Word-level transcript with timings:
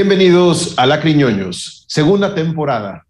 Bienvenidos 0.00 0.74
a 0.76 0.86
Lacriñoños, 0.86 1.84
segunda 1.88 2.32
temporada. 2.32 3.04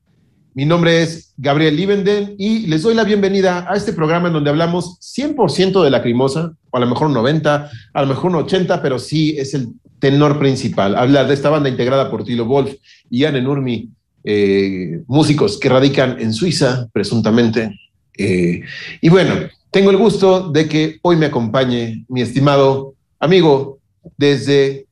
Mi 0.55 0.65
nombre 0.65 1.03
es 1.03 1.35
Gabriel 1.37 1.77
Livenden 1.77 2.35
y 2.39 2.67
les 2.67 2.81
doy 2.81 2.95
la 2.95 3.05
bienvenida 3.05 3.71
a 3.71 3.77
este 3.77 3.93
programa 3.93 4.29
en 4.29 4.33
donde 4.33 4.49
hablamos 4.49 4.99
100% 5.01 5.85
de 5.85 5.91
Lacrimosa, 5.91 6.55
o 6.71 6.77
a 6.79 6.81
lo 6.81 6.87
mejor 6.87 7.09
un 7.09 7.13
90, 7.13 7.71
a 7.93 8.01
lo 8.01 8.09
mejor 8.09 8.31
un 8.31 8.37
80, 8.37 8.81
pero 8.81 8.99
sí 8.99 9.37
es 9.37 9.53
el 9.53 9.69
tenor 9.99 10.39
principal. 10.39 10.97
Hablar 10.97 11.29
de 11.29 11.35
esta 11.35 11.51
banda 11.51 11.69
integrada 11.69 12.11
por 12.11 12.25
Tilo 12.25 12.47
Wolf 12.47 12.77
y 13.11 13.27
Anne 13.27 13.43
Nurmi, 13.43 13.91
eh, 14.25 15.03
músicos 15.09 15.59
que 15.59 15.69
radican 15.69 16.19
en 16.19 16.33
Suiza, 16.33 16.89
presuntamente. 16.91 17.79
Eh, 18.17 18.63
y 19.03 19.11
bueno, 19.11 19.35
tengo 19.71 19.91
el 19.91 19.99
gusto 19.99 20.49
de 20.49 20.67
que 20.67 21.01
hoy 21.03 21.17
me 21.17 21.27
acompañe 21.27 22.07
mi 22.09 22.23
estimado 22.23 22.95
amigo 23.21 23.79
desde 24.17 24.88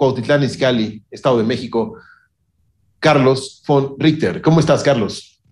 Cuautitlán 0.00 0.42
Izcalli, 0.42 1.02
Estado 1.10 1.36
de 1.36 1.44
México, 1.44 1.98
Carlos 2.98 3.62
von 3.66 3.96
Richter. 3.98 4.40
¿Cómo 4.40 4.58
estás, 4.58 4.82
Carlos? 4.82 5.42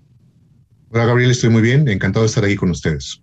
Hola 0.89 1.05
Gabriel, 1.05 1.33
estoy 1.33 1.51
muy 1.51 1.61
bien, 1.61 1.87
encantado 1.87 2.23
de 2.23 2.29
estar 2.29 2.43
aquí 2.43 2.57
con 2.57 2.71
ustedes. 2.71 3.21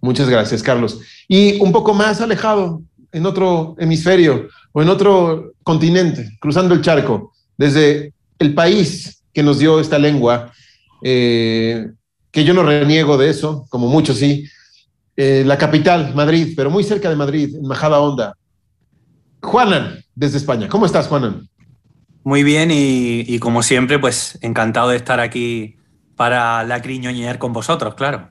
Muchas 0.00 0.28
gracias, 0.28 0.62
Carlos. 0.62 1.00
Y 1.26 1.60
un 1.60 1.72
poco 1.72 1.92
más 1.92 2.20
alejado, 2.20 2.82
en 3.10 3.26
otro 3.26 3.74
hemisferio 3.80 4.46
o 4.70 4.80
en 4.80 4.90
otro 4.90 5.54
continente, 5.64 6.38
cruzando 6.38 6.72
el 6.72 6.82
charco, 6.82 7.32
desde 7.58 8.12
el 8.38 8.54
país 8.54 9.24
que 9.34 9.42
nos 9.42 9.58
dio 9.58 9.80
esta 9.80 9.98
lengua, 9.98 10.52
eh, 11.02 11.84
que 12.30 12.44
yo 12.44 12.54
no 12.54 12.62
reniego 12.62 13.18
de 13.18 13.28
eso, 13.30 13.66
como 13.70 13.88
muchos 13.88 14.18
sí, 14.18 14.48
eh, 15.16 15.42
la 15.44 15.58
capital, 15.58 16.14
Madrid, 16.14 16.54
pero 16.56 16.70
muy 16.70 16.84
cerca 16.84 17.10
de 17.10 17.16
Madrid, 17.16 17.56
en 17.56 17.66
Majada 17.66 17.98
Honda. 17.98 18.36
Juanan, 19.42 20.04
desde 20.14 20.38
España. 20.38 20.68
¿Cómo 20.68 20.86
estás, 20.86 21.08
Juanan? 21.08 21.48
Muy 22.24 22.42
bien 22.42 22.70
y, 22.70 23.20
y 23.20 23.38
como 23.38 23.62
siempre, 23.62 23.98
pues 23.98 24.38
encantado 24.42 24.88
de 24.90 24.96
estar 24.96 25.20
aquí 25.20 25.76
para 26.16 26.64
la 26.64 26.82
criñoñear 26.82 27.38
con 27.38 27.52
vosotros, 27.52 27.94
claro. 27.94 28.30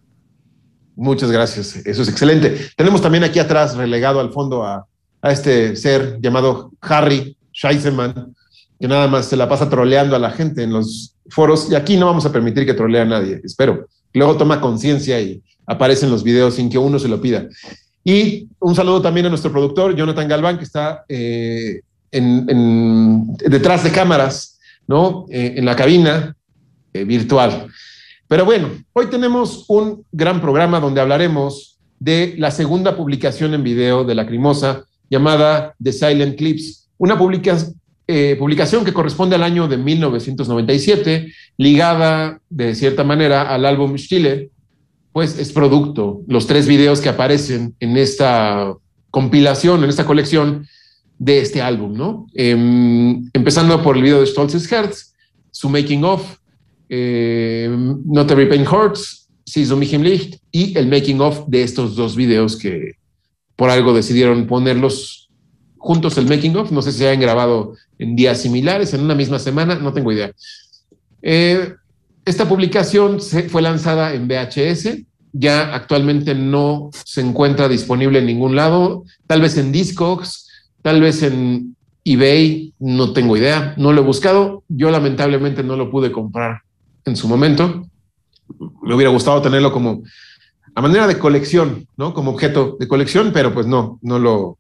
Muchas 0.96 1.32
gracias, 1.32 1.76
eso 1.76 2.02
es 2.02 2.10
excelente. 2.10 2.70
Tenemos 2.76 3.02
también 3.02 3.24
aquí 3.24 3.40
atrás, 3.40 3.76
relegado 3.76 4.20
al 4.20 4.32
fondo, 4.32 4.64
a, 4.64 4.86
a 5.22 5.32
este 5.32 5.76
ser 5.76 6.20
llamado 6.22 6.72
Harry 6.82 7.38
Scheisseman, 7.54 8.34
que 8.80 8.88
nada 8.88 9.08
más 9.08 9.28
se 9.28 9.38
la 9.38 9.48
pasa 9.48 9.70
troleando 9.70 10.16
a 10.16 10.20
la 10.20 10.32
gente 10.32 10.64
en 10.64 10.72
los 10.72 11.16
foros. 11.30 11.70
Y 11.70 11.76
aquí 11.76 11.98
no 11.98 12.06
vamos 12.06 12.26
a 12.26 12.32
permitir 12.32 12.66
que 12.66 12.74
trolee 12.74 13.02
a 13.02 13.06
nadie, 13.06 13.42
espero. 13.44 13.88
Luego 14.14 14.38
toma 14.38 14.62
conciencia 14.62 15.20
y 15.20 15.44
aparece 15.68 16.06
en 16.06 16.12
los 16.12 16.24
videos 16.24 16.56
sin 16.56 16.70
que 16.70 16.78
uno 16.78 17.00
se 17.00 17.08
lo 17.08 17.22
pida. 17.22 17.48
Y 18.08 18.48
un 18.60 18.76
saludo 18.76 19.02
también 19.02 19.26
a 19.26 19.30
nuestro 19.30 19.52
productor, 19.52 19.96
Jonathan 19.96 20.28
Galván, 20.28 20.60
que 20.60 20.64
está 20.64 21.04
eh, 21.10 21.82
detrás 22.12 23.84
de 23.84 23.92
cámaras, 23.92 24.60
¿no? 24.88 25.26
Eh, 25.32 25.56
en 25.58 25.66
la 25.66 25.76
cabina 25.76 26.36
eh, 26.94 27.04
virtual. 27.04 27.66
Pero 28.28 28.46
bueno, 28.46 28.70
hoy 28.94 29.08
tenemos 29.08 29.66
un 29.70 30.06
gran 30.12 30.40
programa 30.40 30.80
donde 30.80 31.02
hablaremos 31.02 31.80
de 32.00 32.36
la 32.38 32.52
segunda 32.52 32.96
publicación 32.96 33.56
en 33.56 33.64
video 33.64 34.04
de 34.04 34.14
Lacrimosa 34.14 34.86
llamada 35.10 35.74
The 35.84 35.92
Silent 35.92 36.38
Clips, 36.38 36.88
una 37.00 37.18
publica 37.18 37.58
publicación 38.38 38.86
que 38.86 38.94
corresponde 38.94 39.36
al 39.36 39.42
año 39.42 39.68
de 39.68 39.78
1997, 39.78 41.34
ligada 41.58 42.40
de 42.52 42.76
cierta 42.76 43.04
manera 43.04 43.52
al 43.52 43.66
álbum 43.66 43.98
Stille, 43.98 44.52
pues 45.16 45.40
es 45.40 45.53
producto, 45.53 46.24
los 46.28 46.46
tres 46.46 46.68
videos 46.68 47.00
que 47.00 47.08
aparecen 47.08 47.74
en 47.80 47.96
esta 47.96 48.74
compilación, 49.12 49.81
en 49.81 49.90
esta 49.90 50.06
colección 50.06 50.68
de 51.18 51.40
este 51.40 51.62
álbum, 51.62 51.94
¿no? 51.94 52.28
Eh, 52.34 52.52
empezando 53.31 53.81
por 53.81 53.96
el 53.96 54.04
video 54.04 54.20
de 54.20 54.25
Stolz's 54.25 54.70
Herz, 54.70 55.14
su 55.52 55.70
making 55.70 56.04
of, 56.04 56.38
eh, 56.90 57.74
Not 58.04 58.30
Every 58.30 58.50
Pain 58.50 58.68
Hurts, 58.68 59.30
Sie 59.46 59.66
mich 59.78 59.94
Licht 59.94 60.42
y 60.52 60.78
el 60.78 60.90
making 60.90 61.22
of 61.22 61.48
de 61.48 61.64
estos 61.64 61.96
dos 61.96 62.18
videos 62.18 62.58
que 62.58 62.96
por 63.56 63.70
algo 63.70 63.94
decidieron 63.94 64.48
ponerlos 64.48 65.30
juntos 65.78 66.18
el 66.18 66.28
making 66.28 66.58
of, 66.58 66.74
no 66.74 66.81
sé 66.81 66.92
si 66.92 67.06
hayan 67.06 67.22
grabado 67.22 67.74
en 68.00 68.18
días 68.18 68.42
similares, 68.42 68.94
en 68.94 69.00
una 69.00 69.16
misma 69.16 69.40
semana, 69.40 69.75
no 69.75 69.94
tengo 69.94 70.12
idea. 70.12 70.34
Eh, 71.22 71.74
esta 72.25 72.50
publicación 72.50 73.19
fue 73.22 73.62
lanzada 73.62 74.13
en 74.13 74.28
VHS, 74.28 75.03
ya 75.31 75.75
actualmente 75.75 76.34
no 76.34 76.90
se 77.06 77.22
encuentra 77.22 77.68
disponible 77.68 78.19
en 78.19 78.25
ningún 78.25 78.56
lado, 78.56 79.03
tal 79.28 79.41
vez 79.41 79.58
en 79.58 79.72
Discogs, 79.72 80.47
tal 80.81 81.02
vez 81.02 81.22
en 81.24 81.75
eBay, 82.03 82.74
no 82.80 83.13
tengo 83.13 83.36
idea, 83.38 83.74
no 83.78 83.94
lo 83.94 84.02
he 84.02 84.06
buscado, 84.06 84.63
yo 84.68 84.91
lamentablemente 84.91 85.63
no 85.63 85.75
lo 85.75 85.91
pude 85.91 86.12
comprar 86.12 86.62
en 87.03 87.16
su 87.16 87.28
momento. 87.28 87.88
Me 88.84 88.96
hubiera 88.96 89.12
gustado 89.12 89.42
tenerlo 89.42 89.72
como 89.72 90.03
a 90.74 90.81
manera 90.81 91.07
de 91.07 91.18
colección, 91.18 91.88
¿no? 91.97 92.13
Como 92.13 92.31
objeto 92.31 92.78
de 92.80 92.88
colección, 92.88 93.31
pero 93.34 93.53
pues 93.53 93.66
no, 93.66 94.00
no 94.02 94.19
lo, 94.19 94.57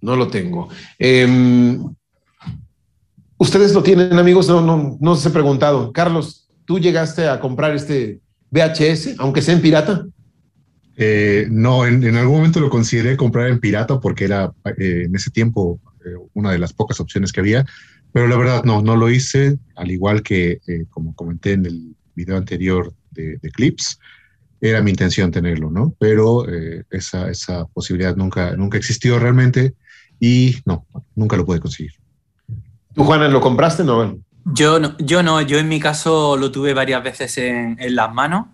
no 0.00 0.16
lo 0.16 0.28
tengo. 0.28 0.68
Eh, 0.98 1.78
¿Ustedes 3.36 3.72
lo 3.72 3.82
tienen, 3.82 4.18
amigos? 4.18 4.48
No, 4.48 4.60
no, 4.60 4.96
no 5.00 5.14
se 5.14 5.28
he 5.28 5.32
preguntado. 5.32 5.92
Carlos, 5.92 6.47
¿tú 6.68 6.78
llegaste 6.78 7.26
a 7.26 7.40
comprar 7.40 7.74
este 7.74 8.20
VHS, 8.50 9.14
aunque 9.18 9.40
sea 9.40 9.54
en 9.54 9.62
pirata? 9.62 10.06
Eh, 10.96 11.46
no, 11.50 11.86
en, 11.86 12.04
en, 12.04 12.16
algún 12.16 12.36
momento 12.36 12.60
lo 12.60 12.68
consideré 12.68 13.16
comprar 13.16 13.48
en 13.48 13.58
pirata 13.58 13.98
porque 13.98 14.26
era 14.26 14.52
eh, 14.76 15.04
en 15.06 15.14
ese 15.16 15.30
tiempo 15.30 15.80
eh, 16.04 16.10
una 16.34 16.52
de 16.52 16.58
las 16.58 16.74
pocas 16.74 17.00
opciones 17.00 17.32
que 17.32 17.40
había, 17.40 17.64
pero 18.12 18.28
la 18.28 18.36
verdad 18.36 18.64
no, 18.64 18.82
no 18.82 18.96
lo 18.96 19.08
hice, 19.08 19.58
al 19.76 19.90
igual 19.90 20.22
que 20.22 20.60
eh, 20.66 20.84
como 20.90 21.14
comenté 21.14 21.52
en 21.52 21.64
el 21.64 21.96
video 22.14 22.36
anterior 22.36 22.92
de, 23.12 23.38
de, 23.38 23.50
Clips, 23.50 23.98
era 24.60 24.82
mi 24.82 24.90
intención 24.90 25.30
tenerlo, 25.30 25.70
¿no? 25.70 25.94
Pero 25.98 26.46
eh, 26.48 26.84
esa, 26.90 27.30
esa 27.30 27.64
posibilidad 27.66 28.14
nunca, 28.14 28.54
nunca 28.56 28.76
existió 28.76 29.18
realmente 29.18 29.74
y 30.20 30.56
no, 30.66 30.84
nunca 31.14 31.36
lo 31.36 31.46
pude 31.46 31.60
conseguir. 31.60 31.92
¿Tú, 32.92 33.04
Juana, 33.04 33.28
lo 33.28 33.40
compraste 33.40 33.84
no? 33.84 34.18
Yo 34.52 34.78
no, 34.78 34.96
yo 34.98 35.22
no, 35.22 35.40
yo 35.42 35.58
en 35.58 35.68
mi 35.68 35.78
caso 35.78 36.36
lo 36.36 36.50
tuve 36.50 36.72
varias 36.74 37.02
veces 37.02 37.36
en, 37.38 37.76
en 37.80 37.94
las 37.94 38.12
manos, 38.14 38.46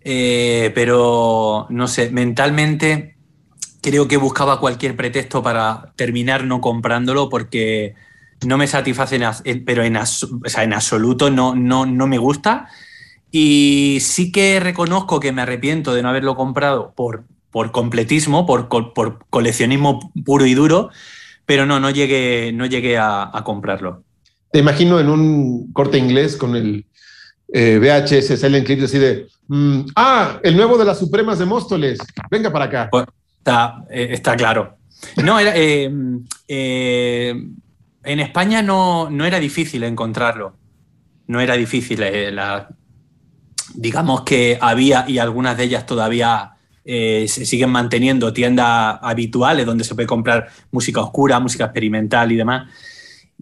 eh, 0.00 0.70
pero 0.74 1.66
no 1.70 1.88
sé, 1.88 2.10
mentalmente 2.10 3.16
creo 3.82 4.06
que 4.08 4.16
buscaba 4.16 4.60
cualquier 4.60 4.96
pretexto 4.96 5.42
para 5.42 5.92
terminar 5.96 6.44
no 6.44 6.60
comprándolo 6.60 7.28
porque 7.28 7.94
no 8.46 8.56
me 8.56 8.66
satisface, 8.66 9.20
en, 9.44 9.64
pero 9.64 9.82
en, 9.82 9.96
o 9.96 10.06
sea, 10.06 10.62
en 10.62 10.72
absoluto 10.72 11.30
no, 11.30 11.54
no, 11.54 11.86
no 11.86 12.06
me 12.06 12.18
gusta. 12.18 12.68
Y 13.30 13.98
sí 14.00 14.30
que 14.30 14.60
reconozco 14.60 15.20
que 15.20 15.32
me 15.32 15.42
arrepiento 15.42 15.94
de 15.94 16.02
no 16.02 16.10
haberlo 16.10 16.36
comprado 16.36 16.92
por, 16.94 17.24
por 17.50 17.72
completismo, 17.72 18.46
por, 18.46 18.68
por 18.68 19.26
coleccionismo 19.30 20.12
puro 20.24 20.46
y 20.46 20.54
duro, 20.54 20.90
pero 21.46 21.66
no, 21.66 21.80
no 21.80 21.90
llegué, 21.90 22.52
no 22.54 22.66
llegué 22.66 22.98
a, 22.98 23.30
a 23.32 23.44
comprarlo. 23.44 24.04
Te 24.52 24.58
imagino 24.58 25.00
en 25.00 25.08
un 25.08 25.72
corte 25.72 25.98
inglés 25.98 26.36
con 26.36 26.54
el 26.54 26.84
eh, 27.52 27.78
VHS 27.78 28.40
salen 28.40 28.64
clips 28.64 28.84
así 28.84 28.98
de, 28.98 29.26
mm, 29.48 29.80
ah, 29.96 30.40
el 30.42 30.56
nuevo 30.56 30.78
de 30.78 30.84
las 30.84 30.98
Supremas 30.98 31.38
de 31.38 31.44
Móstoles, 31.44 31.98
venga 32.30 32.50
para 32.50 32.64
acá. 32.64 32.88
Pues, 32.90 33.06
está, 33.38 33.84
eh, 33.90 34.20
claro. 34.36 34.76
No, 35.22 35.38
era, 35.38 35.52
eh, 35.54 35.90
eh, 36.48 37.34
en 38.04 38.20
España 38.20 38.62
no, 38.62 39.10
no 39.10 39.24
era 39.24 39.38
difícil 39.38 39.82
encontrarlo. 39.84 40.56
No 41.26 41.40
era 41.40 41.54
difícil. 41.54 42.04
digamos 43.74 44.22
que 44.22 44.58
había, 44.60 45.04
y 45.08 45.18
algunas 45.18 45.56
de 45.56 45.64
ellas 45.64 45.86
todavía 45.86 46.52
se 46.84 47.28
siguen 47.28 47.70
manteniendo, 47.70 48.32
tiendas 48.32 48.98
habituales 49.02 49.64
donde 49.64 49.84
se 49.84 49.94
puede 49.94 50.06
comprar 50.06 50.48
música 50.72 51.00
oscura, 51.00 51.38
música 51.38 51.64
experimental 51.64 52.32
y 52.32 52.36
demás. 52.36 52.68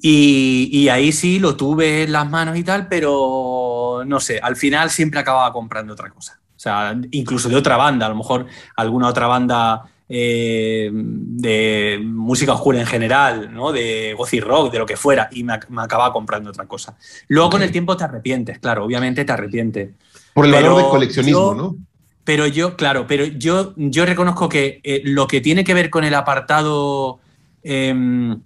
Y, 0.03 0.69
y 0.73 0.89
ahí 0.89 1.13
sí 1.13 1.39
lo 1.39 1.57
tuve 1.57 2.05
en 2.05 2.13
las 2.13 2.29
manos 2.29 2.57
y 2.57 2.65
tal, 2.65 2.89
pero 2.89 4.03
no 4.07 4.21
sé, 4.21 4.39
al 4.43 4.57
final 4.57 4.91
siempre 4.91 5.21
acababa 5.21 5.53
comprando 5.53 5.93
otra 5.93 6.11
cosa. 6.11 6.41
O 6.57 6.59
sea, 6.59 6.95
incluso 7.11 7.49
de 7.49 7.57
otra 7.57 7.77
banda, 7.77 8.07
a 8.07 8.09
lo 8.11 8.15
mejor 8.17 8.47
alguna 8.77 9.09
otra 9.09 9.27
banda 9.27 9.83
eh, 10.09 10.91
de 10.93 12.01
música 12.03 12.53
oscura 12.55 12.81
en 12.81 12.87
general, 12.87 13.53
¿no? 13.53 13.73
de 13.73 14.15
gothic 14.17 14.43
rock, 14.45 14.73
de 14.73 14.79
lo 14.79 14.87
que 14.87 14.97
fuera, 14.97 15.29
y 15.33 15.45
me, 15.45 15.55
ac- 15.55 15.69
me 15.69 15.83
acababa 15.83 16.13
comprando 16.13 16.51
otra 16.51 16.67
cosa. 16.67 16.97
Luego 17.29 17.51
con 17.51 17.63
el 17.63 17.71
tiempo 17.71 17.97
te 17.97 18.05
arrepientes, 18.05 18.59
claro, 18.59 18.85
obviamente 18.85 19.25
te 19.25 19.33
arrepientes. 19.33 19.91
Por 20.35 20.47
el 20.47 20.53
Pero 20.53 20.69
valor 20.69 20.85
de 20.85 20.91
coleccionismo, 20.91 21.41
yo- 21.41 21.55
¿no? 21.55 21.77
Pero 22.25 22.47
yo, 22.47 22.77
claro, 22.77 23.07
pero 23.09 23.25
yo, 23.25 23.73
yo 23.77 24.05
reconozco 24.07 24.49
que 24.49 24.81
eh, 24.85 25.01
lo 25.05 25.27
que 25.27 25.41
tiene 25.41 25.65
que 25.65 25.75
ver 25.75 25.89
con 25.91 26.05
el 26.05 26.15
apartado, 26.15 27.19
em, 27.63 28.41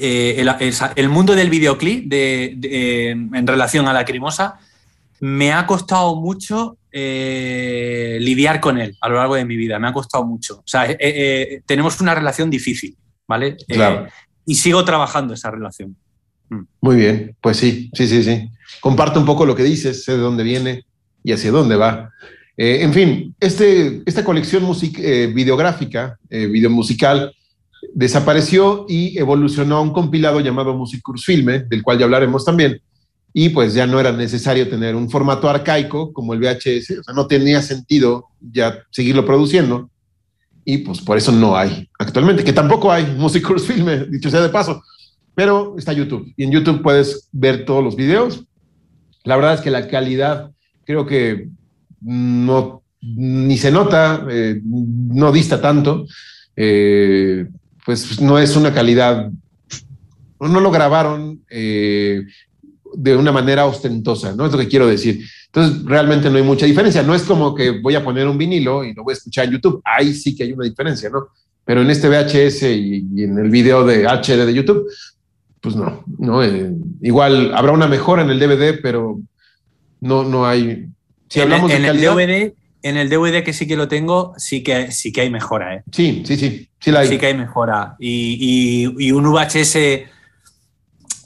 eh, 0.00 0.36
el, 0.38 0.48
el- 0.60 0.74
el 0.96 1.08
mundo 1.08 1.34
del 1.34 1.50
videoclip 1.50 2.08
de- 2.08 2.54
de- 2.56 3.10
en 3.10 3.46
relación 3.46 3.86
a 3.88 3.92
la 3.92 4.04
crimosa, 4.04 4.58
me 5.20 5.52
ha 5.52 5.66
costado 5.66 6.16
mucho 6.16 6.76
eh, 6.92 8.18
lidiar 8.20 8.60
con 8.60 8.78
él 8.78 8.96
a 9.00 9.08
lo 9.08 9.16
largo 9.16 9.34
de 9.34 9.44
mi 9.44 9.56
vida, 9.56 9.78
me 9.78 9.88
ha 9.88 9.92
costado 9.92 10.24
mucho. 10.24 10.58
O 10.58 10.62
sea, 10.66 10.90
eh, 10.90 10.96
eh, 11.00 11.62
tenemos 11.66 12.00
una 12.00 12.14
relación 12.14 12.48
difícil, 12.50 12.96
¿vale? 13.26 13.56
Eh, 13.68 13.74
Claro. 13.74 14.06
y 14.46 14.54
sigo 14.54 14.84
trabajando 14.84 15.34
esa 15.34 15.50
relación. 15.50 15.96
Muy 16.80 16.96
bien, 16.96 17.36
pues 17.42 17.58
sí, 17.58 17.90
sí, 17.92 18.06
sí, 18.06 18.22
sí. 18.24 18.48
Comparto 18.80 19.20
un 19.20 19.26
poco 19.26 19.44
lo 19.44 19.54
que 19.54 19.64
dices, 19.64 20.04
sé 20.04 20.12
de 20.12 20.18
dónde 20.18 20.42
viene 20.44 20.84
y 21.22 21.32
hacia 21.32 21.50
dónde 21.50 21.76
va. 21.76 22.10
Eh, 22.56 22.78
en 22.82 22.92
fin, 22.94 23.34
este, 23.38 24.02
esta 24.06 24.24
colección 24.24 24.62
music- 24.64 24.98
eh, 25.00 25.26
videográfica, 25.26 26.18
eh, 26.30 26.46
videomusical, 26.46 27.32
desapareció 27.94 28.86
y 28.88 29.18
evolucionó 29.18 29.76
a 29.76 29.80
un 29.80 29.92
compilado 29.92 30.40
llamado 30.40 30.74
Musicurs 30.74 31.24
Filme, 31.24 31.60
del 31.60 31.82
cual 31.82 31.98
ya 31.98 32.04
hablaremos 32.04 32.44
también. 32.44 32.80
Y 33.32 33.50
pues 33.50 33.74
ya 33.74 33.86
no 33.86 34.00
era 34.00 34.12
necesario 34.12 34.68
tener 34.68 34.96
un 34.96 35.10
formato 35.10 35.48
arcaico 35.48 36.12
como 36.12 36.34
el 36.34 36.40
VHS, 36.40 36.98
o 37.00 37.02
sea, 37.04 37.14
no 37.14 37.26
tenía 37.26 37.62
sentido 37.62 38.26
ya 38.40 38.78
seguirlo 38.90 39.24
produciendo. 39.24 39.90
Y 40.64 40.78
pues 40.78 41.00
por 41.00 41.16
eso 41.16 41.32
no 41.32 41.56
hay 41.56 41.88
actualmente, 41.98 42.44
que 42.44 42.52
tampoco 42.52 42.92
hay 42.92 43.06
Musicurs 43.16 43.66
Filme, 43.66 44.06
dicho 44.06 44.30
sea 44.30 44.40
de 44.40 44.48
paso 44.48 44.82
pero 45.38 45.76
está 45.78 45.92
YouTube 45.92 46.34
y 46.36 46.42
en 46.42 46.50
YouTube 46.50 46.82
puedes 46.82 47.28
ver 47.30 47.64
todos 47.64 47.84
los 47.84 47.94
videos. 47.94 48.44
La 49.22 49.36
verdad 49.36 49.54
es 49.54 49.60
que 49.60 49.70
la 49.70 49.86
calidad 49.86 50.50
creo 50.84 51.06
que 51.06 51.48
no 52.00 52.82
ni 53.00 53.56
se 53.56 53.70
nota, 53.70 54.26
eh, 54.28 54.60
no 54.64 55.30
dista 55.30 55.60
tanto, 55.60 56.06
eh, 56.56 57.46
pues 57.84 58.20
no 58.20 58.38
es 58.38 58.56
una 58.56 58.72
calidad, 58.72 59.30
no 60.40 60.60
lo 60.60 60.70
grabaron 60.70 61.42
eh, 61.50 62.22
de 62.94 63.16
una 63.16 63.32
manera 63.32 63.66
ostentosa, 63.66 64.34
¿no? 64.34 64.46
Es 64.46 64.52
lo 64.52 64.58
que 64.58 64.68
quiero 64.68 64.86
decir. 64.86 65.24
Entonces, 65.46 65.84
realmente 65.84 66.30
no 66.30 66.36
hay 66.36 66.42
mucha 66.42 66.66
diferencia. 66.66 67.02
No 67.02 67.14
es 67.14 67.22
como 67.22 67.54
que 67.54 67.80
voy 67.80 67.94
a 67.94 68.04
poner 68.04 68.26
un 68.28 68.36
vinilo 68.36 68.84
y 68.84 68.94
lo 68.94 69.02
voy 69.04 69.12
a 69.12 69.16
escuchar 69.16 69.46
en 69.46 69.52
YouTube. 69.52 69.80
Ahí 69.84 70.12
sí 70.14 70.36
que 70.36 70.44
hay 70.44 70.52
una 70.52 70.64
diferencia, 70.64 71.08
¿no? 71.10 71.28
Pero 71.64 71.82
en 71.82 71.90
este 71.90 72.08
VHS 72.08 72.62
y, 72.62 73.06
y 73.14 73.24
en 73.24 73.38
el 73.38 73.50
video 73.50 73.84
de 73.84 74.06
HD 74.06 74.46
de 74.46 74.54
YouTube, 74.54 74.86
pues 75.60 75.76
no, 75.76 76.04
no. 76.18 76.42
eh, 76.42 76.72
igual 77.02 77.52
habrá 77.54 77.72
una 77.72 77.88
mejora 77.88 78.22
en 78.22 78.30
el 78.30 78.38
DVD, 78.38 78.80
pero 78.80 79.20
no, 80.00 80.24
no 80.24 80.46
hay. 80.46 80.86
Si 81.28 81.40
hablamos 81.40 81.70
de 81.70 81.76
en 81.76 81.84
el 81.84 82.00
DVD, 82.00 82.54
en 82.82 82.96
el 82.96 83.08
DVD 83.08 83.42
que 83.42 83.52
sí 83.52 83.66
que 83.66 83.76
lo 83.76 83.88
tengo, 83.88 84.34
sí 84.36 84.62
que, 84.62 84.92
sí 84.92 85.12
que 85.12 85.22
hay 85.22 85.30
mejora, 85.30 85.74
¿eh? 85.76 85.82
sí, 85.92 86.22
sí, 86.26 86.36
sí, 86.36 86.68
sí 86.80 86.90
la 86.92 87.00
hay. 87.00 87.08
Sí 87.08 87.18
que 87.18 87.26
hay 87.26 87.34
mejora. 87.34 87.96
Y, 87.98 88.86
y- 88.98 89.06
y 89.08 89.12
un 89.12 89.26
VHS, 89.26 90.06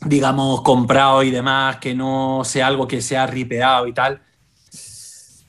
digamos, 0.07 0.63
comprado 0.63 1.23
y 1.23 1.31
demás, 1.31 1.77
que 1.77 1.95
no 1.95 2.43
sea 2.45 2.67
algo 2.67 2.89
que 2.89 3.01
sea 3.01 3.27
ripeado 3.27 3.87
y 3.87 3.93
tal. 3.93 4.21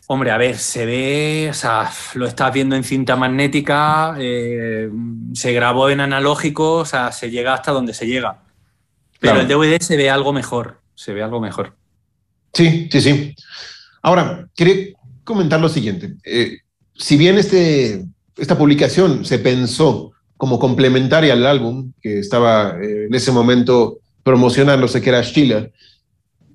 Hombre, 0.07 0.31
a 0.31 0.37
ver, 0.37 0.57
se 0.57 0.85
ve, 0.85 1.47
o 1.49 1.53
sea, 1.53 1.89
lo 2.15 2.27
estás 2.27 2.53
viendo 2.53 2.75
en 2.75 2.83
cinta 2.83 3.15
magnética, 3.15 4.15
eh, 4.19 4.89
se 5.33 5.53
grabó 5.53 5.89
en 5.89 6.01
analógico, 6.01 6.73
o 6.79 6.85
sea, 6.85 7.11
se 7.13 7.31
llega 7.31 7.53
hasta 7.53 7.71
donde 7.71 7.93
se 7.93 8.05
llega. 8.05 8.41
Pero 9.19 9.35
Claro. 9.35 9.41
el 9.41 9.47
DVD 9.47 9.81
se 9.81 9.95
ve 9.95 10.09
algo 10.09 10.33
mejor, 10.33 10.81
se 10.93 11.13
ve 11.13 11.23
algo 11.23 11.39
mejor. 11.39 11.75
Sí, 12.53 12.89
sí, 12.91 13.01
sí. 13.01 13.35
Ahora, 14.03 14.45
quería 14.53 14.93
comentar 15.23 15.59
lo 15.59 15.69
siguiente. 15.69 16.15
Eh, 16.25 16.57
si 16.95 17.17
bien 17.17 17.37
este, 17.37 18.05
esta 18.37 18.57
publicación 18.57 19.25
se 19.25 19.39
pensó 19.39 20.11
como 20.37 20.59
complementaria 20.59 21.33
al 21.33 21.45
álbum 21.45 21.93
que 22.01 22.19
estaba 22.19 22.77
eh, 22.81 23.05
en 23.07 23.15
ese 23.15 23.31
momento 23.31 23.99
promocionándose, 24.23 25.01
que 25.01 25.09
era 25.09 25.23
Stiller, 25.23 25.71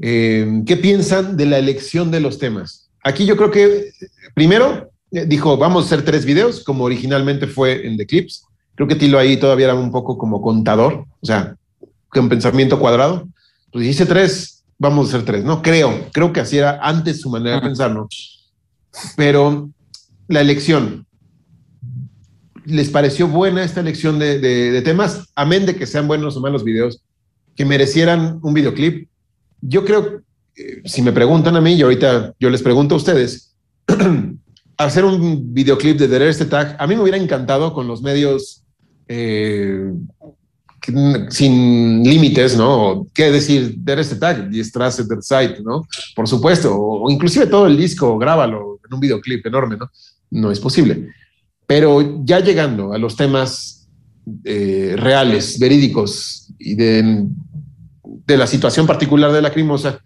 eh, 0.01 0.63
¿qué 0.67 0.77
piensan 0.77 1.37
de 1.37 1.47
la 1.47 1.59
elección 1.59 2.11
de 2.11 2.21
los 2.21 2.39
temas? 2.39 2.91
Aquí 3.05 3.27
yo 3.27 3.37
creo 3.37 3.51
que, 3.51 3.65
eh, 3.65 3.93
primero, 4.35 4.91
eh, 5.13 5.25
dijo, 5.27 5.57
vamos 5.57 5.85
a 5.85 5.87
hacer 5.87 6.05
tres 6.05 6.25
videos, 6.25 6.63
como 6.65 6.85
originalmente 6.85 7.47
fue 7.47 7.87
en 7.87 7.97
The 7.97 8.07
Clips. 8.07 8.45
Creo 8.75 8.89
que 8.89 8.95
Tilo 8.95 9.19
ahí 9.19 9.37
todavía 9.37 9.67
era 9.67 9.75
un 9.75 9.91
poco 9.91 10.19
como 10.19 10.41
contador, 10.41 11.05
o 11.21 11.27
sea, 11.27 11.57
con 12.09 12.29
pensamiento 12.29 12.79
cuadrado. 12.79 13.29
Pues 13.73 13.87
hice 13.87 14.07
tres, 14.07 14.65
vamos 14.79 15.07
a 15.07 15.09
hacer 15.09 15.27
tres, 15.27 15.45
¿no? 15.45 15.63
Creo, 15.63 16.09
creo 16.13 16.33
que 16.33 16.41
así 16.41 16.59
era 16.59 16.79
antes 16.83 17.21
su 17.21 17.31
manera 17.31 17.57
de 17.57 17.63
pensar, 17.63 17.93
¿no? 17.93 18.09
Pero 19.17 19.71
la 20.29 20.41
elección, 20.41 21.07
¿les 22.65 22.91
pareció 22.91 23.29
buena 23.29 23.65
esta 23.65 23.81
elección 23.81 24.19
de, 24.19 24.83
temas? 24.85 25.29
Amén 25.35 25.67
de 25.67 25.77
que 25.77 25.87
sean 25.87 26.09
buenos 26.09 26.37
o 26.37 26.41
malos 26.41 26.65
videos, 26.65 27.03
que 27.57 27.65
merecieran 27.65 28.39
un 28.43 28.55
videoclip. 28.55 29.09
Yo 29.61 29.85
creo, 29.85 30.23
eh, 30.57 30.83
si 30.85 31.03
me 31.03 31.13
preguntan 31.13 31.57
a 31.57 31.61
mí, 31.61 31.75
y 31.75 31.83
ahorita 31.83 32.35
yo 32.39 32.51
les 32.51 32.63
pregunto 32.63 32.95
a 32.95 32.99
ustedes, 32.99 33.55
hacer 34.77 35.05
un 35.05 35.53
videoclip 35.53 35.99
de 35.99 36.09
Der 36.09 36.23
Erste 36.23 36.45
Tag, 36.45 36.77
a 36.79 36.87
mí 36.87 36.95
me 36.95 37.03
hubiera 37.03 37.19
encantado 37.19 37.73
con 37.75 37.89
los 37.89 38.03
medios 38.03 38.65
eh, 39.09 39.93
sin 41.31 42.03
límites, 42.03 42.57
¿no? 42.57 43.07
¿Qué 43.13 43.31
decir? 43.31 43.75
Der 43.79 43.99
Erste 43.99 44.17
Tag, 44.17 44.49
Die 44.51 44.65
Straße 44.65 45.07
der 45.07 45.23
Zeit, 45.23 45.61
¿no? 45.61 45.87
Por 46.15 46.27
supuesto, 46.27 46.75
o, 46.75 47.05
o 47.05 47.11
inclusive 47.11 47.47
todo 47.47 47.67
el 47.67 47.77
disco, 47.77 48.19
grábalo 48.19 48.81
en 48.87 48.95
un 48.95 49.01
videoclip 49.01 49.47
enorme, 49.47 49.77
¿no? 49.77 49.91
No 50.31 50.51
es 50.51 50.61
posible. 50.61 51.09
Pero 51.67 52.25
ya 52.25 52.41
llegando 52.41 52.93
a 52.93 52.99
los 52.99 53.17
temas 53.17 53.89
eh, 54.45 54.95
reales, 54.97 55.59
verídicos 55.59 56.49
y 56.59 56.75
de, 56.75 57.27
de 58.27 58.37
la 58.37 58.47
situación 58.47 58.87
particular 58.87 59.33
de 59.33 59.43
la 59.43 59.53
Crimosa, 59.53 60.01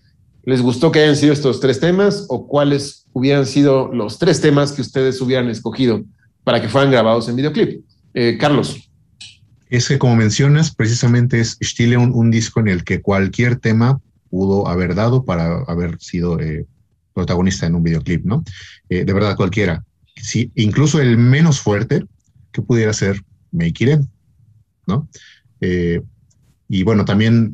¿les 0.44 0.60
gustó 0.60 0.90
que 0.90 1.00
hayan 1.00 1.16
sido 1.16 1.32
estos 1.32 1.60
tres 1.60 1.80
temas 1.80 2.26
o 2.28 2.46
cuáles 2.46 3.06
hubieran 3.12 3.46
sido 3.46 3.92
los 3.92 4.18
tres 4.18 4.40
temas 4.40 4.72
que 4.72 4.80
ustedes 4.80 5.20
hubieran 5.20 5.48
escogido 5.48 6.02
para 6.44 6.60
que 6.60 6.68
fueran 6.68 6.90
grabados 6.90 7.28
en 7.28 7.36
videoclip? 7.36 7.84
Eh, 8.14 8.36
Carlos. 8.38 8.91
Es 9.72 9.88
que 9.88 9.98
como 9.98 10.16
mencionas, 10.16 10.74
precisamente 10.74 11.40
es 11.40 11.56
Stille 11.62 11.96
un, 11.96 12.30
disco 12.30 12.60
en 12.60 12.68
el 12.68 12.84
que 12.84 13.00
cualquier 13.00 13.56
tema 13.56 14.02
pudo 14.28 14.68
haber 14.68 14.94
dado 14.94 15.24
para 15.24 15.62
haber 15.62 15.98
sido 15.98 16.38
eh, 16.40 16.66
protagonista 17.14 17.64
en 17.64 17.76
un 17.76 17.82
videoclip, 17.82 18.22
¿no? 18.22 18.44
Eh, 18.90 19.06
de 19.06 19.12
verdad, 19.14 19.34
cualquiera. 19.34 19.82
Sí, 20.14 20.52
incluso 20.56 21.00
el 21.00 21.16
menos 21.16 21.58
fuerte 21.58 22.04
que 22.52 22.60
pudiera 22.60 22.92
ser 22.92 23.22
Make 23.50 23.84
It 23.84 24.00
¿no? 24.86 25.08
Eh, 25.62 26.02
y 26.68 26.82
bueno, 26.82 27.06
también 27.06 27.50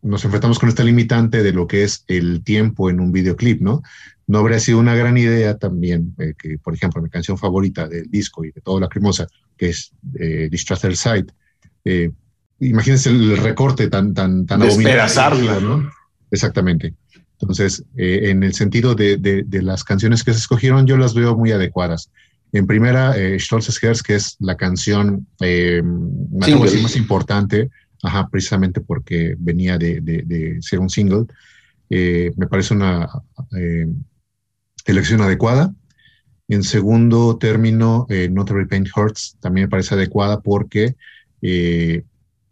nos 0.00 0.24
enfrentamos 0.24 0.58
con 0.58 0.70
esta 0.70 0.84
limitante 0.84 1.42
de 1.42 1.52
lo 1.52 1.66
que 1.66 1.84
es 1.84 2.04
el 2.06 2.42
tiempo 2.44 2.88
en 2.88 2.98
un 2.98 3.12
videoclip, 3.12 3.60
¿no? 3.60 3.82
No 4.26 4.38
habría 4.38 4.58
sido 4.58 4.78
una 4.78 4.94
gran 4.94 5.18
idea 5.18 5.58
también 5.58 6.14
que, 6.38 6.56
por 6.58 6.72
ejemplo, 6.72 7.02
mi 7.02 7.10
canción 7.10 7.36
favorita 7.36 7.86
del 7.86 8.10
disco 8.10 8.42
y 8.42 8.52
de 8.52 8.62
toda 8.62 8.80
la 8.80 8.88
cremosa, 8.88 9.28
que 9.56 9.70
es 9.70 9.92
eh, 10.18 10.50
Side, 10.54 11.26
eh, 11.84 12.10
imagínense 12.60 13.10
el 13.10 13.36
recorte 13.36 13.88
tan, 13.88 14.14
tan, 14.14 14.46
tan 14.46 14.62
abominable, 14.62 15.60
¿no? 15.60 15.90
Exactamente. 16.30 16.94
Entonces, 17.40 17.84
eh, 17.96 18.30
en 18.30 18.42
el 18.42 18.54
sentido 18.54 18.94
de, 18.94 19.18
de, 19.18 19.42
de, 19.44 19.62
las 19.62 19.84
canciones 19.84 20.24
que 20.24 20.32
se 20.32 20.38
escogieron, 20.38 20.86
yo 20.86 20.96
las 20.96 21.14
veo 21.14 21.36
muy 21.36 21.52
adecuadas. 21.52 22.10
En 22.52 22.66
primera, 22.66 23.16
eh, 23.16 23.38
Stolzes 23.38 23.82
Herz, 23.82 24.02
que 24.02 24.14
es 24.14 24.36
la 24.38 24.56
canción 24.56 25.26
eh, 25.40 25.82
más 25.84 26.96
importante, 26.96 27.70
ajá, 28.02 28.28
precisamente 28.28 28.80
porque 28.80 29.34
venía 29.38 29.76
de, 29.76 30.00
de, 30.00 30.56
ser 30.60 30.78
un 30.78 30.88
single. 30.88 31.26
eh, 31.90 32.32
me 32.36 32.46
parece 32.46 32.74
una 32.74 33.08
elección 34.86 35.20
adecuada. 35.20 35.74
En 36.48 36.62
segundo 36.62 37.38
término, 37.38 38.06
eh, 38.08 38.28
Not 38.30 38.50
Every 38.50 38.66
Hurts 38.94 39.36
también 39.40 39.66
me 39.66 39.70
parece 39.70 39.94
adecuada 39.94 40.40
porque 40.40 40.94
eh, 41.42 42.04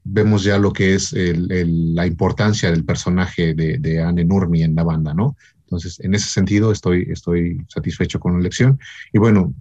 vemos 0.04 0.42
ya 0.44 0.58
lo 0.58 0.72
que 0.72 0.94
es 0.94 1.12
el- 1.12 1.50
el- 1.52 1.94
la 1.94 2.06
importancia 2.06 2.70
del 2.70 2.84
personaje 2.84 3.54
de, 3.54 3.78
de 3.78 4.02
Anne 4.02 4.24
Nurmi 4.24 4.62
en 4.62 4.74
la 4.74 4.82
banda, 4.84 5.14
¿no? 5.14 5.36
Entonces, 5.60 5.98
en 6.00 6.14
ese 6.14 6.28
sentido, 6.28 6.72
estoy, 6.72 7.06
estoy 7.10 7.64
satisfecho 7.68 8.20
con 8.20 8.34
la 8.34 8.40
elección. 8.40 8.78
Y 9.12 9.18
bueno, 9.18 9.54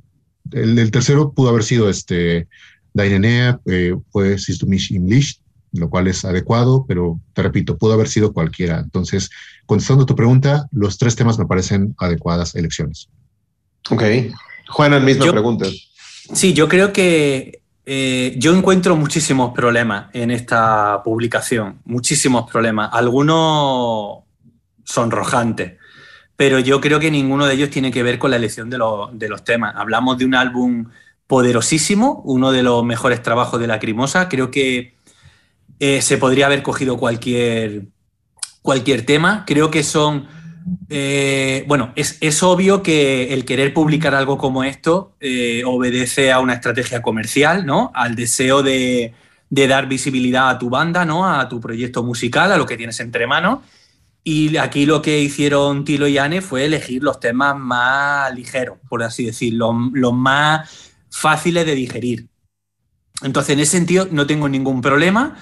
el, 0.52 0.78
el 0.80 0.92
tercero 0.92 1.32
pudo 1.34 1.50
haber 1.50 1.64
sido 1.64 1.90
este 1.90 2.48
Dainenea, 2.94 3.60
eh, 3.66 3.96
fue 4.12 4.38
Sistumish 4.38 4.92
English, 4.94 5.42
lo 5.74 5.90
cual 5.90 6.08
es 6.08 6.26
adecuado, 6.26 6.86
pero 6.88 7.20
te 7.34 7.42
repito, 7.44 7.78
pudo 7.78 7.94
haber 7.94 8.08
sido 8.08 8.34
cualquiera. 8.34 8.80
Entonces, 8.80 9.30
contestando 9.66 10.06
tu 10.06 10.16
pregunta, 10.16 10.68
los 10.72 10.98
tres 10.98 11.16
temas 11.16 11.40
me 11.40 11.46
parecen 11.48 11.96
adecuadas 12.00 12.56
elecciones. 12.56 13.10
Ok. 13.90 14.04
Juana, 14.70 15.00
misma 15.00 15.26
Yo- 15.26 15.32
pregunta. 15.32 15.66
Sí, 16.34 16.54
yo 16.54 16.68
creo 16.70 16.94
que 16.94 17.62
eh, 17.86 18.34
yo 18.38 18.56
encuentro 18.56 18.96
muchísimos 18.96 19.54
problemas 19.54 20.08
en 20.14 20.32
esta 20.32 21.02
publicación, 21.04 21.80
muchísimos 21.86 22.50
problemas, 22.50 22.90
algunos 22.94 24.20
sonrojantes, 24.86 25.74
pero 26.36 26.60
yo 26.60 26.80
creo 26.80 27.00
que 27.00 27.12
ninguno 27.12 27.46
de 27.46 27.54
ellos 27.56 27.70
tiene 27.70 27.92
que 27.92 28.02
ver 28.04 28.20
con 28.20 28.32
la 28.32 28.38
elección 28.38 28.70
de, 28.70 28.78
los- 28.78 29.18
de 29.18 29.28
los 29.30 29.44
temas. 29.44 29.76
Hablamos 29.76 30.18
de 30.18 30.26
un 30.26 30.36
álbum 30.36 30.86
poderosísimo, 31.28 32.22
uno 32.26 32.52
de 32.52 32.64
los 32.64 32.84
mejores 32.86 33.22
trabajos 33.22 33.60
de 33.60 33.68
Lacrimosa, 33.68 34.30
creo 34.30 34.50
que 34.50 34.96
eh, 35.80 36.02
se 36.02 36.18
podría 36.18 36.46
haber 36.46 36.64
cogido 36.64 36.98
cualquier, 36.98 37.88
cualquier 38.62 39.06
tema, 39.06 39.44
creo 39.46 39.70
que 39.70 39.84
son... 39.84 40.28
eh, 40.90 41.66
bueno, 41.68 41.94
es, 41.96 42.18
es 42.22 42.44
obvio 42.44 42.84
que 42.84 43.34
el 43.34 43.46
querer 43.46 43.74
publicar 43.74 44.16
algo 44.16 44.38
como 44.38 44.64
esto 44.64 45.16
eh, 45.20 45.64
obedece 45.66 46.32
a 46.32 46.40
una 46.40 46.54
estrategia 46.54 47.02
comercial, 47.02 47.66
¿no? 47.66 47.92
Al 47.94 48.16
deseo 48.16 48.64
de, 48.64 49.14
de 49.50 49.68
dar 49.68 49.88
visibilidad 49.88 50.50
a 50.50 50.60
tu 50.60 50.70
banda, 50.70 51.06
¿no? 51.06 51.28
A 51.28 51.48
tu 51.50 51.60
proyecto 51.60 52.04
musical, 52.04 52.52
a 52.52 52.58
lo 52.58 52.66
que 52.66 52.78
tienes 52.78 53.00
entre 53.00 53.28
manos. 53.28 53.60
Y 54.24 54.56
aquí 54.58 54.86
lo 54.86 55.02
que 55.02 55.20
hicieron 55.20 55.84
Tilo 55.84 56.08
y 56.08 56.18
Anne 56.18 56.42
fue 56.42 56.66
elegir 56.66 57.04
los 57.04 57.20
temas 57.20 57.58
más 57.58 58.34
ligeros, 58.34 58.78
por 58.88 59.04
así 59.04 59.26
decirlo, 59.26 59.74
los, 59.94 60.14
más 60.14 60.94
fáciles 61.10 61.66
de 61.66 61.76
digerir. 61.76 62.28
Entonces, 63.22 63.54
en 63.54 63.60
ese 63.60 63.78
sentido, 63.78 64.08
no 64.12 64.26
tengo 64.26 64.48
ningún 64.48 64.82
problema 64.82 65.36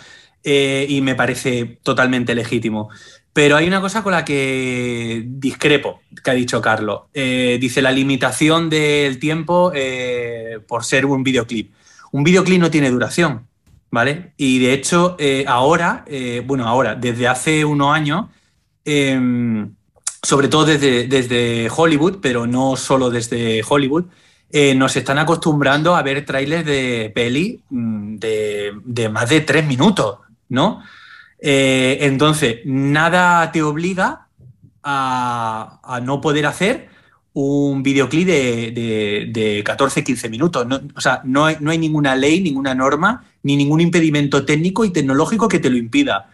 eh, 0.43 0.85
y 0.89 1.01
me 1.01 1.13
parece 1.13 1.79
totalmente 1.83 2.33
legítimo. 2.33 2.89
Pero 3.33 3.55
hay 3.55 3.67
una 3.67 3.79
cosa 3.79 4.03
con 4.03 4.11
la 4.11 4.25
que 4.25 5.23
discrepo, 5.25 6.01
que 6.23 6.31
ha 6.31 6.33
dicho 6.33 6.61
Carlos. 6.61 7.03
Eh, 7.13 7.57
dice 7.61 7.81
la 7.81 7.91
limitación 7.91 8.69
del 8.69 9.19
tiempo 9.19 9.71
eh, 9.73 10.59
por 10.67 10.83
ser 10.83 11.05
un 11.05 11.23
videoclip. 11.23 11.73
Un 12.11 12.23
videoclip 12.25 12.59
no 12.59 12.69
tiene 12.69 12.89
duración, 12.89 13.47
¿vale? 13.89 14.33
Y 14.35 14.59
de 14.59 14.73
hecho, 14.73 15.15
eh, 15.17 15.45
ahora, 15.47 16.03
bueno, 16.45 16.67
ahora, 16.67 16.95
desde 16.95 17.29
hace 17.29 17.63
unos 17.63 17.95
años, 17.95 18.25
eh, 18.83 19.17
sobre 20.21 20.49
todo 20.49 20.65
desde, 20.65 21.07
desde 21.07 21.69
Hollywood, 21.73 22.17
pero 22.21 22.45
no 22.47 22.75
solo 22.75 23.09
desde 23.09 23.63
Hollywood, 23.67 24.05
nos 24.75 24.97
están 24.97 25.17
acostumbrando 25.17 25.95
a 25.95 26.03
ver 26.03 26.25
trailers 26.25 26.65
de 26.65 27.09
peli 27.15 27.63
mm, 27.69 28.17
de, 28.17 28.73
de 28.83 29.07
más 29.07 29.29
de 29.29 29.39
tres 29.39 29.65
minutos, 29.65 30.17
¿no? 30.49 30.83
Eh, 31.41 31.97
entonces, 32.01 32.59
nada 32.65 33.51
te 33.51 33.63
obliga 33.63 34.27
a, 34.83 35.99
no 36.03 36.21
poder 36.21 36.45
hacer 36.45 36.89
un 37.33 37.83
videoclip 37.83 38.27
de, 38.27 38.71
de, 38.71 39.29
de 39.31 39.63
14-15 39.63 40.29
minutos. 40.29 40.67
No, 40.67 40.81
o 40.95 41.01
sea, 41.01 41.21
no 41.25 41.45
hay, 41.45 41.57
no 41.59 41.71
hay 41.71 41.77
ninguna 41.77 42.15
ley, 42.15 42.41
ninguna 42.41 42.75
norma, 42.75 43.25
ni 43.43 43.57
ningún 43.57 43.81
impedimento 43.81 44.45
técnico 44.45 44.85
y 44.85 44.91
tecnológico 44.91 45.47
que 45.47 45.59
te 45.59 45.69
lo 45.69 45.77
impida. 45.77 46.29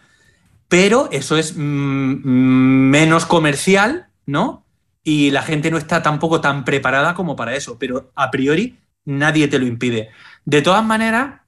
Pero 0.68 1.10
eso 1.12 1.38
es 1.38 1.56
mm, 1.56 1.60
menos 1.60 3.26
comercial, 3.26 4.08
¿no? 4.26 4.66
Y 5.04 5.32
la 5.32 5.42
gente 5.42 5.72
no 5.72 5.78
está 5.78 6.02
tampoco 6.04 6.42
tan 6.42 6.66
preparada 6.66 7.14
como 7.14 7.36
para 7.36 7.56
eso. 7.56 7.78
Pero 7.80 8.12
a 8.16 8.30
priori 8.32 8.78
nadie 9.06 9.48
te 9.48 9.60
lo 9.60 9.66
impide. 9.66 10.10
De 10.46 10.62
todas 10.62 10.84
maneras, 10.84 11.42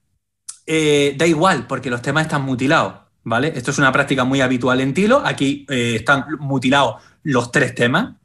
eh, 0.66 1.16
da 1.18 1.28
igual, 1.28 1.68
porque 1.68 1.90
los 1.90 2.02
temas 2.02 2.24
están 2.24 2.44
mutilados, 2.44 3.09
¿vale? 3.30 3.54
Esto 3.56 3.72
es 3.72 3.78
una 3.78 3.92
práctica 3.92 4.24
muy 4.24 4.42
habitual 4.42 4.82
en 4.82 4.94
Tilo. 4.94 5.22
Aquí 5.24 5.66
eh, 5.70 5.96
están 5.98 6.26
mutilados 6.40 6.96
los 7.24 7.52
tres 7.52 7.76
temas, 7.76 8.16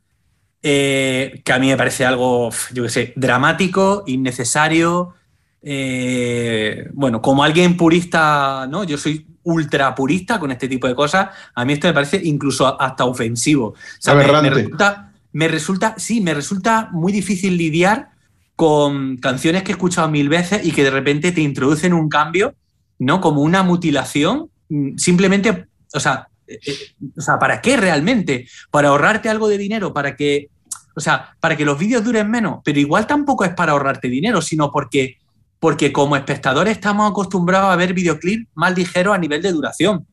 eh, 0.62 1.42
que 1.44 1.52
a 1.52 1.58
mí 1.58 1.68
me 1.68 1.76
parece 1.76 2.06
algo, 2.06 2.50
yo 2.72 2.84
qué 2.84 2.88
sé, 2.88 3.12
dramático, 3.14 4.02
innecesario. 4.06 5.14
eh, 5.62 6.88
bueno, 6.92 7.22
como 7.22 7.44
alguien 7.44 7.76
purista, 7.76 8.66
¿no? 8.68 8.84
Yo 8.84 8.98
soy 8.98 9.26
ultra 9.44 9.94
purista 9.94 10.38
con 10.40 10.50
este 10.50 10.68
tipo 10.68 10.88
de 10.88 10.94
cosas. 10.94 11.28
A 11.54 11.64
mí 11.64 11.74
esto 11.74 11.86
me 11.86 11.94
parece 11.94 12.20
incluso 12.24 12.80
hasta 12.80 13.04
ofensivo. 13.04 13.68
O 13.68 13.76
sea, 13.98 14.14
me, 14.14 14.24
resulta, 14.24 15.12
me 15.32 15.48
resulta, 15.48 15.94
sí, 15.98 16.20
me 16.20 16.34
resulta 16.34 16.88
muy 16.92 17.12
difícil 17.12 17.56
lidiar 17.56 18.10
con 18.56 19.16
canciones 19.18 19.62
que 19.62 19.72
he 19.72 19.74
escuchado 19.74 20.08
mil 20.08 20.28
veces 20.28 20.64
y 20.64 20.72
que 20.72 20.84
de 20.84 20.90
repente 20.90 21.32
te 21.32 21.40
introducen 21.40 21.92
un 21.92 22.08
cambio, 22.08 22.54
¿no? 22.98 23.20
Como 23.20 23.42
una 23.42 23.62
mutilación, 23.62 24.50
simplemente, 24.96 25.66
o 25.92 26.00
sea, 26.00 26.28
eh, 26.46 26.58
eh, 26.66 26.76
o 27.16 27.20
sea, 27.20 27.38
¿para 27.38 27.60
qué 27.60 27.76
realmente? 27.76 28.46
¿Para 28.70 28.88
ahorrarte 28.88 29.28
algo 29.28 29.48
de 29.48 29.58
dinero? 29.58 29.92
¿Para 29.92 30.16
que, 30.16 30.48
o 30.94 31.00
sea, 31.00 31.34
para 31.40 31.56
que 31.56 31.64
los 31.64 31.78
vídeos 31.78 32.04
duren 32.04 32.30
menos? 32.30 32.60
Pero 32.64 32.78
igual 32.78 33.06
tampoco 33.06 33.44
es 33.44 33.54
para 33.54 33.72
ahorrarte 33.72 34.08
dinero, 34.08 34.42
sino 34.42 34.70
porque, 34.70 35.18
porque 35.58 35.92
como 35.92 36.16
espectadores 36.16 36.76
estamos 36.76 37.10
acostumbrados 37.10 37.72
a 37.72 37.76
ver 37.76 37.94
videoclips 37.94 38.48
más 38.54 38.76
ligeros 38.76 39.14
a 39.14 39.18
nivel 39.18 39.42
de 39.42 39.52
duración. 39.52 40.06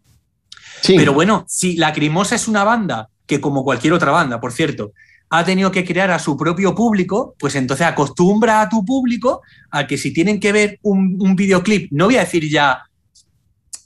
Sí. 0.82 0.96
Pero 0.98 1.14
bueno, 1.14 1.46
si 1.48 1.76
Lacrimosa 1.76 2.36
es 2.36 2.48
una 2.48 2.64
banda 2.64 3.10
que, 3.26 3.40
como 3.40 3.64
cualquier 3.64 3.94
otra 3.94 4.12
banda, 4.12 4.40
por 4.40 4.52
cierto, 4.52 4.94
ha 5.30 5.46
tenido 5.46 5.72
que 5.72 5.86
crear 5.86 6.12
a 6.12 6.20
su 6.20 6.36
propio 6.36 6.76
público, 6.76 7.36
pues 7.40 7.56
entonces 7.56 7.88
acostumbra 7.88 8.62
a 8.62 8.68
tu 8.68 8.84
público 8.84 9.42
a 9.70 9.88
que 9.88 9.98
si 9.98 10.12
tienen 10.12 10.40
que 10.40 10.52
ver 10.52 10.80
un, 10.82 11.18
un 11.20 11.36
videoclip, 11.36 11.90
no 11.92 12.06
voy 12.06 12.18
a 12.18 12.22
decir 12.22 12.50
ya, 12.50 12.84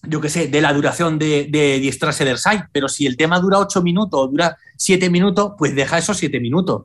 yo 0.07 0.21
qué 0.21 0.29
sé, 0.29 0.47
de 0.47 0.61
la 0.61 0.73
duración 0.73 1.17
de, 1.19 1.47
de 1.49 1.79
Die 1.79 1.91
Strasse 1.91 2.25
der 2.25 2.37
Zeit, 2.37 2.65
pero 2.71 2.87
si 2.87 3.05
el 3.05 3.17
tema 3.17 3.39
dura 3.39 3.59
ocho 3.59 3.81
minutos 3.81 4.19
o 4.19 4.27
dura 4.27 4.57
siete 4.77 5.09
minutos, 5.09 5.53
pues 5.57 5.75
deja 5.75 5.97
esos 5.97 6.17
siete 6.17 6.39
minutos, 6.39 6.83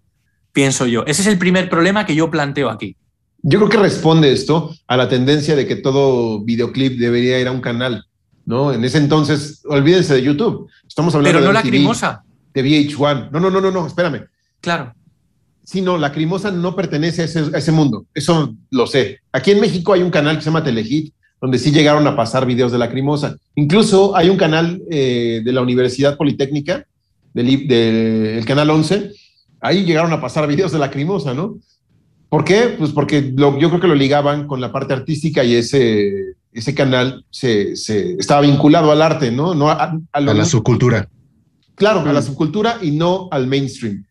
pienso 0.53 0.87
yo. 0.87 1.05
Ese 1.07 1.23
es 1.23 1.29
el 1.29 1.39
primer 1.39 1.69
problema 1.69 2.07
que 2.07 2.15
yo 2.15 2.31
planteo 2.31 2.71
aquí. 2.71 2.97
Yo 3.43 3.59
creo 3.59 3.71
que 3.71 3.79
responde 3.79 4.33
esto 4.33 4.75
a 4.87 4.97
la 4.97 5.09
tendencia 5.09 5.57
de 5.57 5.67
que 5.67 5.77
todo 5.77 6.45
videoclip 6.45 6.99
debería 6.99 7.41
ir 7.41 7.49
a 7.49 7.53
un 7.53 7.61
canal, 7.61 8.05
¿no? 8.45 8.73
En 8.73 8.85
ese 8.85 8.99
entonces, 8.99 9.63
olvídense 9.65 10.15
de 10.15 10.23
YouTube. 10.23 10.69
Estamos 10.87 11.15
hablando 11.15 11.39
Pero 11.39 11.41
no 11.41 11.49
de 11.49 11.55
la 11.55 11.61
MTV, 11.61 11.73
Lacrimosa, 11.73 12.25
de 12.53 12.65
VH1. 12.65 13.31
No, 13.31 13.41
no, 13.41 13.51
no, 13.51 13.61
no, 13.61 13.71
no, 13.71 13.87
espérame. 13.87 14.27
claro. 14.61 14.95
Sí, 15.63 15.83
no, 15.83 15.97
Lacrimosa 15.97 16.51
no 16.51 16.75
pertenece 16.75 17.23
a 17.23 17.25
ese, 17.27 17.39
a 17.55 17.59
ese 17.59 17.71
mundo. 17.71 18.05
Eso 18.13 18.57
lo 18.71 18.89
sé. 18.89 19.21
Aquí 19.31 19.53
en 19.53 19.61
México 19.61 19.93
hay 19.93 20.03
un 20.03 20.11
canal 20.11 20.35
que 20.37 20.43
se 20.43 20.47
llama 20.47 20.65
Telehit, 20.65 21.15
donde 21.41 21.59
sí 21.59 21.71
llegaron 21.73 22.07
a 22.07 22.17
pasar 22.17 22.45
videos 22.47 22.71
de 22.73 22.79
Lacrimosa. 22.79 23.37
Incluso 23.55 24.15
hay 24.17 24.29
un 24.29 24.37
canal 24.37 24.83
eh, 24.91 25.41
de 25.45 25.53
la 25.53 25.61
Universidad 25.63 26.17
Politécnica, 26.17 26.85
del, 27.33 27.71
el 27.71 28.45
canal 28.45 28.71
11. 28.71 29.13
Ahí 29.61 29.85
llegaron 29.85 30.13
a 30.13 30.21
pasar 30.21 30.47
videos 30.47 30.73
de 30.73 30.79
Lacrimosa, 30.79 31.33
¿no? 31.35 31.59
¿Por 32.29 32.45
qué? 32.45 32.75
Pues 32.79 32.91
porque 32.93 33.33
lo- 33.37 33.59
yo 33.59 33.69
creo 33.69 33.81
que 33.81 33.89
lo 33.89 33.95
ligaban 33.95 34.47
con 34.47 34.61
la 34.61 34.71
parte 34.73 34.93
artística 34.93 35.43
y 35.45 35.55
ese, 35.55 36.13
ese 36.53 36.75
canal 36.75 37.25
se, 37.31 37.75
se- 37.77 38.13
estaba 38.15 38.43
vinculado 38.43 38.91
al 38.93 39.03
arte, 39.03 39.31
¿no? 39.33 39.55
no 39.55 39.69
a, 39.71 39.97
a 40.13 40.21
lo- 40.21 40.31
A 40.31 40.35
la 40.35 40.45
subcultura. 40.45 41.09
Claro, 41.75 42.01
a 42.01 42.13
la 42.13 42.21
Mm. 42.21 42.25
subcultura 42.25 42.79
y 42.83 42.91
no 42.91 43.29
al 43.31 43.47
mainstream. 43.47 44.05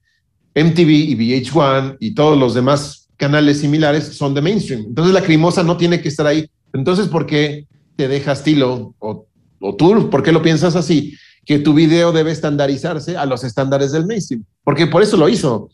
MTV 0.56 0.90
y 0.90 1.16
VH1 1.16 1.98
y 2.00 2.14
todos 2.16 2.38
los 2.38 2.54
demás 2.56 3.08
canales 3.16 3.60
similares 3.60 4.06
son 4.18 4.34
de 4.34 4.42
mainstream. 4.42 4.86
Entonces 4.88 5.14
la 5.14 5.22
crimosa 5.22 5.62
no 5.64 5.78
tiene 5.78 6.02
que 6.02 6.10
estar 6.10 6.26
ahí. 6.26 6.50
Entonces, 6.74 7.08
¿por 7.08 7.26
qué 7.26 7.68
te 7.96 8.08
dejas 8.08 8.40
estilo 8.40 8.94
o, 9.00 9.26
o 9.60 9.76
tú? 9.76 10.10
¿Por 10.10 10.24
qué 10.24 10.32
lo 10.32 10.42
piensas 10.42 10.76
así? 10.76 11.16
Que 11.46 11.60
tu 11.60 11.74
video 11.74 12.12
debe 12.12 12.32
estandarizarse 12.32 13.18
a 13.18 13.26
los 13.26 13.44
estándares 13.44 13.92
del 13.92 14.06
mainstream. 14.06 14.44
Porque 14.64 14.88
por 14.88 15.02
eso 15.02 15.18
lo 15.18 15.30
hizo. 15.30 15.70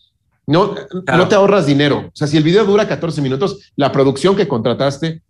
No, 0.47 0.73
Claro. 0.75 1.17
no 1.23 1.27
te 1.27 1.35
ahorras 1.35 1.65
dinero. 1.65 2.05
O 2.07 2.11
sea, 2.15 2.27
si 2.27 2.37
el 2.37 2.43
video 2.43 2.65
dura 2.65 2.87
14 2.87 3.21
minutos, 3.21 3.71
la 3.75 3.91
producción 3.91 4.35
que 4.35 4.47
contrataste 4.47 5.21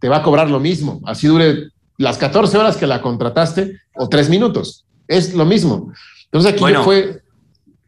te 0.00 0.08
va 0.08 0.18
a 0.18 0.22
cobrar 0.22 0.50
lo 0.50 0.60
mismo. 0.60 1.00
Así 1.06 1.26
dure 1.26 1.68
las 1.96 2.18
14 2.18 2.58
horas 2.58 2.76
que 2.76 2.86
la 2.86 3.00
contrataste 3.00 3.80
o 3.94 4.08
tres 4.08 4.28
minutos. 4.28 4.84
Es 5.08 5.34
lo 5.34 5.44
mismo. 5.44 5.92
Entonces 6.24 6.52
aquí 6.52 6.60
Bueno, 6.60 6.82
fue. 6.82 7.22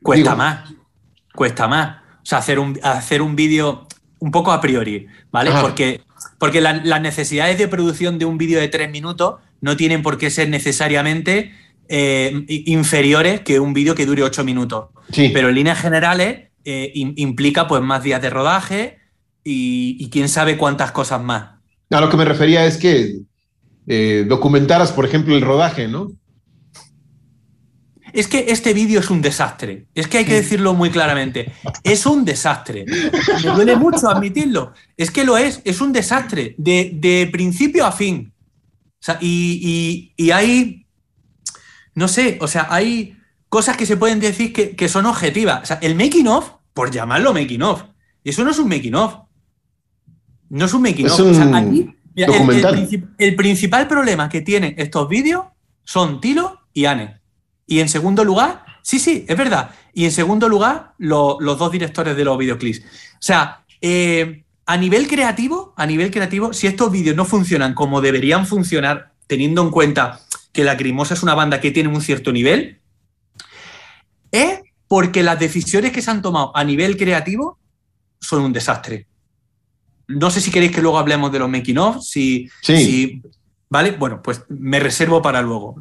Cuesta 0.02 0.30
digo, 0.30 0.36
más. 0.36 0.70
Cuesta 1.34 1.66
más. 1.68 1.96
O 2.22 2.24
sea, 2.28 2.38
hacer 2.38 2.58
un, 2.60 2.78
hacer 2.82 3.20
un 3.20 3.34
vídeo 3.36 3.86
un 4.18 4.30
poco 4.30 4.52
a 4.52 4.60
priori, 4.60 5.06
¿vale? 5.30 5.50
Ajá. 5.50 5.62
Porque, 5.62 6.00
porque 6.38 6.60
la- 6.60 6.82
las 6.84 7.00
necesidades 7.00 7.58
de 7.58 7.68
producción 7.68 8.18
de 8.18 8.24
un 8.24 8.38
vídeo 8.38 8.58
de 8.60 8.68
tres 8.68 8.90
minutos 8.90 9.36
no 9.60 9.76
tienen 9.76 10.02
por 10.02 10.18
qué 10.18 10.30
ser 10.30 10.48
necesariamente 10.48 11.52
eh, 11.88 12.44
inferiores 12.66 13.40
que 13.42 13.60
un 13.60 13.72
vídeo 13.72 13.94
que 13.94 14.06
dure 14.06 14.22
8 14.22 14.42
minutos. 14.44 14.86
Sí. 15.12 15.30
Pero 15.32 15.48
en 15.50 15.54
líneas 15.54 15.80
generales 15.80 16.48
eh, 16.64 16.92
im- 16.94 17.14
implica 17.16 17.68
pues 17.68 17.80
más 17.82 18.02
días 18.02 18.20
de 18.20 18.30
rodaje 18.30 18.98
y, 19.44 19.96
y 20.00 20.10
quién 20.10 20.28
sabe 20.28 20.56
cuántas 20.56 20.90
cosas 20.92 21.22
más. 21.22 21.50
A 21.90 22.00
lo 22.00 22.08
que 22.10 22.16
me 22.16 22.24
refería 22.24 22.66
es 22.66 22.76
que 22.76 23.18
eh, 23.86 24.24
documentaras, 24.28 24.90
por 24.92 25.04
ejemplo, 25.04 25.36
el 25.36 25.42
rodaje, 25.42 25.86
¿no? 25.86 26.10
Es 28.16 28.28
que 28.28 28.46
este 28.48 28.72
vídeo 28.72 29.00
es 29.00 29.10
un 29.10 29.20
desastre. 29.22 29.86
Es 29.94 30.08
que 30.08 30.18
hay 30.18 30.24
que 30.24 30.34
decirlo 30.34 30.74
muy 30.74 30.90
claramente. 30.90 31.52
Es 31.84 32.06
un 32.06 32.24
desastre. 32.24 32.84
Me 33.44 33.50
duele 33.54 33.76
mucho 33.76 34.08
admitirlo. 34.08 34.72
Es 34.96 35.10
que 35.10 35.24
lo 35.24 35.36
es. 35.36 35.60
Es 35.64 35.80
un 35.80 35.92
desastre. 35.92 36.54
De, 36.58 36.90
de 36.94 37.28
principio 37.30 37.84
a 37.86 37.92
fin. 37.92 38.32
O 38.92 39.02
sea, 39.06 39.18
y, 39.20 40.12
y- 40.16 40.24
y 40.24 40.30
hay. 40.30 40.86
No 41.94 42.08
sé, 42.08 42.38
o 42.40 42.48
sea, 42.48 42.66
hay 42.70 43.16
cosas 43.48 43.76
que 43.76 43.86
se 43.86 43.96
pueden 43.96 44.20
decir 44.20 44.52
que, 44.52 44.74
que 44.76 44.88
son 44.88 45.06
objetivas. 45.06 45.62
O 45.62 45.66
sea, 45.66 45.78
el 45.82 45.94
making 45.94 46.26
of, 46.28 46.50
por 46.74 46.90
llamarlo 46.90 47.32
making 47.32 47.62
of, 47.62 47.84
eso 48.24 48.44
no 48.44 48.50
es 48.50 48.58
un 48.58 48.68
making 48.68 48.94
of. 48.94 49.14
No 50.48 50.64
es 50.66 50.74
un 50.74 50.82
making 50.82 51.06
of. 51.06 51.12
O 51.20 51.34
sea, 51.34 51.44
aquí, 51.56 51.94
mira, 52.14 52.28
el- 52.28 52.32
el 52.34 52.38
documental. 52.38 52.74
princip- 52.76 53.08
el 53.18 53.36
principal 53.36 53.88
problema 53.88 54.28
que 54.28 54.40
tienen 54.42 54.74
estos 54.78 55.08
vídeos 55.08 55.44
son 55.84 56.20
Tilo 56.20 56.60
y 56.72 56.84
Anne. 56.86 57.20
Y 57.66 57.80
en 57.80 57.88
segundo 57.88 58.24
lugar, 58.24 58.64
sí, 58.82 58.98
sí, 58.98 59.24
es 59.28 59.36
verdad. 59.36 59.70
Y 59.92 60.04
en 60.04 60.12
segundo 60.12 60.48
lugar, 60.48 60.92
lo- 60.98 61.38
los 61.40 61.58
dos 61.58 61.72
directores 61.72 62.16
de 62.16 62.24
los 62.24 62.38
videoclips. 62.38 62.80
O 62.80 62.82
sea, 63.20 63.64
eh, 63.80 64.44
a 64.66 64.76
nivel 64.76 65.06
creativo, 65.08 65.74
a 65.76 65.86
nivel 65.86 66.10
creativo, 66.10 66.52
si 66.52 66.66
estos 66.66 66.90
vídeos 66.92 67.16
no 67.16 67.24
funcionan 67.24 67.74
como 67.74 68.00
deberían 68.00 68.46
funcionar, 68.46 69.12
teniendo 69.26 69.62
en 69.62 69.70
cuenta 69.70 70.20
que 70.52 70.64
la 70.64 70.76
Crimosa 70.76 71.14
es 71.14 71.22
una 71.22 71.34
banda 71.34 71.60
que 71.60 71.70
tiene 71.70 71.88
un 71.88 72.00
cierto 72.00 72.32
nivel, 72.32 72.80
es 74.32 74.60
porque 74.88 75.22
las 75.22 75.38
decisiones 75.38 75.92
que 75.92 76.02
se 76.02 76.10
han 76.10 76.22
tomado 76.22 76.56
a 76.56 76.62
nivel 76.64 76.96
creativo 76.96 77.58
son 78.20 78.42
un 78.42 78.52
desastre. 78.52 79.06
No 80.08 80.30
sé 80.30 80.40
si 80.40 80.50
queréis 80.50 80.72
que 80.72 80.82
luego 80.82 80.98
hablemos 80.98 81.32
de 81.32 81.40
los 81.40 81.48
making 81.50 81.78
of, 81.78 82.02
si, 82.02 82.48
Sí. 82.62 82.76
si- 82.76 83.22
¿Vale? 83.68 83.90
Bueno, 83.90 84.22
pues 84.22 84.44
me 84.48 84.78
reservo 84.78 85.20
para 85.20 85.42
luego. 85.42 85.80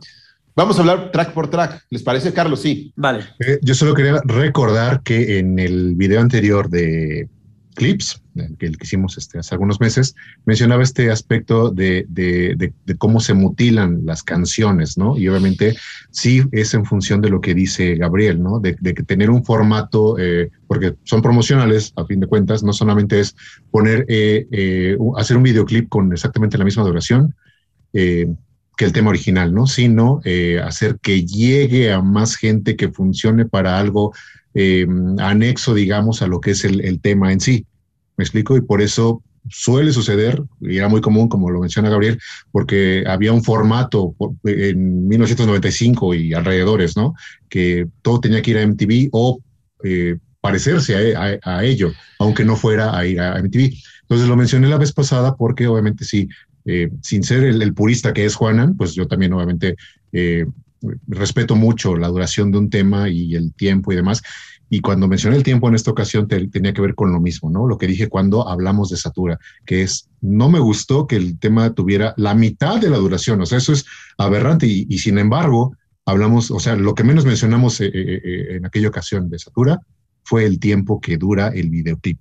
Vamos 0.55 0.77
a 0.77 0.81
hablar 0.81 1.11
track 1.11 1.33
por 1.33 1.49
track. 1.49 1.83
¿Les 1.89 2.01
parece, 2.03 2.31
Carlos? 2.33 2.61
Sí. 2.61 2.93
Vale. 2.95 3.25
Eh, 3.45 3.59
yo 3.61 3.75
solo 3.75 3.93
quería 3.93 4.21
recordar 4.23 5.01
que 5.03 5.37
en 5.39 5.59
el 5.59 5.95
video 5.95 6.21
anterior 6.21 6.69
de 6.69 7.27
Clips, 7.73 8.21
el 8.35 8.55
que 8.57 8.67
el 8.67 8.77
que 8.77 8.85
hicimos 8.85 9.17
este, 9.17 9.37
hace 9.37 9.53
algunos 9.53 9.81
meses, 9.81 10.15
mencionaba 10.45 10.81
este 10.81 11.11
aspecto 11.11 11.71
de, 11.71 12.05
de- 12.07 12.55
de- 12.55 12.73
de 12.85 12.95
cómo 12.95 13.19
se 13.19 13.33
mutilan 13.33 14.05
las 14.05 14.23
canciones, 14.23 14.97
¿no? 14.97 15.17
Y 15.17 15.27
obviamente 15.27 15.75
sí 16.09 16.41
es 16.53 16.73
en 16.73 16.85
función 16.85 17.19
de 17.19 17.29
lo 17.29 17.41
que 17.41 17.53
dice 17.53 17.95
Gabriel, 17.95 18.41
¿no? 18.41 18.61
De, 18.61 18.75
que 18.77 19.03
tener 19.03 19.29
un 19.29 19.43
formato, 19.43 20.17
eh, 20.17 20.51
porque 20.67 20.95
son 21.03 21.21
promocionales, 21.21 21.91
a 21.97 22.05
fin 22.05 22.21
de 22.21 22.27
cuentas, 22.27 22.63
no 22.63 22.71
solamente 22.71 23.19
es 23.19 23.35
poner, 23.71 24.05
eh, 24.07 24.47
eh, 24.51 24.97
hacer 25.17 25.35
un 25.35 25.43
videoclip 25.43 25.89
con 25.89 26.13
exactamente 26.13 26.57
la 26.57 26.63
misma 26.63 26.83
duración, 26.83 27.35
eh, 27.91 28.33
que 28.77 28.85
el 28.85 28.93
tema 28.93 29.09
original, 29.09 29.53
¿no? 29.53 29.67
Sino 29.67 30.21
eh, 30.23 30.59
hacer 30.63 30.99
que 31.01 31.25
llegue 31.25 31.91
a 31.91 32.01
más 32.01 32.35
gente, 32.35 32.75
que 32.75 32.89
funcione 32.89 33.45
para 33.45 33.79
algo 33.79 34.13
eh, 34.53 34.85
anexo, 35.19 35.73
digamos, 35.73 36.21
a 36.21 36.27
lo 36.27 36.41
que 36.41 36.51
es 36.51 36.65
el, 36.65 36.81
el 36.81 36.99
tema 36.99 37.31
en 37.31 37.39
sí. 37.39 37.65
¿Me 38.17 38.23
explico? 38.23 38.55
Y 38.55 38.61
por 38.61 38.81
eso 38.81 39.21
suele 39.49 39.91
suceder, 39.91 40.41
y 40.61 40.77
era 40.77 40.87
muy 40.87 41.01
común, 41.01 41.27
como 41.27 41.49
lo 41.49 41.59
menciona 41.59 41.89
Gabriel, 41.89 42.19
porque 42.51 43.03
había 43.07 43.31
un 43.31 43.43
formato 43.43 44.15
en 44.43 45.07
1995 45.07 46.13
y 46.15 46.33
alrededores, 46.33 46.97
¿no? 46.97 47.13
Que 47.49 47.87
todo 48.01 48.19
tenía 48.19 48.41
que 48.41 48.51
ir 48.51 48.57
a 48.57 48.63
MTV 48.67 49.09
o 49.11 49.39
eh, 49.83 50.17
parecerse 50.41 51.15
a 51.15 51.63
ello, 51.63 51.91
aunque 52.19 52.45
no 52.45 52.55
fuera 52.55 52.97
a 52.97 53.05
ir 53.05 53.19
a 53.19 53.39
MTV. 53.41 53.73
Entonces 54.01 54.27
lo 54.27 54.35
mencioné 54.35 54.67
la 54.67 54.77
vez 54.77 54.93
pasada 54.93 55.35
porque 55.35 55.65
obviamente 55.67 56.05
sí, 56.05 56.29
eh, 56.65 56.89
sin 57.01 57.23
ser 57.23 57.43
el, 57.43 57.61
el 57.61 57.73
purista 57.73 58.13
que 58.13 58.25
es 58.25 58.35
Juanan, 58.35 58.75
pues 58.75 58.93
yo 58.93 59.07
también 59.07 59.33
obviamente 59.33 59.75
eh, 60.11 60.45
respeto 61.07 61.55
mucho 61.55 61.95
la 61.95 62.07
duración 62.09 62.51
de 62.51 62.57
un 62.57 62.69
tema 62.69 63.09
y 63.09 63.35
el 63.35 63.53
tiempo 63.53 63.91
y 63.91 63.95
demás. 63.95 64.21
Y 64.69 64.81
cuando 64.81 65.07
mencioné 65.07 65.37
el 65.37 65.43
tiempo 65.43 65.67
en 65.69 65.75
esta 65.75 65.91
ocasión 65.91 66.27
te- 66.27 66.47
tenía 66.47 66.73
que 66.73 66.81
ver 66.81 66.95
con 66.95 67.11
lo 67.11 67.19
mismo, 67.21 67.49
¿no? 67.51 67.67
Lo 67.67 67.77
que 67.77 67.87
dije 67.87 68.09
cuando 68.09 68.47
hablamos 68.49 68.89
de 68.89 68.97
Satura, 68.97 69.37
que 69.65 69.83
es, 69.83 70.09
no 70.21 70.49
me 70.49 70.59
gustó 70.59 71.05
que 71.07 71.15
el 71.15 71.37
tema 71.37 71.73
tuviera 71.73 72.13
la 72.17 72.33
mitad 72.33 72.81
de 72.81 72.89
la 72.89 72.97
duración, 72.97 73.39
o 73.41 73.45
sea, 73.45 73.59
eso 73.59 73.73
es 73.73 73.85
aberrante 74.17 74.65
y, 74.67 74.87
y 74.89 74.97
sin 74.97 75.17
embargo, 75.19 75.75
hablamos, 76.05 76.49
o 76.51 76.59
sea, 76.59 76.75
lo 76.75 76.95
que 76.95 77.03
menos 77.03 77.25
mencionamos 77.25 77.79
eh, 77.81 77.91
eh, 77.93 78.21
eh, 78.23 78.45
en 78.57 78.65
aquella 78.65 78.89
ocasión 78.89 79.29
de 79.29 79.37
Satura 79.39 79.79
fue 80.23 80.45
el 80.45 80.59
tiempo 80.59 80.99
que 80.99 81.17
dura 81.17 81.49
el 81.49 81.69
videoclip, 81.69 82.19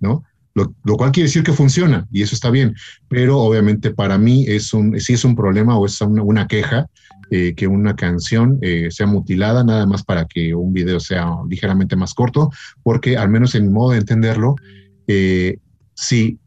¿no? 0.00 0.24
Lo, 0.54 0.72
lo 0.84 0.96
cual 0.96 1.10
quiere 1.10 1.26
decir 1.26 1.42
que 1.42 1.52
funciona 1.52 2.06
y 2.12 2.22
eso 2.22 2.34
está 2.34 2.48
bien, 2.48 2.74
pero 3.08 3.40
obviamente 3.40 3.90
para 3.90 4.18
mí 4.18 4.44
es 4.46 4.72
un, 4.72 4.94
es 4.94 5.24
un 5.24 5.34
problema 5.34 5.76
o 5.76 5.84
es 5.84 6.00
una, 6.00 6.22
una 6.22 6.46
queja 6.46 6.86
eh, 7.30 7.54
que 7.54 7.66
una 7.66 7.96
canción 7.96 8.58
eh, 8.60 8.88
sea 8.90 9.06
mutilada 9.06 9.64
nada 9.64 9.86
más 9.86 10.04
para 10.04 10.26
que 10.26 10.54
un 10.54 10.72
video 10.72 11.00
sea 11.00 11.26
ligeramente 11.48 11.96
más 11.96 12.12
corto, 12.12 12.50
porque 12.82 13.16
al 13.16 13.30
menos 13.30 13.54
en 13.54 13.66
mi 13.66 13.72
modo 13.72 13.92
de 13.92 13.98
entenderlo, 13.98 14.56
eh, 15.06 15.58
sí, 15.94 16.38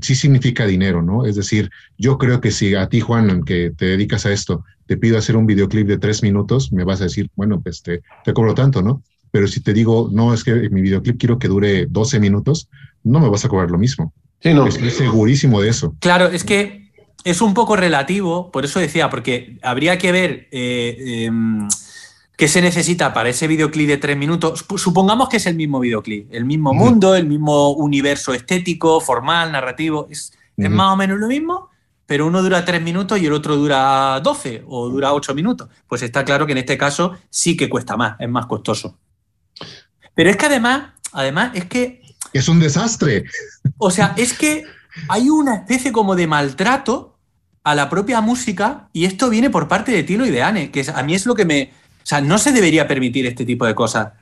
sí 0.00 0.14
significa 0.14 0.66
dinero, 0.66 1.02
¿no? 1.02 1.26
Es 1.26 1.36
decir, 1.36 1.70
yo 1.98 2.16
creo 2.16 2.40
que 2.40 2.50
si 2.50 2.74
a 2.74 2.88
ti, 2.88 3.00
Juan, 3.00 3.44
que 3.44 3.72
te 3.76 3.86
dedicas 3.86 4.24
a 4.24 4.32
esto, 4.32 4.64
te 4.86 4.96
pido 4.96 5.18
hacer 5.18 5.36
un 5.36 5.46
videoclip 5.46 5.86
de 5.86 5.98
tres 5.98 6.22
minutos, 6.22 6.72
me 6.72 6.84
vas 6.84 7.00
a 7.02 7.04
decir, 7.04 7.30
bueno, 7.36 7.60
pues 7.60 7.82
te, 7.82 8.00
te 8.24 8.32
cobro 8.32 8.54
tanto, 8.54 8.82
¿no? 8.82 9.02
Pero 9.30 9.46
si 9.48 9.60
te 9.60 9.72
digo, 9.72 10.08
no, 10.12 10.32
es 10.32 10.44
que 10.44 10.70
mi 10.70 10.80
videoclip 10.80 11.18
quiero 11.18 11.38
que 11.38 11.48
dure 11.48 11.86
12 11.86 12.20
minutos, 12.20 12.68
no 13.04 13.20
me 13.20 13.28
vas 13.28 13.44
a 13.44 13.48
cobrar 13.48 13.70
lo 13.70 13.78
mismo. 13.78 14.12
Sí, 14.40 14.52
no. 14.54 14.66
Estoy 14.66 14.90
segurísimo 14.90 15.60
de 15.60 15.68
eso. 15.70 15.94
Claro, 16.00 16.26
es 16.26 16.44
que 16.44 16.90
es 17.24 17.40
un 17.40 17.54
poco 17.54 17.76
relativo, 17.76 18.50
por 18.50 18.64
eso 18.64 18.80
decía, 18.80 19.08
porque 19.10 19.58
habría 19.62 19.98
que 19.98 20.10
ver 20.12 20.48
eh, 20.50 21.24
em, 21.26 21.68
qué 22.36 22.48
se 22.48 22.60
necesita 22.60 23.12
para 23.12 23.28
ese 23.28 23.46
videoclip 23.46 23.86
de 23.88 23.96
tres 23.98 24.16
minutos. 24.16 24.64
Sup- 24.66 24.78
Supongamos 24.78 25.28
que 25.28 25.36
es 25.36 25.46
el 25.46 25.54
mismo 25.54 25.78
videoclip, 25.78 26.32
el 26.34 26.44
mismo 26.44 26.74
mundo, 26.74 27.14
el 27.14 27.26
mismo 27.26 27.70
universo 27.72 28.34
estético, 28.34 29.00
formal, 29.00 29.52
narrativo. 29.52 30.08
Es, 30.10 30.32
es 30.56 30.70
más 30.70 30.92
o 30.92 30.96
menos 30.96 31.18
lo 31.20 31.28
mismo, 31.28 31.68
pero 32.06 32.26
uno 32.26 32.42
dura 32.42 32.64
tres 32.64 32.82
minutos 32.82 33.20
y 33.20 33.26
el 33.26 33.32
otro 33.32 33.56
dura 33.56 34.20
12 34.20 34.64
o 34.66 34.88
dura 34.88 35.12
ocho 35.12 35.34
minutos. 35.34 35.68
Pues 35.86 36.02
está 36.02 36.24
claro 36.24 36.46
que 36.46 36.52
en 36.52 36.58
este 36.58 36.76
caso 36.76 37.16
sí 37.30 37.56
que 37.56 37.68
cuesta 37.68 37.96
más, 37.96 38.16
es 38.18 38.28
más 38.28 38.46
costoso. 38.46 38.98
Pero 40.14 40.30
es 40.30 40.36
que 40.36 40.46
además, 40.46 40.90
además, 41.12 41.52
es 41.54 41.64
que 41.66 42.01
Es 42.32 42.48
un 42.48 42.60
desastre. 42.60 43.24
o 43.78 43.90
sea, 43.90 44.14
es 44.16 44.32
que 44.32 44.64
hay 45.08 45.30
una 45.30 45.56
especie 45.56 45.92
como 45.92 46.16
de 46.16 46.26
maltrato 46.26 47.18
a 47.64 47.74
la 47.74 47.88
propia 47.88 48.20
música 48.20 48.88
y 48.92 49.04
esto 49.04 49.30
viene 49.30 49.50
por 49.50 49.68
parte 49.68 49.92
de 49.92 50.02
Tilo 50.02 50.26
y 50.26 50.30
de 50.30 50.42
Anne, 50.42 50.70
que 50.70 50.84
a 50.92 51.02
mí 51.02 51.14
es 51.14 51.26
lo 51.26 51.34
que 51.34 51.44
me... 51.44 51.72
O 52.02 52.06
sea, 52.06 52.20
no 52.20 52.38
se 52.38 52.52
debería 52.52 52.88
permitir 52.88 53.26
este 53.26 53.44
tipo 53.44 53.64
de 53.64 53.74
cosas. 53.74 54.12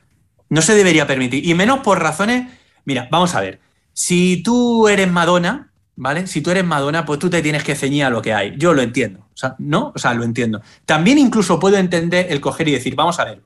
No 0.49 0.61
se 0.61 0.75
debería 0.75 1.07
permitir. 1.07 1.47
Y 1.47 1.53
menos 1.55 1.79
por 1.79 1.99
razones... 1.99 2.51
Mira, 2.85 3.07
vamos 3.11 3.33
a 3.33 3.41
ver. 3.41 3.59
Si 3.93 4.43
tú 4.43 4.87
eres 4.87 5.11
Madonna, 5.11 5.71
¿vale? 5.95 6.27
Si 6.27 6.41
tú 6.41 6.51
eres 6.51 6.63
Madonna, 6.63 7.05
pues 7.05 7.19
tú 7.19 7.29
te 7.29 7.41
tienes 7.41 7.63
que 7.63 7.75
ceñir 7.75 8.03
a 8.03 8.09
lo 8.09 8.21
que 8.21 8.33
hay. 8.33 8.53
Yo 8.57 8.73
lo 8.73 8.81
entiendo. 8.81 9.21
O 9.33 9.37
sea, 9.37 9.55
¿no? 9.57 9.91
O 9.95 9.99
sea, 9.99 10.13
lo 10.13 10.23
entiendo. 10.23 10.61
También 10.85 11.17
incluso 11.17 11.59
puedo 11.59 11.77
entender 11.77 12.27
el 12.29 12.39
coger 12.39 12.67
y 12.67 12.73
decir, 12.73 12.95
vamos 12.95 13.19
a 13.19 13.25
ver. 13.25 13.41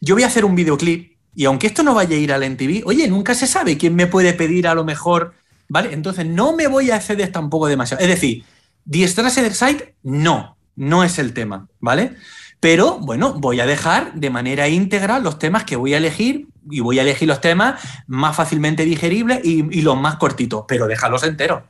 Yo 0.00 0.14
voy 0.14 0.22
a 0.22 0.28
hacer 0.28 0.44
un 0.44 0.54
videoclip 0.54 1.15
y 1.36 1.44
aunque 1.44 1.66
esto 1.68 1.82
no 1.82 1.94
vaya 1.94 2.16
a 2.16 2.18
ir 2.18 2.32
al 2.32 2.42
MTV, 2.42 2.82
oye, 2.86 3.06
nunca 3.08 3.34
se 3.34 3.46
sabe 3.46 3.76
quién 3.76 3.94
me 3.94 4.06
puede 4.06 4.32
pedir 4.32 4.66
a 4.66 4.74
lo 4.74 4.84
mejor, 4.84 5.34
¿vale? 5.68 5.92
Entonces 5.92 6.26
no 6.26 6.56
me 6.56 6.66
voy 6.66 6.90
a 6.90 6.96
exceder 6.96 7.30
tampoco 7.30 7.66
demasiado. 7.66 8.02
Es 8.02 8.08
decir, 8.08 8.44
The 8.90 9.06
Strasser 9.06 9.52
Site, 9.54 9.96
no, 10.02 10.56
no 10.76 11.04
es 11.04 11.18
el 11.18 11.34
tema, 11.34 11.68
¿vale? 11.78 12.16
Pero 12.58 12.98
bueno, 13.00 13.34
voy 13.34 13.60
a 13.60 13.66
dejar 13.66 14.14
de 14.14 14.30
manera 14.30 14.66
íntegra 14.68 15.18
los 15.18 15.38
temas 15.38 15.64
que 15.64 15.76
voy 15.76 15.92
a 15.92 15.98
elegir 15.98 16.48
y 16.70 16.80
voy 16.80 16.98
a 16.98 17.02
elegir 17.02 17.28
los 17.28 17.42
temas 17.42 17.80
más 18.06 18.34
fácilmente 18.34 18.84
digeribles 18.86 19.40
y, 19.44 19.78
y 19.78 19.82
los 19.82 20.00
más 20.00 20.16
cortitos, 20.16 20.64
pero 20.66 20.86
déjalos 20.86 21.22
enteros. 21.22 21.62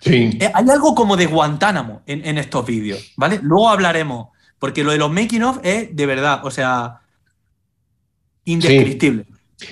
Sí. 0.00 0.38
Eh, 0.40 0.50
Hay 0.54 0.68
algo 0.70 0.94
como 0.94 1.16
de 1.16 1.26
Guantánamo 1.26 2.02
en, 2.06 2.24
en 2.26 2.38
estos 2.38 2.66
vídeos, 2.66 3.12
¿vale? 3.16 3.38
Luego 3.42 3.68
hablaremos, 3.68 4.28
porque 4.58 4.82
lo 4.82 4.92
de 4.92 4.98
los 4.98 5.12
making 5.12 5.42
of 5.42 5.58
es 5.62 5.94
de 5.94 6.06
verdad, 6.06 6.44
o 6.44 6.50
sea, 6.50 6.99
indescriptible. 8.52 9.26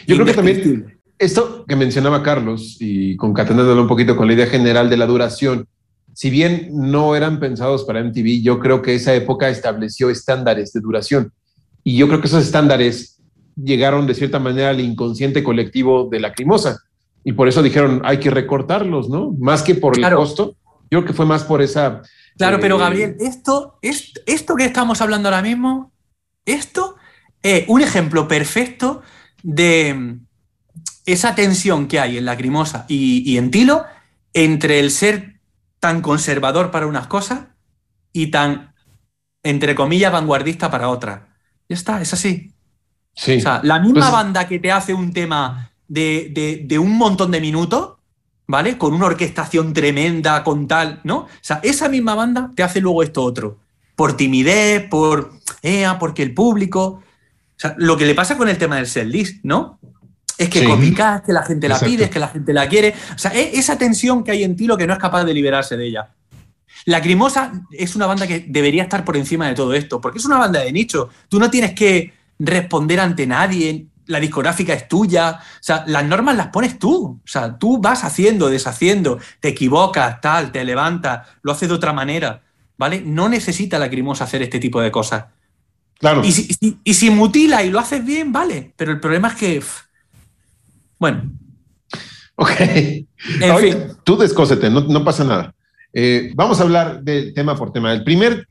Yo 0.07 0.15
creo 0.17 0.27
que 0.27 0.35
también 0.35 0.99
esto 1.19 1.65
que 1.67 1.77
mencionaba 1.77 2.23
Carlos 2.23 2.77
y 2.81 3.17
concatenándolo 3.17 3.83
un 3.83 3.89
poquito 3.89 4.17
con 4.17 4.27
la 4.29 4.35
idea 4.35 4.47
general 4.47 4.89
de 4.89 4.97
la 4.97 5.07
duración, 5.07 5.67
si 6.15 6.31
bien 6.31 6.69
no 6.73 7.15
eran 7.17 7.41
pensados 7.41 7.85
para 7.85 8.03
MTV, 8.03 8.43
yo 8.43 8.59
creo 8.59 8.83
que 8.83 8.95
esa 8.95 9.15
época 9.15 9.49
estableció 9.49 10.11
estándares 10.11 10.73
de 10.73 10.81
duración. 10.81 11.33
Y 11.85 11.97
yo 11.97 12.09
creo 12.09 12.21
que 12.21 12.27
esos 12.27 12.45
estándares 12.45 13.19
llegaron 13.57 14.07
de 14.07 14.15
cierta 14.15 14.39
manera 14.39 14.71
al 14.71 14.81
inconsciente 14.81 15.43
colectivo 15.43 16.09
de 16.11 16.21
Lacrimosa. 16.21 16.81
Y 17.25 17.33
por 17.33 17.49
eso 17.49 17.63
dijeron, 17.63 18.03
hay 18.05 18.19
que 18.19 18.31
recortarlos, 18.31 19.09
¿no? 19.09 19.33
Más 19.39 19.63
que 19.63 19.75
por 19.75 19.95
Claro. 19.95 20.17
el 20.17 20.23
costo. 20.23 20.57
Yo 20.91 21.01
creo 21.01 21.05
que 21.05 21.13
fue 21.13 21.27
más 21.27 21.45
por 21.45 21.63
esa 21.63 22.03
Claro, 22.39 22.59
pero 22.61 22.77
Eh, 22.77 22.79
Gabriel, 22.79 23.17
esto, 23.19 23.79
esto, 23.83 24.21
esto 24.27 24.55
que 24.55 24.65
estamos 24.65 25.01
hablando 25.01 25.29
ahora 25.29 25.43
mismo, 25.43 25.93
esto 26.47 26.95
es 27.43 27.65
un 27.69 27.81
ejemplo 27.83 28.27
perfecto 28.29 29.03
de 29.43 29.95
mm, 29.95 30.27
esa 31.07 31.35
tensión 31.35 31.89
que 31.89 32.01
hay 32.01 32.19
en 32.19 32.25
Lacrimosa 32.25 32.85
y, 32.89 33.23
y 33.31 33.39
en 33.39 33.51
Tilo 33.51 33.85
entre 34.35 34.79
el 34.81 34.91
ser 34.91 35.41
tan 35.81 36.03
conservador 36.03 36.71
para 36.71 36.87
unas 36.87 37.07
cosas 37.07 37.47
y 38.13 38.29
tan, 38.29 38.75
entre 39.43 39.75
comillas, 39.75 40.13
vanguardista 40.13 40.71
para 40.71 40.89
otras. 40.89 41.21
Ya 41.69 41.75
está, 41.77 42.01
es 42.03 42.13
así. 42.13 42.53
Sí. 43.15 43.37
O 43.37 43.41
sea, 43.41 43.61
la 43.63 43.79
misma 43.79 44.01
Pues- 44.01 44.13
banda 44.13 44.47
que 44.49 44.59
te 44.59 44.71
hace 44.73 44.93
un 44.95 45.13
tema 45.13 45.71
de, 45.87 46.31
de- 46.33 46.63
de 46.67 46.79
un 46.79 46.97
montón 46.99 47.31
de 47.31 47.41
minutos, 47.41 47.95
¿vale? 48.47 48.77
Con 48.79 48.93
una 48.95 49.07
orquestación 49.07 49.73
tremenda, 49.73 50.43
con 50.45 50.67
tal, 50.69 51.01
¿no? 51.05 51.19
O 51.21 51.29
sea, 51.41 51.61
esa 51.63 51.89
misma 51.89 52.15
banda 52.15 52.53
te 52.55 52.63
hace 52.63 52.81
luego 52.81 53.03
esto 53.03 53.23
otro. 53.23 53.59
Por 53.97 54.17
timidez, 54.17 54.89
por. 54.89 55.33
Eh, 55.63 55.87
porque 55.99 56.23
el 56.23 56.35
público. 56.35 57.03
O 57.59 57.61
sea, 57.61 57.75
lo 57.77 57.97
que 57.97 58.07
le 58.07 58.15
pasa 58.15 58.37
con 58.37 58.49
el 58.49 58.57
tema 58.57 58.77
del 58.77 58.87
set 58.87 59.09
list, 59.09 59.41
¿no? 59.43 59.81
Es 60.39 60.49
que 60.49 60.61
Sí. 60.61 60.95
que 61.27 61.33
la 61.33 61.43
gente 61.43 61.69
la 61.69 61.81
pide, 61.81 62.05
es 62.05 62.11
que 62.11 62.21
la 62.21 62.29
gente 62.29 62.53
la 62.53 62.69
quiere. 62.69 62.95
O 63.15 63.19
sea, 63.19 63.33
es 63.33 63.59
esa 63.59 63.77
tensión 63.77 64.23
que 64.23 64.31
hay 64.31 64.45
en 64.45 64.55
ti 64.55 64.67
lo 64.67 64.77
que 64.77 64.87
no 64.87 64.93
es 64.93 64.99
capaz 65.01 65.25
de 65.25 65.35
liberarse 65.35 65.77
de 65.77 65.87
ella. 65.87 66.11
Lacrimosa 66.85 67.53
es 67.73 67.97
una 67.97 68.07
banda 68.07 68.29
que 68.29 68.47
debería 68.49 68.85
estar 68.85 69.05
por 69.05 69.17
encima 69.17 69.49
de 69.49 69.55
todo 69.55 69.75
esto, 69.75 70.01
porque 70.01 70.19
es 70.19 70.25
una 70.25 70.39
banda 70.39 70.61
de 70.61 70.73
nicho. 70.73 71.09
Tú 71.29 71.41
no 71.41 71.51
tienes 71.51 71.73
que 71.73 72.15
responder 72.39 73.01
ante 73.01 73.27
nadie, 73.27 73.87
la 74.07 74.21
discográfica 74.21 74.73
es 74.73 74.87
tuya, 74.89 75.41
o 75.41 75.63
sea, 75.63 75.85
las 75.89 76.05
normas 76.05 76.37
las 76.37 76.47
pones 76.47 76.79
tú. 76.79 77.21
O 77.23 77.27
sea, 77.27 77.59
tú 77.59 77.79
vas 77.81 78.05
haciendo, 78.05 78.49
deshaciendo, 78.49 79.19
te 79.41 79.49
equivocas, 79.49 80.21
tal, 80.21 80.53
te 80.53 80.65
levantas, 80.65 81.27
lo 81.43 81.53
haces 81.53 81.69
de 81.69 81.75
otra 81.75 81.93
manera, 81.93 82.43
¿vale? 82.77 83.03
No 83.05 83.29
necesita 83.29 83.79
Lacrimosa 83.79 84.25
hacer 84.25 84.43
este 84.43 84.61
tipo 84.61 84.81
de 84.81 84.93
cosas. 84.93 85.25
Claro. 85.99 86.25
Y 86.25 86.33
si, 86.33 86.79
y 86.83 86.95
si 86.95 87.11
mutila 87.11 87.63
y 87.63 87.71
lo 87.71 87.79
haces 87.79 88.05
bien, 88.05 88.33
vale, 88.33 88.73
pero 88.77 88.93
el 88.93 89.01
problema 89.01 89.29
es 89.29 89.35
que, 89.35 89.63
bueno, 90.99 91.31
Ok. 92.41 92.51
en 92.61 93.59
fin. 93.59 93.77
Tú 94.05 94.17
descósete, 94.17 94.71
no, 94.71 94.83
no 94.83 95.05
pasa 95.05 95.25
nada. 95.25 95.53
Eh, 95.93 96.31
vamos 96.37 96.61
a 96.61 96.63
hablar 96.63 97.03
de 97.03 97.33
tema 97.33 97.57
por 97.57 97.73
tema. 97.73 97.93
El 97.93 98.05
primer 98.05 98.47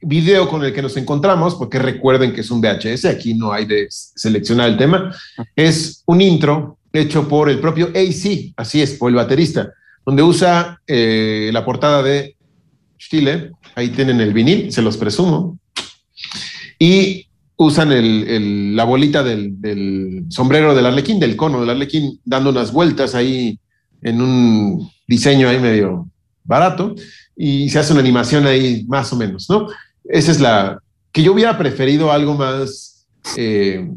video 0.00 0.48
con 0.48 0.64
el 0.64 0.72
que 0.72 0.82
nos 0.82 0.96
encontramos, 0.96 1.56
porque 1.56 1.80
recuerden 1.80 2.32
que 2.32 2.42
es 2.42 2.50
un 2.50 2.60
VHS, 2.60 3.06
aquí 3.06 3.34
no 3.34 3.52
hay 3.52 3.64
de 3.66 3.86
seleccionar 3.90 4.68
el 4.68 4.76
tema, 4.76 5.12
es 5.56 6.04
un 6.06 6.20
intro 6.20 6.78
hecho 6.92 7.26
por 7.26 7.48
el 7.48 7.58
propio 7.58 7.88
AC, 7.88 8.52
así 8.56 8.82
es, 8.82 8.92
por 8.92 9.10
el 9.10 9.16
baterista, 9.16 9.72
donde 10.06 10.22
usa 10.22 10.80
eh, 10.86 11.50
la 11.52 11.64
portada 11.64 12.02
de 12.02 12.36
Stile, 13.00 13.50
ahí 13.74 13.88
tienen 13.88 14.20
el 14.20 14.32
vinil, 14.32 14.70
se 14.70 14.82
los 14.82 14.96
presumo, 14.96 15.58
y 16.78 17.26
usan 17.56 17.92
el- 17.92 18.26
el- 18.28 18.76
la 18.76 18.84
bolita 18.84 19.22
del, 19.22 19.60
del 19.60 20.24
sombrero 20.28 20.74
del 20.74 20.86
arlequín, 20.86 21.20
del 21.20 21.36
cono 21.36 21.60
del 21.60 21.70
arlequín, 21.70 22.20
dando 22.24 22.50
unas 22.50 22.72
vueltas 22.72 23.14
ahí 23.14 23.58
en 24.02 24.20
un 24.20 24.90
diseño 25.06 25.48
ahí 25.48 25.58
medio 25.60 26.08
barato 26.44 26.94
y 27.36 27.68
se 27.70 27.78
hace 27.78 27.92
una 27.92 28.00
animación 28.02 28.46
ahí 28.46 28.84
más 28.88 29.12
o 29.12 29.16
menos, 29.16 29.48
¿no? 29.48 29.68
Esa 30.04 30.30
es 30.32 30.40
la 30.40 30.78
que 31.12 31.22
yo 31.22 31.32
hubiera 31.32 31.56
preferido 31.56 32.10
algo 32.12 32.34
más 32.34 33.06
eh, 33.36 33.88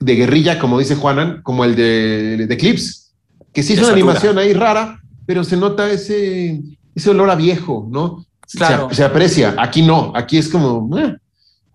de 0.00 0.14
guerrilla, 0.16 0.58
como 0.58 0.78
dice 0.78 0.96
Juanan, 0.96 1.42
como 1.42 1.64
el 1.64 1.76
de, 1.76 2.46
de 2.46 2.56
Clips, 2.56 3.12
que 3.52 3.62
sí 3.62 3.74
es 3.74 3.78
una 3.80 3.88
animación 3.92 4.38
ahí 4.38 4.52
rara, 4.52 5.00
pero 5.26 5.44
se 5.44 5.56
nota 5.56 5.90
ese, 5.90 6.60
ese 6.94 7.10
olor 7.10 7.30
a 7.30 7.34
viejo, 7.36 7.86
¿no? 7.90 8.24
Se- 8.46 8.58
Claro. 8.58 8.88
Se, 8.92 9.04
aprecia. 9.04 9.54
Aquí 9.58 9.82
no, 9.82 10.12
aquí 10.14 10.38
es 10.38 10.48
como 10.48 10.96
eh, 10.98 11.16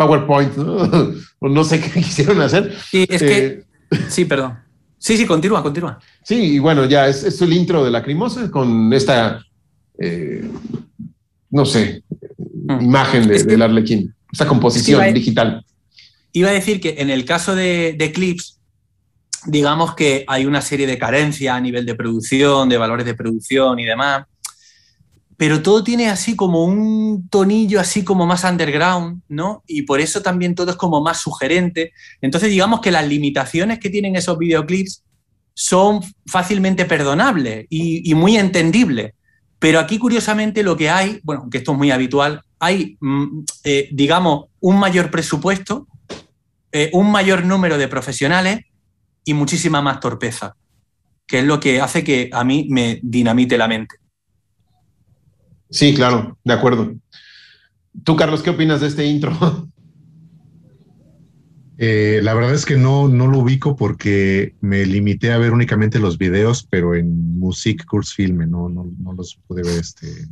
PowerPoint, 0.06 0.56
¿no? 0.58 0.90
o 1.40 1.50
no 1.50 1.64
sé 1.64 1.80
qué 1.80 1.90
quisieron 2.02 2.42
hacer. 2.42 2.76
Sí, 2.90 3.06
es 3.10 3.22
Eh, 3.22 3.64
que, 3.90 4.00
sí, 4.10 4.26
perdón. 4.26 4.58
Sí, 4.98 5.18
sí, 5.18 5.26
continúa, 5.26 5.62
continúa. 5.64 6.00
Sí, 6.24 6.36
y 6.56 6.60
bueno, 6.60 6.86
ya 6.86 7.08
es, 7.08 7.24
es 7.24 7.42
el 7.42 7.54
intro 7.54 7.84
de 7.84 7.90
Lacrimosa 7.92 8.50
con 8.52 8.92
esta, 8.94 9.44
eh, 10.00 10.48
no 11.50 11.66
sé, 11.66 12.04
Mm. 12.64 12.82
imagen 12.84 13.28
de- 13.28 13.36
Es 13.36 13.44
que- 13.44 13.50
del 13.52 13.62
Arlequín, 13.64 14.14
esta 14.32 14.48
composición 14.48 15.14
digital. 15.14 15.66
Iba 16.34 16.50
a 16.50 16.54
decir 16.54 16.80
que 16.80 16.96
en 17.00 17.10
el 17.10 17.26
caso 17.26 17.56
de, 17.56 17.96
de 17.98 18.12
Clips, 18.12 18.60
digamos 19.48 19.96
que 19.96 20.24
hay 20.28 20.46
una 20.46 20.62
serie 20.62 20.86
de 20.86 20.98
carencias 21.00 21.56
a 21.56 21.60
nivel 21.60 21.86
de 21.86 21.96
producción, 21.96 22.70
de 22.70 22.78
valores 22.78 23.06
de 23.06 23.16
producción 23.16 23.80
y 23.80 23.86
demás, 23.86 24.26
pero 25.41 25.63
todo 25.63 25.84
tiene 25.84 26.08
así 26.08 26.36
como 26.36 26.65
un 26.65 27.27
tonillo 27.27 27.80
así 27.80 28.04
como 28.04 28.27
más 28.27 28.43
underground, 28.43 29.23
¿no? 29.27 29.63
Y 29.65 29.82
por 29.82 29.99
eso 29.99 30.21
también 30.21 30.54
todo 30.54 30.69
es 30.69 30.77
como 30.77 31.01
más 31.01 31.19
sugerente. 31.19 31.93
Entonces 32.21 32.51
digamos 32.51 32.80
que 32.80 32.91
las 32.91 33.08
limitaciones 33.08 33.80
que 33.80 33.89
tienen 33.89 34.15
esos 34.15 34.38
videoclips 34.38 35.04
son 35.56 36.01
fácilmente 36.27 36.86
perdonables 36.86 37.65
y, 37.71 38.13
muy 38.13 38.38
entendibles. 38.38 39.13
Pero 39.58 39.80
aquí, 39.80 39.97
curiosamente, 39.97 40.62
lo 40.62 40.77
que 40.77 40.91
hay, 40.91 41.19
bueno, 41.23 41.47
que 41.49 41.58
esto 41.58 41.71
es 41.71 41.77
muy 41.80 41.89
habitual, 41.89 42.43
hay, 42.60 42.97
mm, 42.99 43.43
eh, 43.63 43.89
digamos, 43.91 44.45
un 44.60 44.77
mayor 44.77 45.10
presupuesto, 45.10 45.88
eh, 46.71 46.91
un 46.93 47.12
mayor 47.12 47.45
número 47.45 47.80
de 47.80 47.88
profesionales 47.88 48.60
y 49.25 49.34
muchísima 49.34 49.82
más 49.82 50.01
torpeza, 50.01 50.56
que 51.25 51.39
es 51.39 51.45
lo 51.45 51.60
que 51.60 51.82
hace 51.82 52.04
que 52.04 52.30
a 52.32 52.43
mí 52.43 52.67
me 52.69 52.99
dinamite 53.01 53.58
la 53.58 53.67
mente. 53.67 54.01
Sí, 55.71 55.93
claro, 55.95 56.38
de 56.43 56.53
acuerdo. 56.53 56.93
Tú, 58.03 58.15
Carlos, 58.15 58.41
¿qué 58.43 58.49
opinas 58.51 58.81
de 58.81 58.88
este 58.88 59.05
intro? 59.05 59.31
Eh, 61.84 62.19
la 62.21 62.36
verdad 62.36 62.53
es 62.53 62.63
que 62.67 62.77
no, 62.77 63.07
no 63.07 63.25
lo 63.25 63.39
ubico 63.39 63.75
porque 63.75 64.53
me 64.62 64.86
limité 64.86 65.31
a 65.31 65.39
ver 65.39 65.51
únicamente 65.51 65.97
los 65.97 66.19
videos, 66.19 66.67
pero 66.69 66.93
en 66.93 67.39
Music 67.39 67.86
Course 67.86 68.13
Filme, 68.15 68.45
no, 68.45 68.69
no, 68.69 68.91
no 68.99 69.13
los 69.13 69.39
pude 69.47 69.63
ver 69.63 69.79
este, 69.79 70.27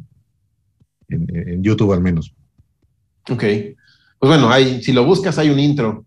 en, 1.08 1.26
en 1.50 1.64
YouTube 1.64 1.92
al 1.94 2.02
menos. 2.02 2.36
ok. 3.28 3.40
Pues 3.40 3.76
bueno, 4.20 4.52
hay, 4.52 4.84
si 4.84 4.92
lo 4.94 5.06
buscas, 5.06 5.40
hay 5.40 5.50
un 5.50 5.58
intro. 5.60 6.06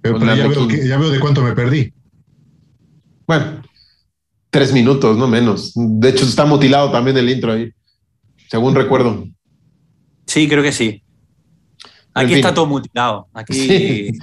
Pero, 0.00 0.20
ya, 0.24 0.46
veo 0.46 0.68
que- 0.68 0.86
ya 0.86 0.96
veo 0.96 1.10
de 1.10 1.18
cuánto 1.18 1.42
me 1.42 1.54
perdí. 1.54 1.92
Bueno, 3.26 3.62
tres 4.50 4.72
minutos, 4.72 5.16
no 5.16 5.26
menos. 5.26 5.72
De 5.74 6.10
hecho, 6.10 6.24
está 6.24 6.44
mutilado 6.44 6.92
también 6.92 7.16
el 7.16 7.28
intro 7.30 7.52
ahí, 7.52 7.72
según 8.48 8.74
recuerdo. 8.74 9.26
Sí, 10.26 10.48
creo 10.48 10.62
que 10.62 10.72
sí. 10.72 11.02
En 11.84 12.24
Aquí 12.24 12.28
fin. 12.28 12.36
está 12.36 12.52
todo 12.54 12.66
mutilado. 12.66 13.28
Aquí 13.32 13.52
Sí. 13.54 14.18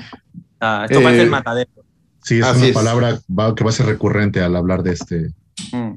ah, 0.59 0.85
esto 0.89 0.99
Eh, 0.99 1.03
parece 1.03 1.23
el 1.23 1.29
matadero. 1.29 1.69
Sí, 2.23 2.39
es 2.39 2.43
Así 2.43 2.57
una 2.59 2.67
es. 2.67 2.73
palabra 2.73 3.19
que 3.55 3.63
va 3.63 3.69
a 3.69 3.73
ser 3.73 3.85
recurrente 3.85 4.41
al 4.41 4.55
hablar 4.55 4.83
de 4.83 4.93
este. 4.93 5.29
Mm. 5.71 5.93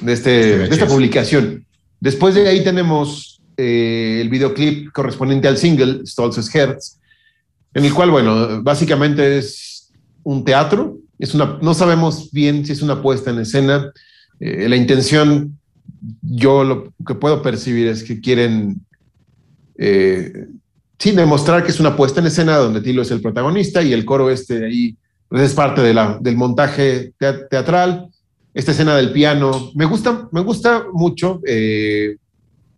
de, 0.00 0.12
este, 0.12 0.58
de 0.58 0.64
esta 0.68 0.86
publicación. 0.86 1.66
Después 2.00 2.34
de 2.34 2.48
ahí 2.48 2.64
tenemos 2.64 3.40
eh, 3.56 4.18
el 4.20 4.28
videoclip 4.28 4.90
correspondiente 4.92 5.46
al 5.48 5.56
single, 5.58 6.06
Stolz's 6.06 6.52
Herz, 6.54 6.98
en 7.74 7.84
el 7.84 7.92
cual, 7.94 8.10
bueno, 8.10 8.62
básicamente 8.62 9.38
es 9.38 9.92
un 10.22 10.44
teatro, 10.44 10.98
es 11.18 11.34
una, 11.34 11.58
no 11.62 11.74
sabemos 11.74 12.30
bien 12.32 12.64
si 12.66 12.72
es 12.72 12.82
una 12.82 13.00
puesta 13.02 13.30
en 13.30 13.38
escena. 13.40 13.92
Eh, 14.40 14.68
la 14.68 14.76
intención, 14.76 15.58
yo 16.22 16.64
lo 16.64 16.92
que 17.06 17.14
puedo 17.14 17.42
percibir 17.42 17.86
es 17.88 18.02
que 18.02 18.20
quieren, 18.20 18.80
eh, 19.78 20.48
demostrar 20.98 21.62
que 21.64 21.70
es 21.70 21.80
una 21.80 21.96
puesta 21.96 22.20
en 22.20 22.26
escena 22.26 22.56
donde 22.56 22.80
Tilo 22.80 23.02
es 23.02 23.10
el 23.10 23.20
protagonista 23.20 23.82
y 23.82 23.92
el 23.92 24.04
coro 24.04 24.30
este 24.30 24.60
de 24.60 24.66
ahí 24.66 24.96
pues, 25.28 25.42
es 25.42 25.52
parte 25.52 25.82
del 25.82 26.36
montaje 26.36 27.12
tea- 27.18 27.46
teatral 27.48 28.08
esta 28.54 28.70
escena 28.70 28.96
del 28.96 29.12
piano. 29.12 29.70
Me 29.74 29.84
gusta, 29.84 30.28
me 30.32 30.40
gusta 30.40 30.84
mucho 30.92 31.40
eh, 31.46 32.16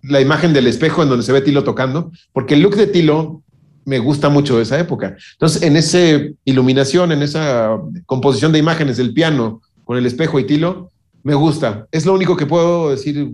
la 0.02 0.20
imagen 0.20 0.52
del 0.52 0.66
espejo 0.66 1.02
en 1.02 1.08
donde 1.08 1.24
se 1.24 1.32
ve 1.32 1.40
Tilo 1.40 1.62
tocando, 1.62 2.10
porque 2.32 2.54
el 2.54 2.62
look 2.62 2.76
de 2.76 2.86
Tilo 2.86 3.42
me 3.84 4.00
gusta 4.00 4.28
mucho 4.28 4.56
de 4.56 4.64
esa 4.64 4.80
época. 4.80 5.16
Entonces, 5.32 5.62
en 5.62 5.76
esa 5.76 5.98
iluminación, 6.44 7.12
en 7.12 7.22
esa 7.22 7.78
composición 8.06 8.50
de 8.50 8.58
imágenes 8.58 8.96
del 8.96 9.12
piano 9.12 9.62
con 9.84 9.96
el 9.98 10.06
espejo 10.06 10.40
y 10.40 10.44
Tilo, 10.46 10.90
me 11.26 11.34
gusta. 11.34 11.86
Es 11.90 12.06
lo 12.06 12.14
único 12.14 12.36
que 12.36 12.46
puedo 12.46 12.90
decir. 12.90 13.28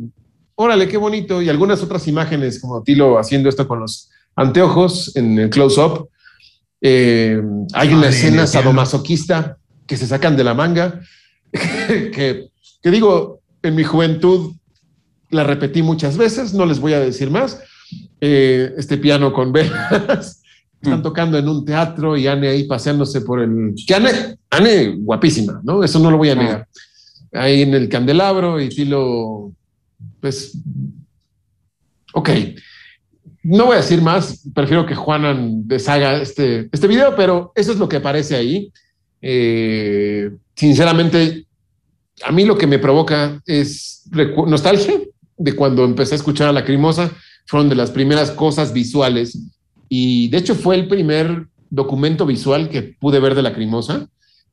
Órale, 0.54 0.88
qué 0.88 0.96
bonito. 0.96 1.42
Y 1.42 1.48
algunas 1.50 1.82
otras 1.82 2.08
imágenes, 2.08 2.58
como 2.60 2.82
Tilo 2.82 3.18
haciendo 3.18 3.48
esto 3.50 3.68
con 3.68 3.80
los 3.80 4.08
anteojos 4.34 5.14
en 5.14 5.38
el 5.38 5.50
close-up. 5.50 6.08
Eh, 6.80 7.40
hay 7.74 7.92
una 7.92 8.08
escena 8.08 8.46
sadomasoquista 8.46 9.58
que 9.86 9.96
se 9.98 10.06
sacan 10.06 10.36
de 10.36 10.44
la 10.44 10.54
manga 10.54 11.00
que, 11.52 12.48
que 12.82 12.90
digo, 12.90 13.40
en 13.62 13.74
mi 13.74 13.84
juventud 13.84 14.52
la 15.30 15.44
repetí 15.44 15.82
muchas 15.82 16.16
veces, 16.16 16.54
no 16.54 16.64
les 16.66 16.80
voy 16.80 16.94
a 16.94 17.00
decir 17.00 17.30
más. 17.30 17.60
Eh, 18.20 18.72
este 18.78 18.96
piano 18.96 19.32
con 19.34 19.52
velas, 19.52 20.40
están 20.82 21.00
Mm. 21.00 21.02
tocando 21.02 21.38
en 21.38 21.46
un 21.48 21.64
teatro 21.64 22.16
y 22.16 22.26
Anne 22.26 22.48
ahí 22.48 22.64
paseándose 22.64 23.20
por 23.20 23.38
el... 23.40 23.74
Que 23.86 23.94
Anne, 23.94 24.36
Anne 24.50 24.96
guapísima, 24.98 25.60
¿no? 25.62 25.84
Eso 25.84 25.98
no 26.00 26.10
lo 26.10 26.16
voy 26.16 26.30
a 26.30 26.34
Mm. 26.34 26.38
negar. 26.38 26.68
Ahí 27.32 27.62
en 27.62 27.74
el 27.74 27.88
candelabro 27.88 28.60
y 28.60 28.68
Tilo, 28.68 29.52
pues... 30.20 30.58
Ok. 32.14 32.28
no 33.42 33.66
voy 33.66 33.74
a 33.74 33.80
decir 33.80 34.02
más, 34.02 34.42
prefiero 34.54 34.84
que 34.84 34.94
Juanan 34.94 35.66
deshaga 35.66 36.20
este, 36.20 36.68
este 36.70 36.86
video, 36.86 37.16
pero 37.16 37.52
eso 37.54 37.72
es 37.72 37.78
lo 37.78 37.88
que 37.88 37.96
aparece 37.96 38.36
ahí. 38.36 38.70
Eh, 39.22 40.30
sinceramente, 40.54 41.46
a 42.22 42.32
mí 42.32 42.44
lo 42.44 42.58
que 42.58 42.66
me 42.66 42.78
provoca 42.78 43.40
es 43.46 44.04
nostalgia 44.46 45.00
de 45.38 45.56
cuando 45.56 45.84
empecé 45.84 46.14
a 46.14 46.16
escuchar 46.16 46.48
a 46.48 46.52
Lacrimosa. 46.52 47.10
Fueron 47.46 47.68
de 47.68 47.74
las 47.74 47.90
primeras 47.90 48.30
cosas 48.30 48.72
visuales 48.72 49.38
y 49.88 50.28
de 50.28 50.38
hecho 50.38 50.54
fue 50.54 50.76
el 50.76 50.88
primer 50.88 51.48
documento 51.68 52.24
visual 52.24 52.68
que 52.68 52.82
pude 52.82 53.18
ver 53.18 53.34
de 53.34 53.42
Lacrimosa, 53.42 54.08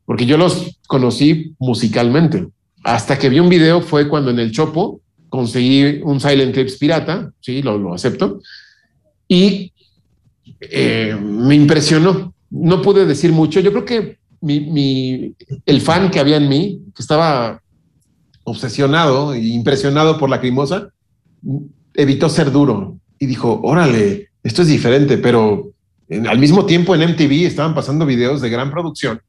porque 0.06 0.26
yo 0.26 0.38
los 0.38 0.80
conocí 0.88 1.56
musicalmente. 1.60 2.48
Hasta 2.84 3.18
que 3.18 3.30
vi 3.30 3.40
un 3.40 3.50
video 3.50 3.82
fue 3.82 4.08
cuando 4.08 4.32
en 4.32 4.40
el 4.40 4.52
Chopo 4.52 5.02
conseguí 5.30 6.02
un 6.04 6.20
Silent 6.20 6.54
Clips 6.54 6.78
pirata, 6.78 7.32
sí, 7.40 7.62
lo, 7.62 7.78
lo 7.78 7.94
acepto, 7.94 8.42
y 9.28 9.72
eh, 10.60 11.16
me 11.22 11.56
impresionó. 11.56 12.34
No 12.50 12.82
pude 12.82 13.06
decir 13.06 13.32
mucho. 13.32 13.60
Yo 13.60 13.72
creo 13.72 13.86
que 13.86 14.18
el 14.42 15.82
fan 15.82 16.10
que 16.10 16.20
había 16.20 16.38
en 16.38 16.50
mí, 16.50 16.82
que 16.96 17.02
estaba 17.02 17.62
obsesionado 18.44 19.34
e 19.34 19.40
impresionado 19.40 20.18
por 20.18 20.30
la 20.30 20.40
crimosa, 20.40 20.90
evitó 21.94 22.30
ser 22.30 22.52
duro 22.52 22.98
y 23.20 23.26
dijo, 23.26 23.60
órale, 23.64 24.30
esto 24.42 24.62
es 24.64 24.70
diferente, 24.70 25.18
pero 25.18 25.72
al 26.28 26.40
mismo 26.40 26.66
tiempo 26.66 26.96
en 26.96 27.12
MTV 27.12 27.46
estaban 27.46 27.76
pasando 27.76 28.06
videos 28.06 28.42
de 28.42 28.50
gran 28.50 28.72
producción 28.72 29.22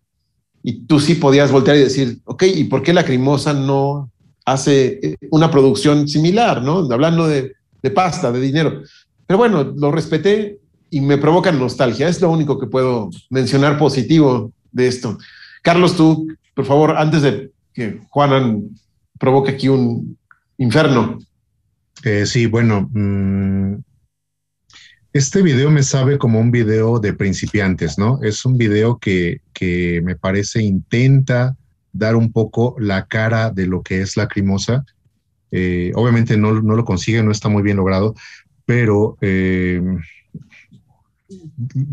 y 0.62 0.86
tú 0.86 1.00
sí 1.00 1.14
podías 1.14 1.50
voltear 1.50 1.76
y 1.76 1.80
decir, 1.80 2.18
ok, 2.24 2.42
¿y 2.54 2.64
por 2.64 2.82
qué 2.82 2.92
la 2.92 3.04
crimosa 3.04 3.52
no 3.52 4.10
hace 4.44 5.00
eh, 5.02 5.16
una 5.30 5.50
producción 5.50 6.08
similar, 6.08 6.62
¿no? 6.62 6.88
Hablando 6.90 7.26
de, 7.26 7.52
de 7.82 7.90
pasta, 7.90 8.30
de 8.32 8.40
dinero. 8.40 8.82
Pero 9.26 9.38
bueno, 9.38 9.62
lo 9.76 9.90
respeté 9.90 10.58
y 10.90 11.00
me 11.00 11.18
provoca 11.18 11.52
nostalgia. 11.52 12.08
Es 12.08 12.20
lo 12.20 12.30
único 12.30 12.58
que 12.58 12.66
puedo 12.66 13.10
mencionar 13.30 13.78
positivo 13.78 14.52
de 14.72 14.88
esto. 14.88 15.18
Carlos, 15.62 15.96
tú, 15.96 16.26
por 16.54 16.64
favor, 16.64 16.96
antes 16.96 17.22
de 17.22 17.50
que 17.72 18.00
Juanan 18.10 18.70
provoque 19.18 19.52
aquí 19.52 19.68
un 19.68 20.16
inferno. 20.58 21.18
Eh, 22.02 22.26
sí, 22.26 22.46
bueno, 22.46 22.88
mm, 22.92 23.74
este 25.12 25.42
video 25.42 25.70
me 25.70 25.82
sabe 25.82 26.18
como 26.18 26.38
un 26.40 26.50
video 26.50 26.98
de 26.98 27.12
principiantes, 27.12 27.98
¿no? 27.98 28.20
Es 28.22 28.44
un 28.44 28.56
video 28.56 28.98
que, 28.98 29.40
que 29.52 30.00
me 30.04 30.16
parece 30.16 30.62
intenta 30.62 31.56
dar 31.92 32.16
un 32.16 32.32
poco 32.32 32.76
la 32.78 33.06
cara 33.06 33.50
de 33.50 33.66
lo 33.66 33.82
que 33.82 34.02
es 34.02 34.16
Lacrimosa. 34.16 34.84
Eh, 35.50 35.90
obviamente 35.94 36.36
no, 36.36 36.60
no, 36.62 36.76
lo 36.76 36.84
consigue, 36.84 37.22
no 37.22 37.32
está 37.32 37.48
muy 37.48 37.62
bien 37.62 37.76
logrado, 37.76 38.14
pero 38.64 39.16
eh, 39.20 39.82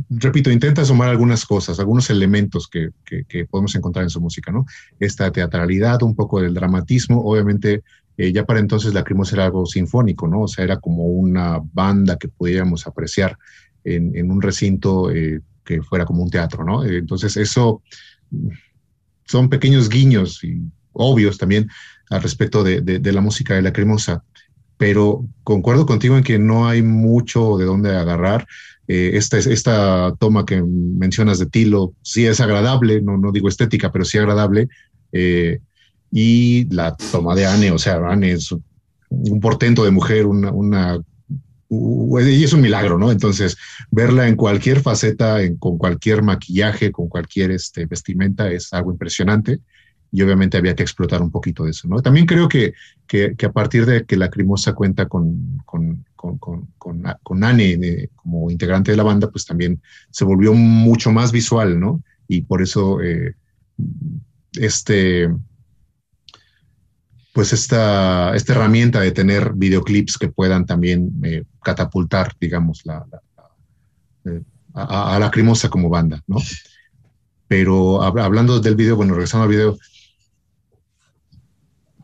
repito, 0.10 0.52
intenta 0.52 0.86
sumar 0.86 1.10
algunas 1.10 1.46
cosas, 1.46 1.80
algunos 1.80 2.10
elementos 2.10 2.68
que, 2.68 2.92
podemos 3.50 3.76
encontrar 3.76 4.04
en 4.04 4.10
su 4.10 4.22
música, 4.22 4.52
¿no? 4.52 4.66
Esta 5.00 5.32
teatralidad, 5.32 6.04
un 6.04 6.16
poco 6.16 6.42
del 6.42 6.54
dramatismo, 6.54 7.22
obviamente 7.22 7.84
eh, 8.18 8.32
ya 8.32 8.46
para 8.46 8.60
entonces 8.60 8.94
la 8.94 9.02
Lacrimosa 9.02 9.36
era 9.36 9.46
algo 9.46 9.66
sinfónico, 9.66 10.28
¿no? 10.28 10.42
O 10.42 10.48
sea, 10.48 10.64
era 10.64 10.80
como 10.80 11.04
una 11.06 11.60
banda 11.74 12.18
que 12.18 12.28
pudiéramos 12.28 12.88
apreciar 12.88 13.38
en, 13.84 14.30
un 14.30 14.42
recinto 14.42 15.10
eh, 15.12 15.40
que 15.64 15.82
fuera 15.82 16.04
como 16.06 16.24
un 16.24 16.30
teatro, 16.30 16.64
¿no? 16.64 16.84
Eh, 16.84 16.98
entonces 16.98 17.38
eso 17.38 17.82
son 19.26 19.50
pequeños 19.50 19.88
guiños 19.90 20.44
y 20.44 20.62
obvios 20.92 21.38
también 21.38 21.70
al 22.10 22.22
respecto 22.22 22.64
de, 22.64 22.82
de 22.82 23.12
la 23.12 23.22
música 23.22 23.54
de 23.54 23.62
la 23.62 23.70
Lacrimosa 23.70 24.24
pero 24.78 25.26
concuerdo 25.44 25.86
contigo 25.86 26.18
en 26.18 26.24
que 26.24 26.40
no 26.40 26.68
hay 26.68 26.82
mucho 26.82 27.58
de 27.58 27.66
dónde 27.66 27.96
agarrar. 27.96 28.48
Eh, 28.88 29.12
esta, 29.16 29.38
esta 29.38 30.16
toma 30.18 30.46
que 30.46 30.62
mencionas 30.62 31.40
de 31.40 31.48
Tilo 31.48 31.94
sí 32.04 32.26
es 32.26 32.40
agradable, 32.40 33.02
no, 33.02 33.18
no 33.18 33.32
digo 33.32 33.50
estética, 33.50 33.92
pero 33.92 34.06
sí 34.06 34.18
agradable. 34.18 34.70
Eh, 35.12 35.60
y 36.12 36.74
la 36.74 36.96
toma 36.96 37.36
de 37.36 37.46
Anne, 37.46 37.72
o 37.72 37.78
sea, 37.78 37.98
Anne 38.08 38.32
es 38.32 38.52
un 39.10 39.40
portento 39.40 39.84
de 39.84 39.92
mujer, 39.92 40.26
una, 40.26 40.52
una 40.52 41.00
y 41.70 42.44
es 42.44 42.54
un 42.54 42.62
milagro, 42.62 42.98
¿no? 42.98 43.12
Entonces, 43.12 43.58
verla 43.92 44.28
en 44.28 44.36
cualquier 44.36 44.80
faceta, 44.80 45.42
en, 45.42 45.58
con 45.58 45.78
cualquier 45.78 46.24
maquillaje, 46.24 46.92
con 46.92 47.10
cualquier 47.10 47.52
este, 47.52 47.86
vestimenta, 47.86 48.50
es 48.50 48.72
algo 48.72 48.92
impresionante 48.92 49.60
y 50.12 50.22
obviamente 50.22 50.58
había 50.58 50.76
que 50.76 50.84
explotar 50.84 51.22
un 51.22 51.32
poquito 51.32 51.66
de 51.66 51.72
eso, 51.72 51.88
¿no? 51.88 52.02
También 52.02 52.26
creo 52.26 52.48
que, 52.48 52.74
que, 53.06 53.36
a 53.46 53.52
partir 53.52 53.86
de 53.86 54.06
que 54.06 54.16
la 54.16 54.30
Crimosa 54.30 54.74
cuenta 54.74 55.08
con, 55.08 55.62
con, 55.66 56.06
con, 56.16 56.38
con, 56.38 56.68
con 56.78 57.44
Anne 57.44 57.72
eh, 57.74 58.10
como 58.16 58.50
integrante 58.50 58.92
de 58.92 58.98
la 58.98 59.04
banda, 59.04 59.30
pues 59.30 59.46
también 59.46 59.82
se 60.10 60.24
volvió 60.24 60.54
mucho 60.54 61.12
más 61.12 61.34
visual, 61.34 61.80
¿no? 61.80 62.02
Y 62.28 62.42
por 62.42 62.62
eso 62.62 63.02
eh, 63.02 63.36
este, 64.54 65.30
pues 67.38 67.54
esta, 67.54 68.36
esta 68.36 68.54
herramienta 68.54 69.00
de 69.00 69.12
tener 69.12 69.54
videoclips 69.54 70.18
que 70.18 70.28
puedan 70.28 70.66
también 70.66 71.12
eh, 71.22 71.44
catapultar, 71.62 72.34
digamos, 72.42 72.82
la, 72.84 73.06
a, 74.74 75.16
a, 75.16 75.20
la 75.20 75.30
Crimosa 75.30 75.70
como 75.70 75.88
banda, 75.88 76.24
¿no? 76.26 76.38
Pero 77.48 78.02
hablando 78.02 78.60
del 78.60 78.76
video, 78.76 78.96
bueno, 78.96 79.14
regresando 79.14 79.44
al 79.44 79.52
video, 79.52 79.78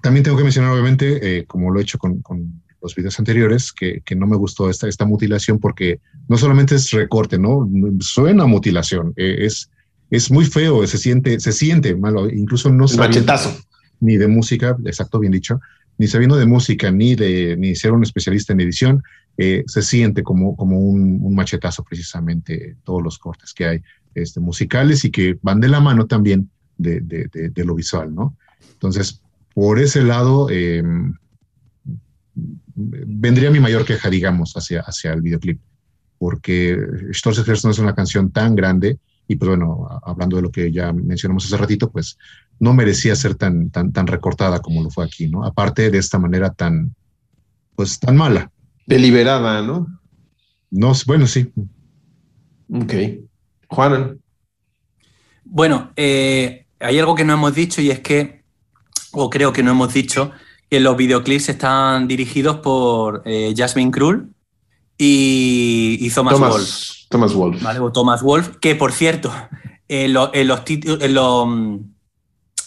también 0.04 0.24
tengo 0.24 0.38
que 0.38 0.44
mencionar, 0.44 0.70
obviamente, 0.70 1.40
eh, 1.40 1.46
como 1.46 1.72
lo 1.72 1.80
he 1.80 1.82
hecho 1.82 1.98
con, 1.98 2.22
los 2.80 2.94
videos 2.94 3.18
anteriores, 3.18 3.74
que, 3.74 4.04
no 4.16 4.28
me 4.28 4.38
gustó 4.38 4.70
esta, 4.70 4.88
esta 4.88 5.06
mutilación 5.06 5.58
porque 5.58 6.00
no 6.28 6.38
solamente 6.38 6.76
es 6.76 6.92
recorte, 6.92 7.40
¿no? 7.40 7.68
Suena 8.02 8.46
mutilación, 8.46 9.14
eh, 9.16 9.38
es, 9.40 9.72
es 10.12 10.30
muy 10.30 10.46
feo, 10.46 10.86
se 10.86 11.00
siente, 11.00 11.40
se 11.40 11.52
siente 11.52 11.96
malo, 11.96 12.30
incluso 12.30 12.70
no 12.70 12.86
machetazo. 12.96 13.58
Ni 14.00 14.18
de 14.18 14.28
música, 14.28 14.78
exacto, 14.86 15.20
bien 15.20 15.32
dicho, 15.32 15.60
ni 15.98 16.08
sabiendo 16.08 16.36
de 16.36 16.46
música, 16.46 16.92
ni 16.92 17.16
de 17.16 17.56
ni 17.58 17.76
ser 17.76 17.92
un 17.92 18.04
especialista 18.04 18.54
en 18.54 18.62
edición, 18.62 19.04
eh, 19.38 19.64
se 19.68 19.82
siente 19.82 20.24
como, 20.24 20.56
como 20.56 20.80
un, 20.80 21.34
machetazo 21.34 21.84
precisamente 21.84 22.78
todos 22.84 23.02
los 23.02 23.18
cortes 23.18 23.54
que 23.54 23.66
hay 23.66 23.82
este, 24.14 24.40
musicales 24.40 25.06
y 25.06 25.12
que 25.12 25.38
van 25.42 25.60
de 25.60 25.70
la 25.70 25.80
mano 25.80 26.06
también 26.06 26.50
de, 26.78 27.02
de, 27.02 27.66
lo 27.66 27.76
visual, 27.76 28.14
¿no? 28.14 28.36
Entonces, 28.74 29.22
por 29.54 29.80
ese 29.80 30.04
lado, 30.04 30.50
em, 30.50 31.14
vendría 32.36 33.52
mi 33.52 33.60
mayor 33.60 33.86
queja, 33.86 34.10
digamos, 34.10 34.54
hacia, 34.56 34.82
hacia 34.82 35.14
el 35.14 35.22
videoclip, 35.22 35.60
porque 36.18 36.78
Stolz 37.12 37.64
no 37.64 37.72
es 37.72 37.80
una 37.80 37.96
canción 37.96 38.32
tan 38.32 38.56
grande 38.56 39.00
y 39.28 39.36
pues 39.36 39.50
bueno, 39.50 39.88
hablando 40.04 40.36
de 40.36 40.42
lo 40.42 40.52
que 40.52 40.72
ya 40.72 40.92
mencionamos 40.92 41.46
hace 41.46 41.58
ratito, 41.58 41.90
pues 41.90 42.18
no 42.64 42.74
merecía 42.74 43.14
ser 43.18 43.36
tan, 43.36 43.70
tan, 43.72 43.92
tan 43.92 44.08
recortada 44.08 44.62
como 44.62 44.82
lo 44.82 44.90
fue 44.90 45.04
aquí, 45.04 45.28
¿no? 45.28 45.44
Aparte 45.44 45.92
de 45.92 45.98
esta 45.98 46.18
manera 46.18 46.50
tan, 46.54 46.96
pues 47.76 48.00
tan 48.00 48.16
mala. 48.16 48.50
Deliberada, 48.88 49.62
¿no? 49.62 49.88
No, 50.72 50.94
bueno, 51.06 51.28
sí. 51.28 51.52
Ok. 52.74 52.94
Juan. 53.68 54.18
Bueno, 55.44 55.92
eh, 55.98 56.66
hay 56.80 57.00
algo 57.00 57.16
que 57.16 57.26
no 57.26 57.34
hemos 57.34 57.54
dicho 57.54 57.82
y 57.82 57.92
es 57.92 58.00
que 58.00 58.44
o 59.12 59.30
creo 59.30 59.52
que 59.52 59.62
no 59.62 59.72
hemos 59.72 59.94
dicho, 59.94 60.32
que 60.70 60.80
los 60.80 60.96
videoclips 60.96 61.50
están 61.50 62.08
dirigidos 62.08 62.60
por 62.60 63.24
eh, 63.26 63.54
Jasmine 63.56 63.92
Krull 63.92 64.34
y, 64.98 66.10
Thomas, 66.12 66.40
Wolf. 66.40 67.08
Thomas 67.10 67.34
Wolf. 67.34 67.62
¿vale? 67.62 67.80
O 67.80 67.92
Thomas 67.92 68.24
Wolf, 68.24 68.56
que 68.62 68.76
por 68.76 68.94
cierto, 68.94 69.34
en, 69.90 70.14
los 70.14 70.30
en, 70.34 71.93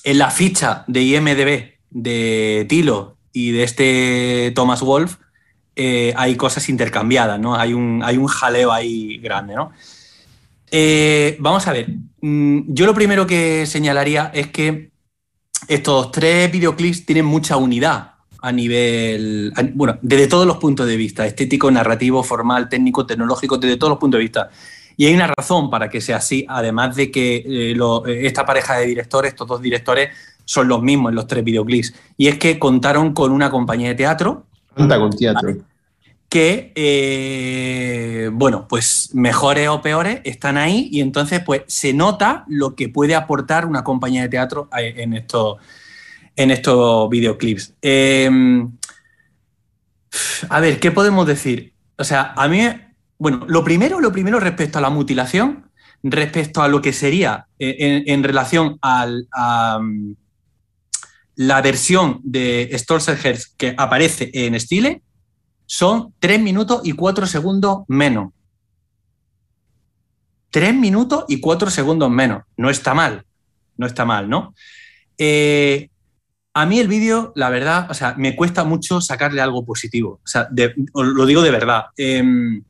en, 0.06 0.18
la 0.18 0.30
ficha 0.30 0.84
de 0.86 1.02
IMDB 1.02 1.74
de 1.90 2.66
Tilo 2.68 3.16
y 3.32 3.50
de 3.50 3.62
este 3.62 4.52
Thomas 4.54 4.80
Wolf 4.80 5.16
eh, 5.74 6.14
hay 6.16 6.36
cosas 6.36 6.68
intercambiadas, 6.70 7.38
¿no? 7.38 7.54
Hay 7.54 7.74
un, 7.74 8.02
hay 8.02 8.16
un 8.16 8.26
jaleo 8.26 8.72
ahí 8.72 9.18
grande, 9.18 9.54
¿no? 9.54 9.72
Eh, 10.70 11.36
vamos 11.38 11.66
a 11.66 11.72
ver. 11.72 11.88
Mm, 12.22 12.60
yo 12.68 12.86
lo 12.86 12.94
primero 12.94 13.26
que 13.26 13.66
señalaría 13.66 14.30
es 14.34 14.48
que 14.48 14.90
estos 15.68 16.10
tres 16.12 16.50
videoclips 16.50 17.04
tienen 17.04 17.26
mucha 17.26 17.56
unidad 17.56 18.14
a 18.40 18.52
nivel, 18.52 19.52
bueno, 19.74 19.98
desde 20.02 20.28
todos 20.28 20.46
los 20.46 20.58
puntos 20.58 20.86
de 20.86 20.96
vista, 20.96 21.26
estético, 21.26 21.70
narrativo, 21.70 22.22
formal, 22.22 22.68
técnico, 22.68 23.04
tecnológico, 23.04 23.58
desde 23.58 23.76
todos 23.76 23.90
los 23.90 23.98
puntos 23.98 24.18
de 24.18 24.22
vista. 24.22 24.50
Y 24.96 25.06
hay 25.06 25.14
una 25.14 25.26
razón 25.36 25.70
para 25.70 25.88
que 25.90 26.00
sea 26.00 26.16
así, 26.16 26.46
además 26.48 26.96
de 26.96 27.10
que 27.10 27.44
eh, 27.46 28.26
esta 28.26 28.46
pareja 28.46 28.78
de 28.78 28.86
directores, 28.86 29.32
estos 29.32 29.46
dos 29.46 29.60
directores, 29.60 30.10
son 30.44 30.68
los 30.68 30.82
mismos 30.82 31.10
en 31.10 31.16
los 31.16 31.26
tres 31.26 31.44
videoclips. 31.44 31.94
Y 32.16 32.28
es 32.28 32.38
que 32.38 32.58
contaron 32.58 33.12
con 33.12 33.32
una 33.32 33.50
compañía 33.50 33.88
de 33.88 33.94
teatro. 33.94 34.46
Anda 34.74 34.98
con 34.98 35.10
teatro 35.10 35.56
que, 36.28 36.72
eh, 36.74 38.30
bueno, 38.32 38.66
pues 38.68 39.10
mejores 39.14 39.68
o 39.68 39.80
peores 39.80 40.20
están 40.24 40.56
ahí 40.56 40.88
y 40.90 41.00
entonces 41.00 41.40
pues 41.44 41.62
se 41.66 41.92
nota 41.92 42.44
lo 42.48 42.74
que 42.74 42.88
puede 42.88 43.14
aportar 43.14 43.66
una 43.66 43.84
compañía 43.84 44.22
de 44.22 44.28
teatro 44.28 44.68
en 44.76 45.14
estos, 45.14 45.58
en 46.34 46.50
estos 46.50 47.08
videoclips. 47.08 47.74
Em, 47.80 48.70
a 50.48 50.60
ver, 50.60 50.80
¿qué 50.80 50.90
podemos 50.90 51.26
decir? 51.26 51.72
O 51.96 52.04
sea, 52.04 52.34
a 52.36 52.48
mí 52.48 52.60
bueno, 53.18 53.44
lo 53.48 53.64
primero, 53.64 54.00
lo 54.00 54.12
primero 54.12 54.40
respecto 54.40 54.78
a 54.78 54.82
la 54.82 54.90
mutilación, 54.90 55.70
respecto 56.02 56.62
a 56.62 56.68
lo 56.68 56.80
que 56.82 56.92
sería 56.92 57.46
eh, 57.58 58.04
en, 58.06 58.22
relación 58.22 58.78
al, 58.82 59.28
a 59.32 59.78
mm, 59.80 60.14
la 61.36 61.62
versión 61.62 62.20
de 62.22 62.70
Stolzenherz 62.74 63.54
que 63.56 63.74
aparece 63.76 64.30
en 64.32 64.58
Stile, 64.58 65.02
son 65.66 66.14
3 66.20 66.40
minutos 66.40 66.80
y 66.84 66.92
4 66.92 67.26
segundos 67.26 67.80
menos. 67.88 68.32
3 70.50 70.74
minutos 70.74 71.24
y 71.28 71.40
4 71.40 71.70
segundos 71.70 72.10
menos. 72.10 72.44
No 72.56 72.70
está 72.70 72.94
mal. 72.94 73.24
No 73.76 73.86
está 73.86 74.04
mal, 74.04 74.28
¿no? 74.28 74.54
Eh, 75.18 75.90
a 76.54 76.64
mí 76.64 76.78
el 76.78 76.88
vídeo, 76.88 77.32
la 77.36 77.50
verdad, 77.50 77.90
o 77.90 77.94
sea, 77.94 78.14
me 78.16 78.34
cuesta 78.34 78.64
mucho 78.64 79.02
sacarle 79.02 79.42
algo 79.42 79.66
positivo. 79.66 80.20
O 80.24 80.26
sea, 80.26 80.48
lo 80.94 81.26
digo 81.26 81.42
de 81.42 81.50
verdad. 81.50 81.86
Em, 81.98 82.62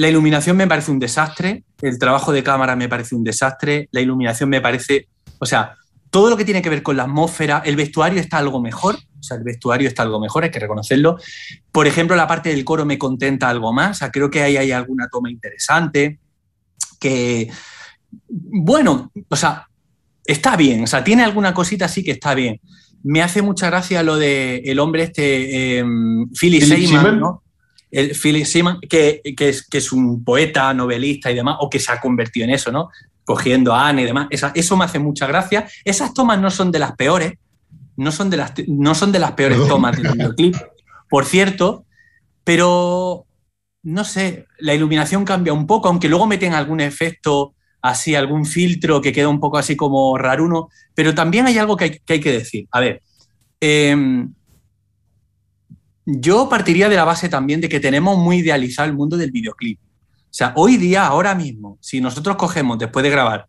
la 0.00 0.08
iluminación 0.08 0.56
me 0.56 0.66
parece 0.66 0.90
un 0.90 0.98
desastre, 0.98 1.62
el 1.82 1.98
trabajo 1.98 2.32
de 2.32 2.42
cámara 2.42 2.74
me 2.74 2.88
parece 2.88 3.14
un 3.14 3.22
desastre, 3.22 3.90
la 3.92 4.00
iluminación 4.00 4.48
me 4.48 4.62
parece, 4.62 5.08
o 5.38 5.44
sea, 5.44 5.76
todo 6.08 6.30
lo 6.30 6.38
que 6.38 6.46
tiene 6.46 6.62
que 6.62 6.70
ver 6.70 6.82
con 6.82 6.96
la 6.96 7.02
atmósfera, 7.02 7.60
el 7.66 7.76
vestuario 7.76 8.18
está 8.18 8.38
algo 8.38 8.62
mejor, 8.62 8.94
o 8.94 9.22
sea, 9.22 9.36
el 9.36 9.42
vestuario 9.42 9.86
está 9.86 10.02
algo 10.02 10.18
mejor, 10.18 10.44
hay 10.44 10.50
que 10.50 10.58
reconocerlo. 10.58 11.18
Por 11.70 11.86
ejemplo, 11.86 12.16
la 12.16 12.26
parte 12.26 12.48
del 12.48 12.64
coro 12.64 12.86
me 12.86 12.96
contenta 12.96 13.50
algo 13.50 13.74
más, 13.74 13.90
o 13.90 13.98
sea, 13.98 14.10
creo 14.10 14.30
que 14.30 14.40
ahí 14.40 14.56
hay 14.56 14.72
alguna 14.72 15.06
toma 15.12 15.30
interesante, 15.30 16.18
que, 16.98 17.50
bueno, 18.26 19.12
o 19.28 19.36
sea, 19.36 19.68
está 20.24 20.56
bien, 20.56 20.82
o 20.82 20.86
sea, 20.86 21.04
tiene 21.04 21.24
alguna 21.24 21.52
cosita 21.52 21.84
así 21.84 22.02
que 22.02 22.12
está 22.12 22.34
bien. 22.34 22.58
Me 23.02 23.20
hace 23.20 23.42
mucha 23.42 23.66
gracia 23.66 24.02
lo 24.02 24.16
de 24.16 24.62
el 24.64 24.78
hombre 24.78 25.02
este, 25.02 25.78
eh, 25.78 25.84
Seymour, 26.32 26.88
Seaman. 26.88 27.20
¿no? 27.20 27.42
El 27.90 28.14
Philip 28.14 28.44
Seymour, 28.44 28.80
que, 28.88 29.20
que 29.36 29.48
es, 29.48 29.66
que 29.68 29.78
es 29.78 29.92
un 29.92 30.22
poeta, 30.24 30.72
novelista 30.74 31.30
y 31.30 31.34
demás, 31.34 31.56
o 31.60 31.68
que 31.68 31.78
se 31.80 31.90
ha 31.92 32.00
convertido 32.00 32.44
en 32.44 32.50
eso, 32.54 32.70
¿no? 32.70 32.90
Cogiendo 33.24 33.74
a 33.74 33.88
Anne 33.88 34.02
y 34.02 34.04
demás. 34.06 34.28
Esa- 34.30 34.52
eso 34.54 34.76
me 34.76 34.84
hace 34.84 34.98
mucha 34.98 35.26
gracia. 35.26 35.66
Esas 35.84 36.14
tomas 36.14 36.40
no 36.40 36.50
son 36.50 36.70
de 36.70 36.78
las 36.78 36.92
peores, 36.96 37.34
no 37.96 38.12
son 38.12 38.30
de 38.30 38.36
las, 38.36 38.52
no 38.68 38.94
son 38.94 39.12
de 39.12 39.18
las 39.18 39.32
peores 39.32 39.58
tomas 39.68 39.96
del 40.00 40.12
videoclip, 40.12 40.56
por 41.08 41.24
cierto, 41.24 41.84
pero 42.44 43.26
no 43.82 44.04
sé, 44.04 44.46
la 44.58 44.74
iluminación 44.74 45.24
cambia 45.24 45.52
un 45.52 45.66
poco, 45.66 45.88
aunque 45.88 46.08
luego 46.08 46.26
meten 46.26 46.52
algún 46.54 46.80
efecto 46.80 47.54
así, 47.82 48.14
algún 48.14 48.44
filtro 48.44 49.00
que 49.00 49.12
queda 49.12 49.28
un 49.28 49.40
poco 49.40 49.56
así 49.58 49.74
como 49.74 50.16
raruno, 50.18 50.68
pero 50.94 51.14
también 51.14 51.46
hay 51.46 51.56
algo 51.58 51.76
que 51.76 51.84
hay 51.84 51.90
que, 51.98 52.12
hay 52.12 52.20
que 52.20 52.32
decir. 52.32 52.68
A 52.72 52.80
ver, 52.80 53.02
em, 53.60 54.32
yo 56.18 56.48
partiría 56.48 56.88
de 56.88 56.96
la 56.96 57.04
base 57.04 57.28
también 57.28 57.60
de 57.60 57.68
que 57.68 57.80
tenemos 57.80 58.18
muy 58.18 58.38
idealizado 58.38 58.88
el 58.88 58.96
mundo 58.96 59.16
del 59.16 59.30
videoclip. 59.30 59.78
O 59.80 60.32
sea, 60.32 60.52
hoy 60.56 60.76
día, 60.76 61.06
ahora 61.06 61.34
mismo, 61.34 61.78
si 61.80 62.00
nosotros 62.00 62.36
cogemos 62.36 62.78
después 62.78 63.02
de 63.02 63.10
grabar 63.10 63.46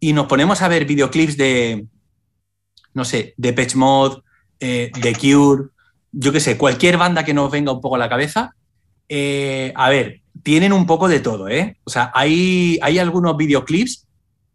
y 0.00 0.12
nos 0.12 0.26
ponemos 0.26 0.62
a 0.62 0.68
ver 0.68 0.84
videoclips 0.84 1.36
de, 1.36 1.86
no 2.94 3.04
sé, 3.04 3.34
de 3.36 3.52
Pitch 3.52 3.74
Mode, 3.74 4.22
eh, 4.60 4.90
de 5.00 5.12
Cure, 5.14 5.70
yo 6.12 6.32
qué 6.32 6.40
sé, 6.40 6.56
cualquier 6.56 6.96
banda 6.96 7.24
que 7.24 7.34
nos 7.34 7.50
venga 7.50 7.72
un 7.72 7.80
poco 7.80 7.96
a 7.96 7.98
la 7.98 8.08
cabeza, 8.08 8.54
eh, 9.08 9.72
a 9.76 9.90
ver, 9.90 10.22
tienen 10.42 10.72
un 10.72 10.86
poco 10.86 11.08
de 11.08 11.20
todo, 11.20 11.48
¿eh? 11.48 11.78
O 11.84 11.90
sea, 11.90 12.10
hay, 12.14 12.78
hay 12.82 12.98
algunos 12.98 13.36
videoclips 13.36 14.06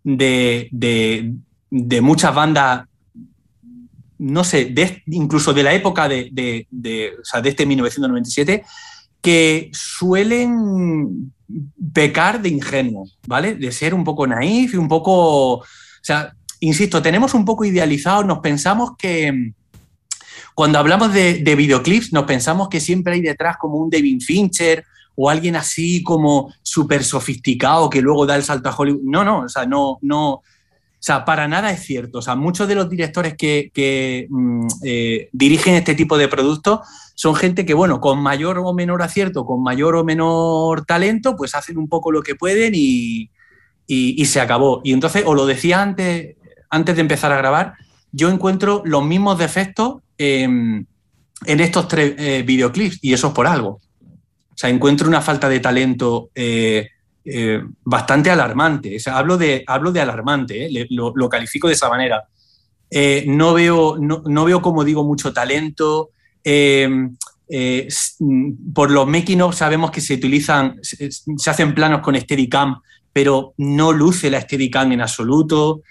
de, 0.03 0.69
de, 0.71 1.33
de 1.69 2.01
muchas 2.01 2.33
bandas, 2.33 2.88
no 4.19 4.43
sé, 4.43 4.73
incluso 5.07 5.53
de 5.53 5.63
la 5.63 5.73
época 5.73 6.07
de, 6.07 6.29
de, 6.31 6.67
de- 6.69 7.13
o 7.21 7.25
sea, 7.25 7.41
de 7.41 7.49
este 7.49 7.65
1997, 7.65 8.63
que 9.21 9.69
suelen 9.73 11.33
pecar 11.93 12.41
de 12.41 12.49
ingenuo, 12.49 13.07
¿vale? 13.27 13.55
De 13.55 13.71
ser 13.71 13.93
un 13.93 14.03
poco 14.03 14.27
naif 14.27 14.73
y 14.73 14.77
un 14.77 14.87
poco, 14.87 15.55
o 15.55 15.63
sea, 16.01 16.33
insisto, 16.59 17.01
tenemos 17.01 17.33
un 17.33 17.43
poco 17.43 17.65
idealizado, 17.65 18.23
nos 18.23 18.39
pensamos 18.39 18.91
que 18.97 19.53
cuando 20.53 20.77
hablamos 20.79 21.13
de, 21.13 21.35
de 21.41 21.55
videoclips, 21.55 22.11
nos 22.13 22.25
pensamos 22.25 22.67
que 22.67 22.79
siempre 22.81 23.13
hay 23.13 23.21
detrás 23.21 23.57
como 23.57 23.77
un 23.77 23.89
David 23.89 24.21
Fincher 24.21 24.83
o 25.15 25.29
alguien 25.29 25.55
así 25.55 26.03
como 26.03 26.53
súper 26.61 27.03
sofisticado 27.03 27.89
que 27.89 28.01
luego 28.01 28.25
da 28.25 28.35
el 28.35 28.43
salto 28.43 28.69
a 28.69 28.75
Hollywood. 28.75 29.01
No, 29.03 29.23
no, 29.23 29.39
o 29.41 29.49
sea, 29.49 29.65
no, 29.65 29.97
no, 30.01 30.41
o 30.99 31.01
sea, 31.01 31.23
para 31.23 31.47
nada 31.47 31.71
es 31.71 31.79
cierto. 31.79 32.19
O 32.19 32.21
sea, 32.21 32.35
muchos 32.35 32.67
de 32.67 32.75
los 32.75 32.89
directores 32.89 33.35
que, 33.37 34.27
mm, 34.29 34.67
eh, 34.83 35.29
dirigen 35.31 35.75
este 35.75 35.95
tipo 35.95 36.17
de 36.17 36.27
productos 36.27 36.81
son 37.15 37.35
gente 37.35 37.65
que, 37.65 37.73
bueno, 37.73 38.01
con 38.01 38.21
mayor 38.21 38.59
o 38.59 38.73
menor 38.73 39.01
acierto, 39.01 39.45
con 39.45 39.63
mayor 39.63 39.95
o 39.95 40.03
menor 40.03 40.85
talento, 40.85 41.37
pues 41.37 41.55
hacen 41.55 41.77
un 41.77 41.87
poco 41.87 42.11
lo 42.11 42.21
que 42.21 42.35
pueden 42.35 42.73
y, 42.75 43.29
se 44.25 44.41
acabó. 44.41 44.81
Y 44.83 44.91
entonces, 44.91 45.23
os 45.25 45.35
lo 45.35 45.45
decía 45.45 45.81
antes, 45.81 46.35
antes 46.69 46.95
de 46.95 47.01
empezar 47.01 47.31
a 47.31 47.37
grabar, 47.37 47.75
yo 48.11 48.29
encuentro 48.29 48.81
los 48.85 49.03
mismos 49.05 49.39
defectos 49.39 50.01
en, 50.17 50.85
en 51.45 51.59
estos 51.61 51.87
tres 51.87 52.13
eh, 52.17 52.43
videoclips 52.45 52.99
y 53.01 53.13
eso 53.13 53.27
es 53.27 53.33
por 53.33 53.47
algo. 53.47 53.69
O 53.69 54.57
sea, 54.61 54.69
encuentro 54.69 55.07
una 55.07 55.21
falta 55.21 55.47
de 55.47 55.61
talento 55.61 56.29
eh, 56.35 56.89
eh, 57.25 57.61
bastante 57.83 58.29
alarmante. 58.31 58.95
O 58.95 58.99
sea, 58.99 59.17
hablo, 59.17 59.37
de, 59.37 59.63
hablo 59.67 59.91
de 59.91 60.01
alarmante, 60.01 60.65
¿eh? 60.65 60.87
Lo, 60.89 61.13
lo 61.15 61.29
califico 61.29 61.67
de 61.67 61.73
esa 61.73 61.89
manera. 61.89 62.23
Eh, 62.91 63.23
no, 63.27 63.53
veo, 63.53 63.97
no, 63.99 64.23
no 64.25 64.45
veo, 64.45 64.61
como 64.61 64.83
digo, 64.83 65.03
mucho 65.03 65.31
talento. 65.33 66.09
Mm, 66.45 67.15
por 68.73 68.91
los 68.91 69.07
making 69.07 69.41
of 69.41 69.55
sabemos 69.55 69.89
que 69.91 70.01
se 70.01 70.13
utilizan, 70.13 70.77
se, 70.81 71.09
se 71.11 71.49
hacen 71.49 71.73
planos 71.73 72.01
con 72.01 72.15
Steadicam, 72.19 72.79
pero 73.11 73.53
no 73.57 73.91
luce 73.91 74.29
la 74.29 74.41
Steadicam 74.41 74.91
en 74.91 75.01
absoluto. 75.01 75.81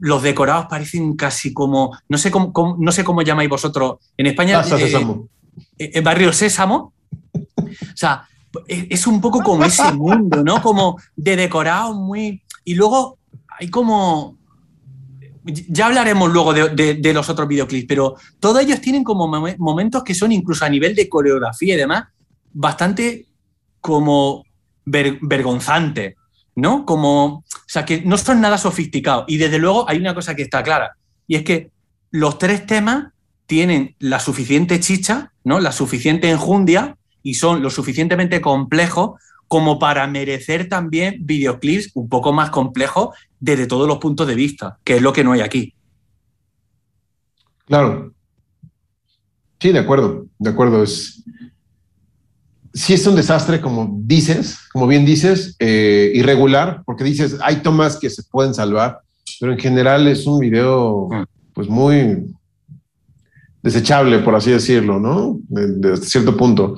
Los 0.00 0.22
decorados 0.22 0.66
parecen 0.70 1.16
casi 1.16 1.52
como, 1.52 1.96
no 2.08 2.18
sé 2.18 2.30
cómo, 2.30 2.52
cómo- 2.52 2.76
no 2.78 2.92
sé 2.92 3.02
cómo 3.02 3.22
llamáis 3.22 3.50
vosotros 3.50 3.96
en 4.16 4.26
España. 4.26 4.60
Eh, 4.60 4.78
Sésamo. 4.78 5.28
barrio 6.04 6.32
Sésamo. 6.32 6.92
O 7.34 7.96
sea, 7.96 8.28
es 8.68 8.86
es 8.90 9.06
un 9.06 9.20
poco 9.20 9.40
como 9.40 9.64
ese 9.64 9.92
mundo, 9.94 10.42
¿no? 10.44 10.60
Como 10.62 10.98
de 11.16 11.36
decorado 11.36 11.94
muy. 11.94 12.42
Y 12.64 12.74
luego 12.74 13.18
hay 13.58 13.68
como. 13.68 14.36
Ya 15.46 15.86
hablaremos 15.86 16.32
luego 16.32 16.54
de, 16.54 16.70
de- 16.70 16.94
de 16.94 17.12
los 17.12 17.28
otros 17.28 17.46
videoclips, 17.46 17.86
pero 17.86 18.14
todos 18.40 18.62
ellos 18.62 18.80
tienen 18.80 19.04
como 19.04 19.28
momen- 19.28 19.56
momentos 19.58 20.02
que 20.02 20.14
son 20.14 20.32
incluso 20.32 20.64
a 20.64 20.70
nivel 20.70 20.94
de 20.94 21.06
coreografía 21.08 21.74
y 21.74 21.78
demás, 21.78 22.04
bastante 22.52 23.26
como 23.80 24.44
ver- 24.86 25.18
vergonzantes, 25.20 26.14
¿no? 26.54 26.86
Como. 26.86 27.24
O 27.26 27.44
sea, 27.66 27.84
que 27.84 28.02
no 28.02 28.16
son 28.16 28.40
nada 28.40 28.56
sofisticados. 28.56 29.24
Y 29.28 29.36
desde 29.36 29.58
luego 29.58 29.88
hay 29.88 29.98
una 29.98 30.14
cosa 30.14 30.34
que 30.34 30.42
está 30.42 30.62
clara, 30.62 30.96
y 31.26 31.36
es 31.36 31.42
que 31.42 31.70
los 32.10 32.38
tres 32.38 32.64
temas 32.66 33.08
tienen 33.46 33.94
la 33.98 34.20
suficiente 34.20 34.80
chicha, 34.80 35.32
¿no? 35.44 35.60
la 35.60 35.72
suficiente 35.72 36.30
enjundia 36.30 36.96
y 37.24 37.34
son 37.34 37.60
lo 37.62 37.70
suficientemente 37.70 38.40
complejos 38.40 39.20
como 39.48 39.78
para 39.80 40.06
merecer 40.06 40.68
también 40.68 41.18
videoclips 41.26 41.90
un 41.94 42.08
poco 42.08 42.32
más 42.32 42.50
complejos 42.50 43.16
desde 43.40 43.66
todos 43.66 43.88
los 43.88 43.98
puntos 43.98 44.26
de 44.28 44.34
vista, 44.36 44.78
que 44.84 44.96
es 44.96 45.02
lo 45.02 45.12
que 45.12 45.24
no 45.24 45.32
hay 45.32 45.40
aquí. 45.40 45.74
Claro. 47.66 48.12
Sí, 49.60 49.72
de 49.72 49.78
acuerdo, 49.78 50.26
de 50.38 50.50
acuerdo. 50.50 50.82
Es, 50.82 51.22
sí 52.72 52.92
es 52.94 53.06
un 53.06 53.16
desastre, 53.16 53.60
como 53.60 53.98
dices, 54.02 54.58
como 54.72 54.86
bien 54.86 55.04
dices, 55.06 55.56
eh, 55.58 56.12
irregular, 56.14 56.82
porque 56.84 57.04
dices, 57.04 57.38
hay 57.42 57.56
tomas 57.56 57.96
que 57.96 58.10
se 58.10 58.22
pueden 58.24 58.52
salvar, 58.54 59.00
pero 59.40 59.52
en 59.52 59.58
general 59.58 60.06
es 60.08 60.26
un 60.26 60.38
video, 60.40 61.08
Mm. 61.10 61.24
pues 61.54 61.68
muy 61.68 62.26
desechable, 63.62 64.18
por 64.18 64.34
así 64.34 64.50
decirlo, 64.50 65.00
¿no? 65.00 65.38
De, 65.48 65.68
de 65.68 65.96
cierto 65.96 66.36
punto. 66.36 66.76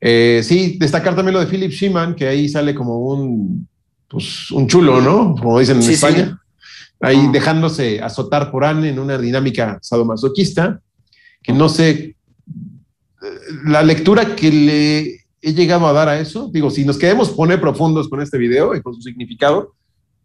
Eh, 0.00 0.40
sí, 0.42 0.76
destacar 0.80 1.14
también 1.14 1.34
lo 1.34 1.40
de 1.40 1.46
Philip 1.46 1.70
Sheeman, 1.70 2.14
que 2.14 2.26
ahí 2.26 2.48
sale 2.48 2.74
como 2.74 2.98
un, 3.00 3.68
pues, 4.08 4.50
un 4.50 4.66
chulo, 4.66 5.00
¿no? 5.00 5.34
Como 5.36 5.58
dicen 5.58 5.76
en 5.76 5.82
Sí, 5.82 5.88
sí. 5.88 5.94
España. 5.94 6.40
Ahí 7.00 7.16
Mm. 7.28 7.32
dejándose 7.32 8.00
azotar 8.02 8.50
por 8.50 8.64
Anne 8.64 8.88
en 8.90 8.98
una 8.98 9.16
dinámica 9.18 9.78
sadomasoquista, 9.82 10.80
que 11.42 11.52
no 11.52 11.68
sé, 11.68 11.90
eh, 11.92 12.16
la 13.66 13.82
lectura 13.82 14.34
que 14.36 14.50
le 14.50 15.20
he 15.42 15.54
llegado 15.54 15.86
a 15.86 15.92
dar 15.92 16.08
a 16.08 16.18
eso, 16.20 16.50
digo, 16.52 16.70
si 16.70 16.84
nos 16.84 16.98
queremos 16.98 17.30
poner 17.30 17.60
profundos 17.60 18.08
con 18.08 18.20
este 18.20 18.36
video 18.38 18.74
y 18.74 18.82
con 18.82 18.94
su 18.94 19.00
significado, 19.02 19.74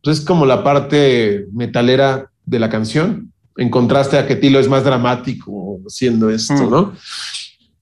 pues 0.04 0.20
es 0.20 0.26
como 0.26 0.46
la 0.46 0.64
parte 0.64 1.46
metalera 1.54 2.30
de 2.46 2.60
la 2.60 2.70
canción, 2.70 3.32
en 3.58 3.70
contraste 3.70 4.18
a 4.18 4.28
que 4.28 4.36
Tilo 4.36 4.60
es 4.60 4.68
más 4.68 4.84
dramático 4.84 5.80
haciendo 5.88 6.30
esto, 6.30 6.54
Mm. 6.54 6.70
¿no? 6.70 6.94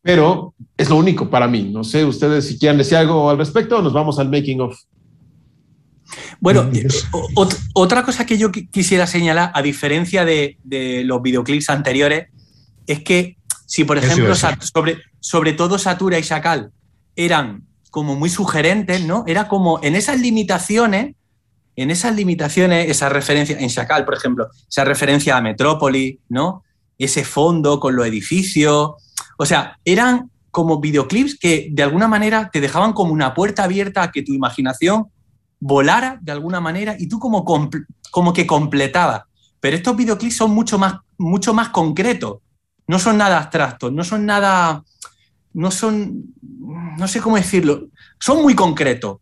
Pero 0.04 0.54
es 0.78 0.90
lo 0.90 0.98
único 0.98 1.30
para 1.30 1.48
mí. 1.48 1.64
No 1.72 1.84
sé 1.84 2.04
ustedes 2.06 2.46
si 2.48 2.60
quieren 2.60 2.78
decir 2.78 2.98
algo 2.98 3.30
al 3.30 3.38
respecto 3.38 3.78
o 3.78 3.82
nos 3.82 3.94
vamos 3.94 4.20
al 4.20 4.30
making 4.30 4.62
of. 4.62 4.78
Bueno, 6.40 6.64
Mm, 6.64 7.36
ot- 7.36 7.58
otra 7.74 8.04
cosa 8.04 8.26
que 8.26 8.38
yo 8.38 8.52
qui- 8.52 8.70
quisiera 8.70 9.08
señalar, 9.08 9.52
a 9.54 9.62
diferencia 9.62 10.26
de, 10.26 10.58
de 10.64 11.04
los 11.06 11.22
videoclips 11.22 11.70
anteriores, 11.70 12.28
es 12.86 13.00
que 13.04 13.38
si, 13.66 13.86
por 13.86 13.98
ejemplo, 13.98 14.36
sobre, 14.60 14.98
sobre 15.22 15.54
todo 15.54 15.80
Satura 15.80 16.20
y 16.20 16.24
Sakal 16.24 16.72
eran 17.16 17.64
como 17.90 18.16
muy 18.16 18.30
sugerentes, 18.30 19.06
¿no? 19.06 19.24
Era 19.26 19.48
como 19.48 19.80
en 19.84 19.96
esas 19.96 20.20
limitaciones, 20.20 21.16
en 21.76 21.92
esas 21.92 22.14
limitaciones, 22.16 22.90
esa 22.90 23.08
referencia, 23.10 23.58
en 23.58 23.70
Chacal, 23.70 24.04
por 24.06 24.16
ejemplo, 24.16 24.48
esa 24.70 24.84
referencia 24.84 25.38
a 25.38 25.42
Metrópoli, 25.42 26.20
¿no? 26.30 26.64
Ese 27.00 27.24
fondo 27.24 27.80
con 27.80 27.96
los 27.96 28.06
edificios. 28.06 28.92
O 29.38 29.46
sea, 29.46 29.80
eran 29.86 30.30
como 30.52 30.80
videoclips 30.80 31.38
que 31.40 31.70
de 31.72 31.84
alguna 31.84 32.08
manera 32.08 32.50
te 32.52 32.62
dejaban 32.62 32.94
como 32.94 33.12
una 33.12 33.34
puerta 33.34 33.64
abierta 33.64 34.04
a 34.04 34.12
que 34.12 34.22
tu 34.22 34.34
imaginación 34.34 35.08
volara 35.60 36.20
de 36.22 36.32
alguna 36.32 36.60
manera 36.60 36.96
y 37.00 37.08
tú 37.08 37.20
como, 37.20 37.44
como 38.12 38.34
que 38.34 38.46
completaba. 38.46 39.28
Pero 39.60 39.78
estos 39.78 39.96
videoclips 39.96 40.36
son 40.36 40.52
mucho 40.52 40.78
más, 40.78 40.96
mucho 41.18 41.54
más 41.54 41.70
concretos, 41.70 42.40
no 42.86 43.00
son 43.00 43.18
nada 43.18 43.38
abstractos, 43.38 43.92
no 43.94 44.04
son 44.04 44.26
nada, 44.26 44.84
no 45.54 45.72
son, 45.72 46.26
no 46.98 47.08
sé 47.08 47.22
cómo 47.22 47.38
decirlo, 47.38 47.88
son 48.20 48.42
muy 48.42 48.56
concretos. 48.56 49.18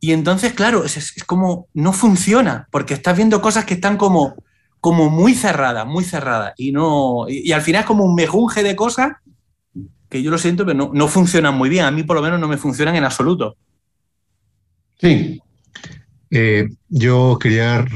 Y 0.00 0.12
entonces, 0.12 0.52
claro, 0.52 0.84
es, 0.84 1.14
como, 1.26 1.66
no 1.74 1.92
funciona, 1.92 2.68
porque 2.70 2.94
estás 2.94 3.16
viendo 3.16 3.42
cosas 3.42 3.64
que 3.64 3.74
están 3.74 3.96
como, 3.96 4.36
como 4.80 5.10
muy 5.10 5.34
cerradas, 5.34 5.86
muy 5.86 6.04
cerradas. 6.04 6.54
Y, 6.56 6.72
no, 6.72 7.26
y, 7.28 7.52
al 7.52 7.62
final 7.62 7.80
es 7.80 7.86
como 7.86 8.04
un 8.04 8.14
mejunje 8.14 8.62
de 8.62 8.76
cosas 8.76 9.12
que 10.08 10.22
yo 10.22 10.30
lo 10.30 10.38
siento, 10.38 10.64
pero 10.64 10.76
no, 10.76 10.90
no 10.94 11.08
funcionan 11.08 11.56
muy 11.56 11.68
bien. 11.68 11.84
A 11.84 11.90
mí 11.90 12.02
por 12.02 12.16
lo 12.16 12.22
menos 12.22 12.40
no 12.40 12.48
me 12.48 12.56
funcionan 12.56 12.96
en 12.96 13.04
absoluto. 13.04 13.56
Sí. 14.98 15.40
Eh, 16.30 16.68
yo 16.88 17.38
quería, 17.40 17.86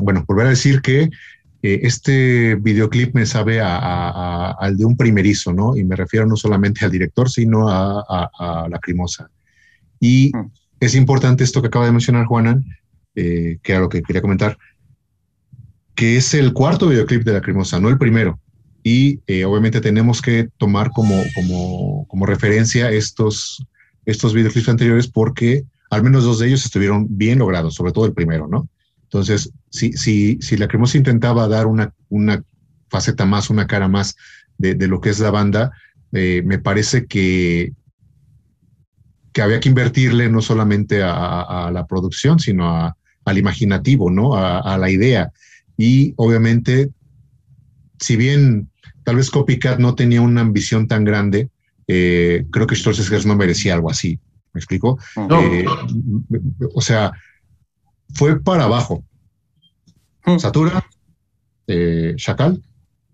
bueno, 0.00 0.24
volver 0.26 0.46
a 0.46 0.50
decir 0.50 0.80
que 0.80 1.10
eh, 1.62 1.80
este 1.82 2.54
videoclip 2.54 3.14
me 3.14 3.26
sabe 3.26 3.60
al 3.60 4.76
de 4.76 4.84
un 4.84 4.96
primerizo, 4.96 5.52
¿no? 5.52 5.76
Y 5.76 5.84
me 5.84 5.96
refiero 5.96 6.26
no 6.26 6.36
solamente 6.36 6.84
al 6.84 6.90
director, 6.90 7.28
sino 7.30 7.68
a, 7.68 8.30
a 8.38 8.68
Lacrimosa. 8.68 9.30
Y 10.00 10.32
mm. 10.34 10.50
es 10.80 10.94
importante 10.94 11.44
esto 11.44 11.60
que 11.60 11.68
acaba 11.68 11.84
de 11.84 11.92
mencionar 11.92 12.26
Juanan, 12.26 12.64
eh, 13.14 13.58
que 13.62 13.72
era 13.72 13.80
lo 13.80 13.88
que 13.88 14.02
quería 14.02 14.22
comentar, 14.22 14.56
que 15.94 16.16
es 16.16 16.34
el 16.34 16.52
cuarto 16.52 16.88
videoclip 16.88 17.24
de 17.24 17.32
Lacrimosa, 17.32 17.80
no 17.80 17.88
el 17.88 17.98
primero. 17.98 18.40
Y 18.82 19.20
obviamente 19.44 19.82
tenemos 19.82 20.22
que 20.22 20.48
tomar 20.56 20.90
como, 20.90 21.22
como, 21.34 22.06
como 22.08 22.24
referencia 22.24 22.90
estos, 22.90 23.62
estos 24.06 24.32
videoclips 24.32 24.70
anteriores 24.70 25.06
porque 25.06 25.64
al 25.90 26.02
menos 26.02 26.24
dos 26.24 26.38
de 26.38 26.46
ellos 26.46 26.64
estuvieron 26.64 27.06
bien 27.10 27.40
logrados, 27.40 27.74
sobre 27.74 27.92
todo 27.92 28.06
el 28.06 28.14
primero, 28.14 28.46
¿no? 28.48 28.68
Entonces, 29.02 29.52
si, 29.70 29.92
si, 29.92 30.38
si 30.40 30.56
la 30.56 30.68
Cremosa 30.68 30.96
intentaba 30.96 31.48
dar 31.48 31.66
una, 31.66 31.92
una 32.08 32.42
faceta 32.88 33.26
más, 33.26 33.50
una 33.50 33.66
cara 33.66 33.88
más 33.88 34.16
de, 34.56 34.74
lo 34.86 35.00
que 35.00 35.10
es 35.10 35.18
la 35.18 35.30
banda, 35.30 35.72
eh, 36.12 36.42
me 36.44 36.58
parece 36.58 37.06
que, 37.06 37.72
que 39.32 39.42
había 39.42 39.58
que 39.58 39.68
invertirle 39.68 40.28
no 40.28 40.40
solamente 40.42 41.02
a, 41.02 41.70
la 41.72 41.86
producción, 41.86 42.38
sino 42.38 42.94
al 43.24 43.38
imaginativo, 43.38 44.10
¿no? 44.10 44.36
A, 44.36 44.76
la 44.78 44.90
idea. 44.90 45.32
Y 45.80 46.12
obviamente, 46.18 46.90
si 47.98 48.14
bien 48.16 48.68
tal 49.02 49.16
vez 49.16 49.30
Copycat 49.30 49.78
no 49.78 49.94
tenía 49.94 50.20
una 50.20 50.42
ambición 50.42 50.86
tan 50.86 51.04
grande, 51.04 51.48
eh, 51.86 52.44
creo 52.50 52.66
que 52.66 52.76
Stolzes 52.76 53.24
no 53.24 53.34
merecía 53.34 53.72
algo 53.72 53.90
así. 53.90 54.20
¿Me 54.52 54.58
explico? 54.58 54.98
Eh, 55.16 55.64
o 56.74 56.82
sea, 56.82 57.12
fue 58.12 58.38
para 58.42 58.64
abajo. 58.64 59.02
Hmm. 60.26 60.36
Satura, 60.36 60.84
eh, 61.66 62.12
Chacal, 62.16 62.62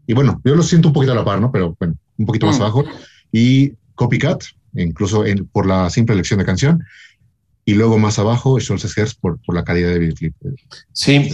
y 0.05 0.15
bueno, 0.15 0.43
yo 0.45 0.57
lo 0.57 0.65
siento 0.65 0.89
un 0.89 0.95
poquito 0.95 1.13
a 1.13 1.15
la 1.15 1.25
par, 1.25 1.41
¿no? 1.41 1.53
Pero 1.53 1.77
bueno, 1.79 1.97
un 2.17 2.27
poquito 2.27 2.47
más 2.47 2.59
hmm. 2.59 2.63
abajo. 2.63 2.85
Y 3.31 3.75
Copycat, 3.95 4.43
incluso 4.75 5.23
por 5.53 5.67
la 5.67 5.89
simple 5.89 6.15
elección 6.15 6.41
de 6.41 6.47
canción. 6.47 6.83
Y 7.65 7.75
luego 7.75 7.97
más 7.97 8.19
abajo, 8.19 8.59
Scholz 8.59 9.15
por, 9.21 9.41
por 9.43 9.55
la 9.55 9.63
calidad 9.63 9.91
de 9.91 10.01
videoclip. 10.01 10.35
Sí, 10.93 11.31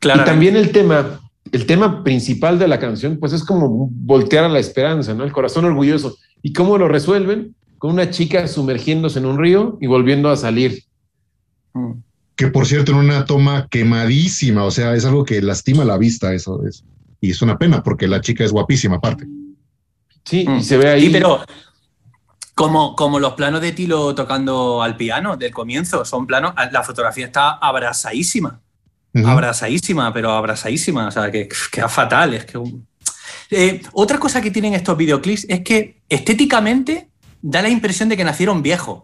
claro. 0.00 0.22
Y 0.22 0.24
también 0.24 0.56
el 0.56 0.72
tema, 0.72 1.20
el 1.52 1.66
tema 1.66 2.02
principal 2.02 2.58
de 2.58 2.66
la 2.66 2.80
canción, 2.80 3.18
pues 3.18 3.32
es 3.32 3.44
como 3.44 3.88
voltear 3.92 4.44
a 4.44 4.48
la 4.48 4.58
esperanza, 4.58 5.14
¿no? 5.14 5.22
El 5.22 5.32
corazón 5.32 5.64
orgulloso. 5.64 6.16
¿Y 6.42 6.52
cómo 6.52 6.76
lo 6.76 6.88
resuelven? 6.88 7.54
con 7.80 7.92
una 7.92 8.10
chica 8.10 8.46
sumergiéndose 8.46 9.18
en 9.20 9.24
un 9.24 9.38
río 9.38 9.78
y 9.80 9.86
volviendo 9.86 10.28
a 10.28 10.36
salir. 10.36 10.84
Mm. 11.72 11.92
Que 12.36 12.48
por 12.48 12.66
cierto, 12.66 12.92
en 12.92 12.98
una 12.98 13.24
toma 13.24 13.68
quemadísima, 13.68 14.64
o 14.64 14.70
sea, 14.70 14.94
es 14.94 15.06
algo 15.06 15.24
que 15.24 15.40
lastima 15.40 15.86
la 15.86 15.96
vista, 15.96 16.34
eso 16.34 16.62
es. 16.66 16.84
Y 17.22 17.30
es 17.30 17.40
una 17.40 17.58
pena 17.58 17.82
porque 17.82 18.06
la 18.06 18.20
chica 18.20 18.44
es 18.44 18.52
guapísima 18.52 18.96
aparte. 18.96 19.26
Sí, 20.26 20.42
y 20.42 20.48
mm. 20.48 20.62
se 20.62 20.76
ve 20.76 20.90
ahí. 20.90 21.06
Sí, 21.06 21.08
pero 21.10 21.42
como, 22.54 22.94
como 22.94 23.18
los 23.18 23.32
planos 23.32 23.62
de 23.62 23.72
Tilo 23.72 24.14
tocando 24.14 24.82
al 24.82 24.98
piano 24.98 25.38
del 25.38 25.50
comienzo, 25.50 26.04
son 26.04 26.26
planos, 26.26 26.52
la 26.72 26.82
fotografía 26.82 27.24
está 27.24 27.52
abrasadísima. 27.52 28.60
Abrasadísima, 29.14 30.12
pero 30.12 30.30
abrasadísima. 30.30 31.08
O 31.08 31.10
sea, 31.10 31.30
que 31.30 31.48
queda 31.70 31.88
fatal. 31.88 32.34
Es 32.34 32.44
que. 32.44 32.58
Eh, 33.50 33.82
otra 33.92 34.18
cosa 34.18 34.40
que 34.40 34.50
tienen 34.50 34.74
estos 34.74 34.96
videoclips 34.96 35.46
es 35.48 35.60
que 35.60 36.02
estéticamente 36.08 37.08
da 37.42 37.62
la 37.62 37.68
impresión 37.68 38.08
de 38.08 38.16
que 38.16 38.24
nacieron 38.24 38.62
viejos, 38.62 39.02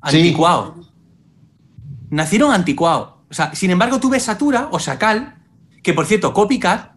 anticuados. 0.00 0.90
Nacieron 2.10 2.52
anticuados. 2.52 3.14
O 3.30 3.34
sea, 3.34 3.54
sin 3.54 3.70
embargo, 3.70 4.00
tú 4.00 4.08
ves 4.08 4.24
Satura 4.24 4.68
o 4.72 4.78
Sacal, 4.78 5.36
que 5.82 5.92
por 5.92 6.06
cierto, 6.06 6.32
Copycat, 6.32 6.92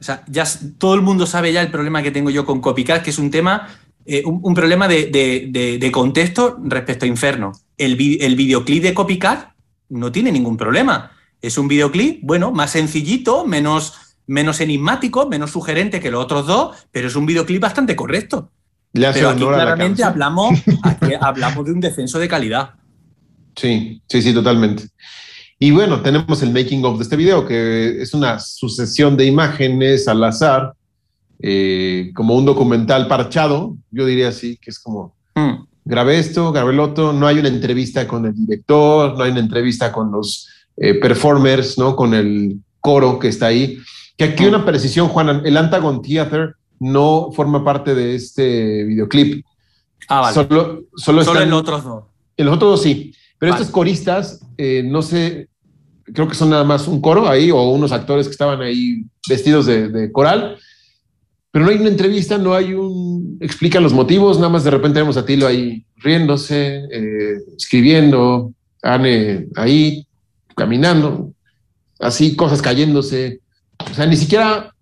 o 0.00 0.02
sea, 0.02 0.22
ya 0.28 0.44
todo 0.76 0.94
el 0.94 1.02
mundo 1.02 1.26
sabe 1.26 1.52
ya 1.52 1.62
el 1.62 1.70
problema 1.70 2.02
que 2.02 2.10
tengo 2.10 2.30
yo 2.30 2.44
con 2.44 2.60
Copycat, 2.60 3.02
que 3.02 3.10
es 3.10 3.18
un 3.18 3.30
tema, 3.30 3.68
eh, 4.04 4.22
un, 4.24 4.54
problema 4.54 4.86
de, 4.86 5.90
contexto 5.92 6.58
respecto 6.62 7.06
a 7.06 7.08
Inferno. 7.08 7.52
El, 7.76 7.92
el 8.20 8.36
videoclip 8.36 8.82
de 8.82 8.94
Copycat 8.94 9.52
no 9.88 10.12
tiene 10.12 10.30
ningún 10.30 10.56
problema. 10.56 11.10
Es 11.40 11.58
un 11.58 11.68
videoclip, 11.68 12.20
bueno, 12.22 12.50
más 12.52 12.72
sencillito, 12.72 13.46
menos, 13.46 13.94
menos 14.26 14.60
enigmático, 14.60 15.28
menos 15.28 15.52
sugerente 15.52 16.00
que 16.00 16.10
los 16.10 16.24
otros 16.24 16.46
dos, 16.46 16.76
pero 16.90 17.08
es 17.08 17.16
un 17.16 17.26
videoclip 17.26 17.62
bastante 17.62 17.94
correcto. 17.94 18.50
Pero 18.92 19.30
aquí 19.30 19.44
claramente 19.44 20.02
hablamos, 20.02 20.58
hablamos 21.20 21.64
de 21.64 21.72
un 21.72 21.80
descenso 21.80 22.18
de 22.18 22.28
calidad. 22.28 22.74
Sí, 23.54 24.00
sí, 24.08 24.22
sí, 24.22 24.32
totalmente. 24.32 24.84
Y 25.58 25.72
bueno, 25.72 26.00
tenemos 26.00 26.42
el 26.42 26.52
making 26.52 26.84
of 26.84 26.98
de 26.98 27.02
este 27.02 27.16
video, 27.16 27.44
que 27.44 28.00
es 28.00 28.14
una 28.14 28.38
sucesión 28.38 29.16
de 29.16 29.26
imágenes 29.26 30.06
al 30.06 30.22
azar, 30.22 30.72
eh, 31.40 32.10
como 32.14 32.34
un 32.34 32.44
documental 32.44 33.08
parchado, 33.08 33.76
yo 33.90 34.06
diría 34.06 34.28
así, 34.28 34.56
que 34.56 34.70
es 34.70 34.78
como, 34.78 35.16
hmm. 35.34 35.64
grabé 35.84 36.18
esto, 36.18 36.52
grabé 36.52 36.72
el 36.72 36.80
otro, 36.80 37.12
no 37.12 37.26
hay 37.26 37.40
una 37.40 37.48
entrevista 37.48 38.06
con 38.06 38.26
el 38.26 38.34
director, 38.34 39.16
no 39.16 39.24
hay 39.24 39.32
una 39.32 39.40
entrevista 39.40 39.90
con 39.90 40.12
los 40.12 40.48
eh, 40.80 40.94
performers, 40.94 41.78
¿no? 41.78 41.96
Con 41.96 42.14
el 42.14 42.56
coro 42.80 43.18
que 43.18 43.28
está 43.28 43.46
ahí. 43.46 43.78
Que 44.16 44.24
aquí 44.24 44.46
una 44.46 44.64
precisión, 44.64 45.08
Juan, 45.08 45.42
el 45.44 45.56
Antagon 45.56 46.02
Theater 46.02 46.54
no 46.80 47.30
forma 47.32 47.64
parte 47.64 47.94
de 47.94 48.14
este 48.14 48.84
videoclip. 48.84 49.44
Ah, 50.08 50.20
vale. 50.20 50.34
Solo, 50.34 50.82
solo, 50.96 51.24
solo 51.24 51.56
otros 51.56 51.84
dos. 51.84 52.04
En 52.36 52.46
los 52.46 52.56
otros 52.56 52.70
dos 52.72 52.82
sí. 52.82 53.12
Pero 53.38 53.52
estos 53.52 53.70
coristas, 53.70 54.40
eh, 54.56 54.82
no 54.84 55.00
sé, 55.00 55.48
creo 56.12 56.26
que 56.26 56.34
son 56.34 56.50
nada 56.50 56.64
más 56.64 56.88
un 56.88 57.00
coro 57.00 57.28
ahí 57.28 57.50
o 57.50 57.62
unos 57.70 57.92
actores 57.92 58.26
que 58.26 58.32
estaban 58.32 58.60
ahí 58.60 59.04
vestidos 59.28 59.66
de, 59.66 60.10
coral. 60.12 60.56
Pero 61.50 61.64
no 61.64 61.70
hay 61.70 61.78
una 61.78 61.88
entrevista, 61.88 62.36
no 62.36 62.54
hay 62.54 62.74
un. 62.74 63.38
Explican 63.40 63.82
los 63.82 63.92
motivos, 63.92 64.38
nada 64.38 64.50
más 64.50 64.64
de 64.64 64.70
repente 64.70 65.00
vemos 65.00 65.16
a 65.16 65.24
Tilo 65.24 65.46
ahí 65.46 65.84
riéndose, 65.96 66.82
eh, 66.92 67.38
escribiendo, 67.56 68.52
Anne 68.82 69.46
ahí, 69.56 70.06
caminando, 70.58 71.32
así, 71.98 72.36
cosas 72.36 72.60
cayéndose. 72.60 73.40
O 73.90 73.94
sea, 73.94 74.04
ni 74.04 74.16
siquiera 74.16 74.74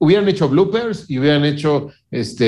hubieran 0.00 0.28
hecho 0.28 0.48
bloopers 0.48 1.08
y 1.08 1.18
hubieran 1.18 1.44
hecho 1.44 1.90
este, 2.10 2.44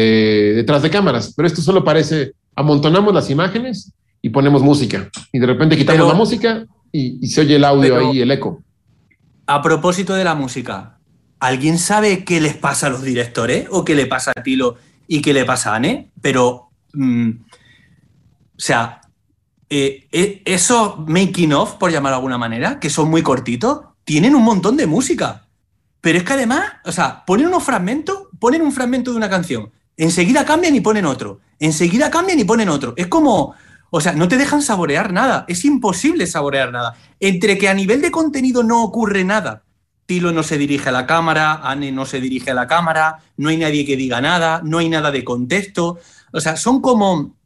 detrás 0.54 0.82
de 0.82 0.90
cámaras, 0.90 1.34
pero 1.36 1.46
esto 1.46 1.60
solo 1.60 1.84
parece, 1.84 2.32
amontonamos 2.56 3.12
las 3.12 3.30
imágenes 3.30 3.92
y 4.22 4.30
ponemos 4.30 4.62
música, 4.62 5.10
y 5.32 5.38
de 5.38 5.46
repente 5.46 5.76
quitamos 5.76 6.08
la 6.08 6.14
música 6.14 6.66
y, 6.90 7.26
se 7.26 7.42
oye 7.42 7.56
el 7.56 7.64
audio 7.64 7.98
ahí, 7.98 8.20
el 8.20 8.30
eco. 8.30 8.62
A 9.46 9.60
propósito 9.60 10.14
de 10.14 10.24
la 10.24 10.34
música, 10.34 10.98
¿alguien 11.40 11.78
sabe 11.78 12.24
qué 12.24 12.40
les 12.40 12.54
pasa 12.54 12.86
a 12.86 12.90
los 12.90 13.02
directores 13.02 13.66
o 13.70 13.84
qué 13.84 13.94
le 13.94 14.06
pasa 14.06 14.32
a 14.34 14.42
Tilo 14.42 14.76
y 15.06 15.20
qué 15.20 15.34
le 15.34 15.44
pasa 15.44 15.72
a 15.72 15.76
Anne? 15.76 16.10
Pero, 16.22 16.70
mm, 16.94 17.30
o 17.30 18.58
sea, 18.60 19.01
eh, 19.74 20.06
eh, 20.12 20.42
esos 20.44 20.98
making 21.08 21.54
of, 21.54 21.76
por 21.76 21.90
llamarlo 21.90 22.16
de 22.16 22.18
alguna 22.18 22.36
manera, 22.36 22.78
que 22.78 22.90
son 22.90 23.08
muy 23.08 23.22
cortitos, 23.22 23.80
tienen 24.04 24.34
un 24.34 24.42
montón 24.42 24.76
de 24.76 24.86
música. 24.86 25.48
Pero 26.02 26.18
es 26.18 26.24
que 26.24 26.34
además, 26.34 26.64
o 26.84 26.92
sea, 26.92 27.24
ponen 27.24 27.46
unos 27.46 27.64
fragmentos, 27.64 28.24
ponen 28.38 28.60
un 28.60 28.72
fragmento 28.72 29.12
de 29.12 29.16
una 29.16 29.30
canción, 29.30 29.70
enseguida 29.96 30.44
cambian 30.44 30.76
y 30.76 30.82
ponen 30.82 31.06
otro, 31.06 31.40
enseguida 31.58 32.10
cambian 32.10 32.38
y 32.38 32.44
ponen 32.44 32.68
otro. 32.68 32.92
Es 32.98 33.06
como, 33.06 33.54
o 33.88 34.00
sea, 34.02 34.12
no 34.12 34.28
te 34.28 34.36
dejan 34.36 34.60
saborear 34.60 35.10
nada, 35.10 35.46
es 35.48 35.64
imposible 35.64 36.26
saborear 36.26 36.70
nada. 36.70 36.94
Entre 37.18 37.56
que 37.56 37.70
a 37.70 37.74
nivel 37.74 38.02
de 38.02 38.10
contenido 38.10 38.62
no 38.62 38.84
ocurre 38.84 39.24
nada, 39.24 39.62
Tilo 40.04 40.32
no 40.32 40.42
se 40.42 40.58
dirige 40.58 40.90
a 40.90 40.92
la 40.92 41.06
cámara, 41.06 41.62
Anne 41.62 41.92
no 41.92 42.04
se 42.04 42.20
dirige 42.20 42.50
a 42.50 42.54
la 42.54 42.66
cámara, 42.66 43.20
no 43.38 43.48
hay 43.48 43.56
nadie 43.56 43.86
que 43.86 43.96
diga 43.96 44.20
nada, 44.20 44.60
no 44.62 44.76
hay 44.76 44.90
nada 44.90 45.10
de 45.10 45.24
contexto. 45.24 45.98
O 46.30 46.40
sea, 46.40 46.56
son 46.56 46.82
como 46.82 47.36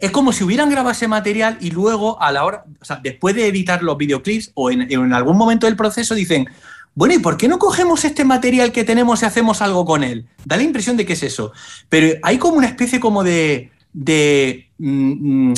es 0.00 0.10
como 0.10 0.32
si 0.32 0.42
hubieran 0.44 0.70
grabado 0.70 0.92
ese 0.92 1.08
material 1.08 1.58
y 1.60 1.70
luego 1.70 2.20
a 2.22 2.32
la 2.32 2.44
hora, 2.44 2.64
o 2.80 2.84
sea, 2.84 3.00
después 3.02 3.34
de 3.34 3.46
editar 3.46 3.82
los 3.82 3.98
videoclips 3.98 4.50
o 4.54 4.70
en, 4.70 5.12
algún 5.12 5.36
momento 5.36 5.66
del 5.66 5.76
proceso 5.76 6.14
dicen, 6.14 6.48
bueno, 6.94 7.14
¿y 7.14 7.18
por 7.18 7.36
qué 7.36 7.48
no 7.48 7.58
cogemos 7.58 8.04
este 8.04 8.24
material 8.24 8.72
que 8.72 8.84
tenemos 8.84 9.22
y 9.22 9.26
hacemos 9.26 9.60
algo 9.60 9.84
con 9.84 10.02
él? 10.02 10.26
Da 10.44 10.56
la 10.56 10.62
impresión 10.62 10.96
de 10.96 11.04
que 11.04 11.12
es 11.12 11.22
eso. 11.22 11.52
Pero 11.88 12.18
hay 12.22 12.38
como 12.38 12.56
una 12.56 12.66
especie 12.66 12.98
como 12.98 13.22
de, 13.22 13.70
de 13.92 14.70
mm, 14.78 15.50
mm, 15.50 15.54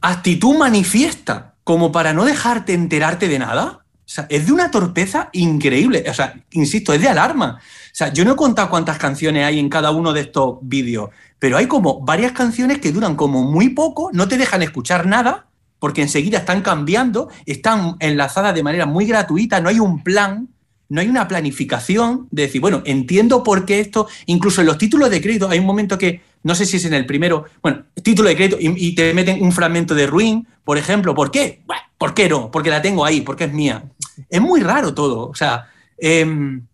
actitud 0.00 0.56
manifiesta, 0.56 1.54
como 1.62 1.92
para 1.92 2.12
no 2.12 2.24
dejarte 2.24 2.74
enterarte 2.74 3.28
de 3.28 3.38
nada. 3.38 3.84
O 4.04 4.08
sea, 4.14 4.26
es 4.28 4.46
de 4.46 4.52
una 4.52 4.70
torpeza 4.70 5.30
increíble. 5.32 6.04
O 6.08 6.14
sea, 6.14 6.34
insisto, 6.50 6.92
es 6.92 7.00
de 7.00 7.08
alarma. 7.08 7.58
O 7.60 7.96
sea, 7.96 8.12
yo 8.12 8.24
no 8.24 8.32
he 8.32 8.36
contado 8.36 8.68
cuántas 8.68 8.98
canciones 8.98 9.46
hay 9.46 9.60
en 9.60 9.68
cada 9.68 9.92
uno 9.92 10.12
de 10.12 10.22
estos 10.22 10.58
vídeos, 10.60 11.10
pero 11.44 11.58
hay 11.58 11.66
como 11.66 12.00
varias 12.00 12.32
canciones 12.32 12.78
que 12.78 12.90
duran 12.90 13.16
como 13.16 13.42
muy 13.42 13.68
poco, 13.68 14.08
no 14.14 14.28
te 14.28 14.38
dejan 14.38 14.62
escuchar 14.62 15.04
nada, 15.06 15.48
porque 15.78 16.00
enseguida 16.00 16.38
están 16.38 16.62
cambiando, 16.62 17.28
están 17.44 17.96
enlazadas 18.00 18.54
de 18.54 18.62
manera 18.62 18.86
muy 18.86 19.04
gratuita, 19.04 19.60
no 19.60 19.68
hay 19.68 19.78
un 19.78 20.02
plan, 20.02 20.48
no 20.88 21.02
hay 21.02 21.08
una 21.10 21.28
planificación 21.28 22.28
de 22.30 22.44
decir, 22.44 22.62
bueno, 22.62 22.80
entiendo 22.86 23.42
por 23.42 23.66
qué 23.66 23.80
esto, 23.80 24.08
incluso 24.24 24.62
en 24.62 24.68
los 24.68 24.78
títulos 24.78 25.10
de 25.10 25.20
crédito 25.20 25.50
hay 25.50 25.58
un 25.58 25.66
momento 25.66 25.98
que, 25.98 26.22
no 26.44 26.54
sé 26.54 26.64
si 26.64 26.78
es 26.78 26.86
en 26.86 26.94
el 26.94 27.04
primero, 27.04 27.44
bueno, 27.60 27.82
título 28.02 28.30
de 28.30 28.36
crédito 28.36 28.56
y, 28.58 28.94
te 28.94 29.12
meten 29.12 29.42
un 29.42 29.52
fragmento 29.52 29.94
de 29.94 30.06
Ruin, 30.06 30.48
por 30.64 30.78
ejemplo, 30.78 31.14
¿por 31.14 31.30
qué? 31.30 31.60
Bueno, 31.66 31.82
¿Por 31.98 32.14
qué 32.14 32.26
no? 32.26 32.50
Porque 32.50 32.70
la 32.70 32.80
tengo 32.80 33.04
ahí, 33.04 33.20
porque 33.20 33.44
es 33.44 33.52
mía. 33.52 33.84
Es 34.30 34.40
muy 34.40 34.62
raro 34.62 34.94
todo, 34.94 35.28
o 35.28 35.34
sea, 35.34 35.66
em, 35.98 36.66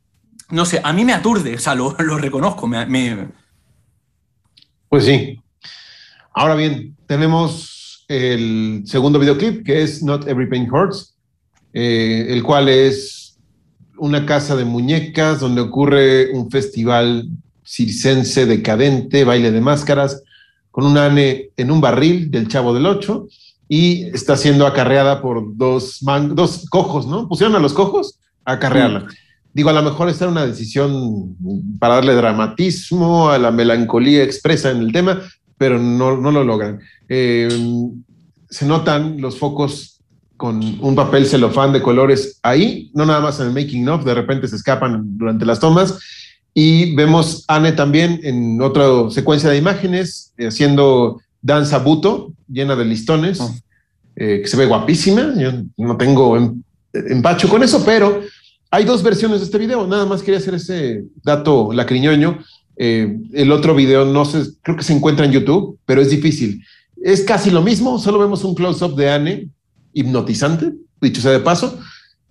no 0.50 0.64
sé, 0.64 0.80
a 0.84 0.92
mí 0.92 1.04
me 1.04 1.12
aturde, 1.12 1.56
o 1.56 1.58
sea, 1.58 1.74
lo, 1.74 1.90
reconozco, 1.98 2.68
me, 2.68 3.39
Pues 4.90 5.04
sí. 5.04 5.40
Ahora 6.34 6.56
bien, 6.56 6.96
tenemos 7.06 8.04
el 8.08 8.82
segundo 8.86 9.20
videoclip 9.20 9.64
que 9.64 9.82
es 9.82 10.02
Not 10.02 10.26
Every 10.26 10.48
Pain 10.50 10.68
Hurts, 10.68 11.14
eh, 11.72 12.26
el 12.28 12.42
cual 12.42 12.68
es 12.68 13.38
una 13.98 14.26
casa 14.26 14.56
de 14.56 14.64
muñecas 14.64 15.38
donde 15.38 15.60
ocurre 15.60 16.32
un 16.32 16.50
festival 16.50 17.28
circense 17.64 18.46
decadente, 18.46 19.22
baile 19.22 19.52
de 19.52 19.60
máscaras, 19.60 20.24
con 20.72 20.84
un 20.84 20.98
ane 20.98 21.50
en 21.56 21.70
un 21.70 21.80
barril 21.80 22.28
del 22.28 22.48
Chavo 22.48 22.74
del 22.74 22.86
Ocho 22.86 23.28
y 23.68 24.06
está 24.06 24.36
siendo 24.36 24.66
acarreada 24.66 25.22
por 25.22 25.56
dos, 25.56 26.00
dos 26.32 26.68
cojos, 26.68 27.06
¿no? 27.06 27.28
Pusieron 27.28 27.54
a 27.54 27.60
los 27.60 27.74
cojos 27.74 28.18
a 28.44 28.54
acarrearla. 28.54 29.06
Digo, 29.52 29.70
a 29.70 29.72
lo 29.72 29.82
mejor 29.82 30.08
esta 30.08 30.24
era 30.24 30.32
una 30.32 30.46
decisión 30.46 31.36
para 31.78 31.94
darle 31.96 32.14
dramatismo 32.14 33.30
a 33.30 33.38
la 33.38 33.50
melancolía 33.50 34.22
expresa 34.22 34.70
en 34.70 34.78
el 34.78 34.92
tema, 34.92 35.20
pero 35.58 35.78
no, 35.78 36.16
no 36.16 36.30
lo 36.30 36.44
logran. 36.44 36.80
Eh, 37.08 37.48
se 38.48 38.66
notan 38.66 39.20
los 39.20 39.38
focos 39.38 40.00
con 40.36 40.78
un 40.80 40.94
papel 40.94 41.26
celofán 41.26 41.72
de 41.72 41.82
colores 41.82 42.38
ahí, 42.42 42.90
no 42.94 43.04
nada 43.04 43.20
más 43.20 43.40
en 43.40 43.48
el 43.48 43.52
making 43.52 43.88
of, 43.88 44.04
de 44.04 44.14
repente 44.14 44.48
se 44.48 44.56
escapan 44.56 45.02
durante 45.18 45.44
las 45.44 45.60
tomas. 45.60 45.98
Y 46.54 46.94
vemos 46.96 47.44
a 47.46 47.56
Anne 47.56 47.72
también 47.72 48.20
en 48.22 48.60
otra 48.62 48.84
secuencia 49.10 49.50
de 49.50 49.58
imágenes 49.58 50.32
eh, 50.38 50.46
haciendo 50.48 51.20
danza 51.42 51.78
buto, 51.78 52.32
llena 52.48 52.74
de 52.76 52.84
listones, 52.84 53.40
Oh. 53.40 53.54
eh, 54.16 54.40
que 54.42 54.48
se 54.48 54.56
ve 54.56 54.66
guapísima. 54.66 55.34
Yo 55.36 55.52
no 55.76 55.96
tengo 55.96 56.36
em- 56.36 56.62
empacho 56.92 57.48
con 57.48 57.62
eso, 57.62 57.84
pero 57.84 58.20
hay 58.70 58.84
dos 58.84 59.02
versiones 59.02 59.40
de 59.40 59.46
este 59.46 59.58
video. 59.58 59.86
Nada 59.86 60.06
más 60.06 60.22
quería 60.22 60.38
hacer 60.38 60.54
ese 60.54 61.04
dato 61.22 61.72
lacriñoño. 61.72 62.38
Eh, 62.76 63.18
el 63.32 63.52
otro 63.52 63.74
video 63.74 64.04
no 64.04 64.24
sé, 64.24 64.42
creo 64.62 64.76
que 64.76 64.84
se 64.84 64.94
encuentra 64.94 65.26
en 65.26 65.32
YouTube, 65.32 65.78
pero 65.84 66.00
es 66.00 66.10
difícil. 66.10 66.64
Es 67.02 67.22
casi 67.22 67.50
lo 67.50 67.62
mismo, 67.62 67.98
solo 67.98 68.18
vemos 68.18 68.44
un 68.44 68.54
close-up 68.54 68.94
de 68.94 69.10
Anne 69.10 69.48
hipnotizante, 69.92 70.72
dicho 71.00 71.20
sea 71.20 71.32
de 71.32 71.40
paso, 71.40 71.78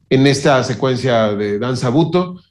en 0.09 0.25
esta 0.27 0.63
secuencia 0.63 1.33
de 1.33 1.59
danza 1.59 1.89
buto. 1.89 2.41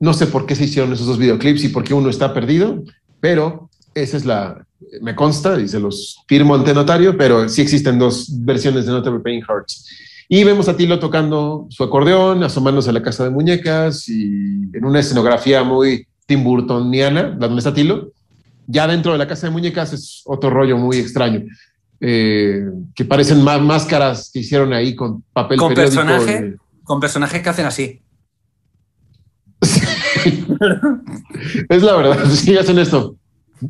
No 0.00 0.14
sé 0.14 0.26
por 0.26 0.46
qué 0.46 0.54
se 0.54 0.64
hicieron 0.64 0.92
esos 0.92 1.06
dos 1.06 1.18
videoclips 1.18 1.64
y 1.64 1.68
por 1.68 1.84
qué 1.84 1.94
uno 1.94 2.10
está 2.10 2.32
perdido, 2.32 2.82
pero 3.20 3.70
esa 3.94 4.16
es 4.16 4.24
la, 4.24 4.66
me 5.00 5.14
consta 5.14 5.60
y 5.60 5.68
se 5.68 5.78
los 5.78 6.18
firmo 6.26 6.54
ante 6.54 6.74
notario, 6.74 7.16
pero 7.16 7.48
sí 7.48 7.62
existen 7.62 7.98
dos 7.98 8.28
versiones 8.44 8.86
de 8.86 8.92
Not 8.92 9.22
Pain 9.22 9.42
Hurts. 9.48 9.86
Y 10.28 10.44
vemos 10.44 10.68
a 10.68 10.76
Tilo 10.76 10.98
tocando 10.98 11.66
su 11.70 11.84
acordeón, 11.84 12.42
asomándose 12.42 12.90
a 12.90 12.94
la 12.94 13.02
casa 13.02 13.24
de 13.24 13.30
muñecas 13.30 14.08
y 14.08 14.24
en 14.72 14.84
una 14.84 15.00
escenografía 15.00 15.62
muy 15.62 16.06
Tim 16.26 16.42
Burtoniana, 16.42 17.30
donde 17.38 17.58
está 17.58 17.74
Tilo. 17.74 18.10
Ya 18.66 18.86
dentro 18.86 19.12
de 19.12 19.18
la 19.18 19.28
casa 19.28 19.46
de 19.46 19.52
muñecas 19.52 19.92
es 19.92 20.22
otro 20.24 20.48
rollo 20.50 20.78
muy 20.78 20.96
extraño, 20.96 21.42
eh, 22.00 22.64
que 22.94 23.04
parecen 23.04 23.42
más 23.44 23.60
máscaras 23.60 24.30
que 24.32 24.40
hicieron 24.40 24.72
ahí 24.72 24.94
con 24.94 25.22
papel 25.32 25.58
Con 25.58 25.74
periódico. 25.74 26.02
personaje. 26.02 26.42
de- 26.42 26.56
con 26.82 27.00
personajes 27.00 27.42
que 27.42 27.48
hacen 27.48 27.66
así. 27.66 28.00
Es 31.68 31.82
la 31.82 31.96
verdad, 31.96 32.24
sí 32.30 32.56
hacen 32.56 32.78
esto. 32.78 33.16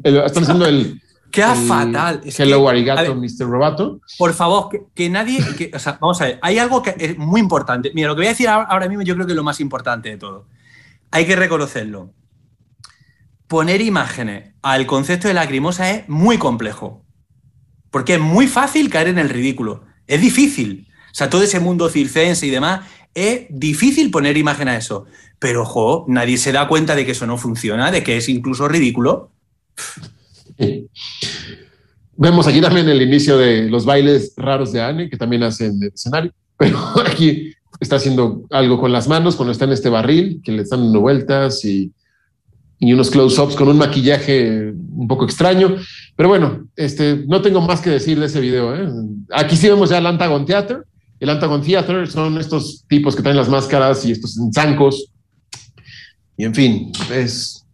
Están 0.02 0.42
haciendo 0.44 0.66
el, 0.66 1.00
Queda 1.34 1.52
el 1.60 1.66
fatal. 1.66 2.20
Es 2.24 2.38
Hello 2.38 2.62
que, 2.64 2.70
Arigato, 2.70 3.02
ver, 3.02 3.30
Mr. 3.30 3.46
Roboto. 3.48 4.00
por 4.18 4.32
favor, 4.34 4.68
que, 4.70 4.82
que 4.94 5.10
nadie. 5.10 5.40
que- 5.56 5.70
o 5.74 5.78
sea, 5.78 5.98
vamos 6.00 6.20
a 6.20 6.26
ver, 6.26 6.38
hay 6.42 6.58
algo 6.58 6.80
que 6.82 6.94
es 6.98 7.18
muy 7.18 7.40
importante. 7.40 7.90
Mira, 7.94 8.08
lo 8.08 8.14
que 8.14 8.20
voy 8.20 8.26
a 8.26 8.30
decir 8.30 8.48
ahora 8.48 8.68
ahora 8.68 8.88
mismo 8.88 9.02
yo 9.02 9.14
creo 9.14 9.26
que 9.26 9.32
es 9.32 9.36
lo 9.36 9.42
más 9.42 9.58
importante 9.60 10.10
de 10.10 10.16
todo. 10.16 10.46
Hay 11.10 11.26
que 11.26 11.34
reconocerlo. 11.36 12.12
Poner 13.48 13.80
imágenes 13.80 14.52
al 14.62 14.86
concepto 14.86 15.28
de 15.28 15.34
lacrimosa 15.34 15.90
es 15.90 16.08
muy 16.08 16.38
complejo. 16.38 17.04
Porque 17.90 18.14
es 18.14 18.20
muy 18.20 18.46
fácil 18.48 18.88
caer 18.90 19.08
en 19.08 19.18
el 19.18 19.28
ridículo. 19.28 19.84
Es 20.06 20.20
difícil. 20.20 20.88
O 21.10 21.14
sea, 21.14 21.30
todo 21.30 21.42
ese 21.42 21.60
mundo 21.60 21.88
circense 21.88 22.46
y 22.46 22.50
demás, 22.50 22.86
es 23.14 23.46
difícil 23.50 24.10
poner 24.10 24.36
imagen 24.36 24.68
a 24.68 24.76
eso. 24.76 25.06
Pero, 25.38 25.62
ojo, 25.62 26.04
nadie 26.08 26.36
se 26.38 26.50
da 26.52 26.66
cuenta 26.66 26.94
de 26.96 27.04
que 27.04 27.12
eso 27.12 27.26
no 27.26 27.38
funciona, 27.38 27.90
de 27.92 28.02
que 28.02 28.16
es 28.16 28.28
incluso 28.28 28.66
ridículo. 28.66 29.30
Vemos 32.16 32.46
aquí 32.46 32.60
también 32.60 32.88
el 32.88 33.02
inicio 33.02 33.36
de 33.38 33.68
los 33.68 33.84
bailes 33.84 34.34
raros 34.36 34.72
de 34.72 34.80
Anne, 34.80 35.10
que 35.10 35.16
también 35.16 35.42
hacen 35.42 35.82
el 35.82 35.92
escenario, 35.94 36.32
pero 36.56 36.78
aquí 37.04 37.52
está 37.80 37.96
haciendo 37.96 38.44
algo 38.50 38.78
con 38.78 38.92
las 38.92 39.08
manos 39.08 39.36
cuando 39.36 39.52
está 39.52 39.64
en 39.64 39.72
este 39.72 39.88
barril, 39.88 40.40
que 40.42 40.52
le 40.52 40.62
están 40.62 40.80
dando 40.80 41.00
vueltas 41.00 41.64
y, 41.64 41.92
y 42.78 42.92
unos 42.92 43.10
close-ups 43.10 43.56
con 43.56 43.68
un 43.68 43.78
maquillaje 43.78 44.70
un 44.70 45.08
poco 45.08 45.24
extraño. 45.24 45.76
Pero 46.16 46.28
bueno, 46.28 46.66
este, 46.76 47.24
no 47.26 47.42
tengo 47.42 47.60
más 47.60 47.80
que 47.80 47.90
decir 47.90 48.18
de 48.18 48.26
ese 48.26 48.40
video. 48.40 48.74
¿eh? 48.74 48.88
Aquí 49.32 49.56
sí 49.56 49.68
vemos 49.68 49.90
ya 49.90 49.98
el 49.98 50.06
Antagon 50.06 50.46
Theater. 50.46 50.84
El 51.18 51.30
Antagon 51.30 51.62
Theater 51.62 52.08
son 52.08 52.38
estos 52.38 52.84
tipos 52.88 53.16
que 53.16 53.22
traen 53.22 53.36
las 53.36 53.48
máscaras 53.48 54.04
y 54.04 54.12
estos 54.12 54.38
zancos. 54.54 55.10
Y 56.36 56.44
en 56.44 56.54
fin, 56.54 56.92
es 57.12 57.66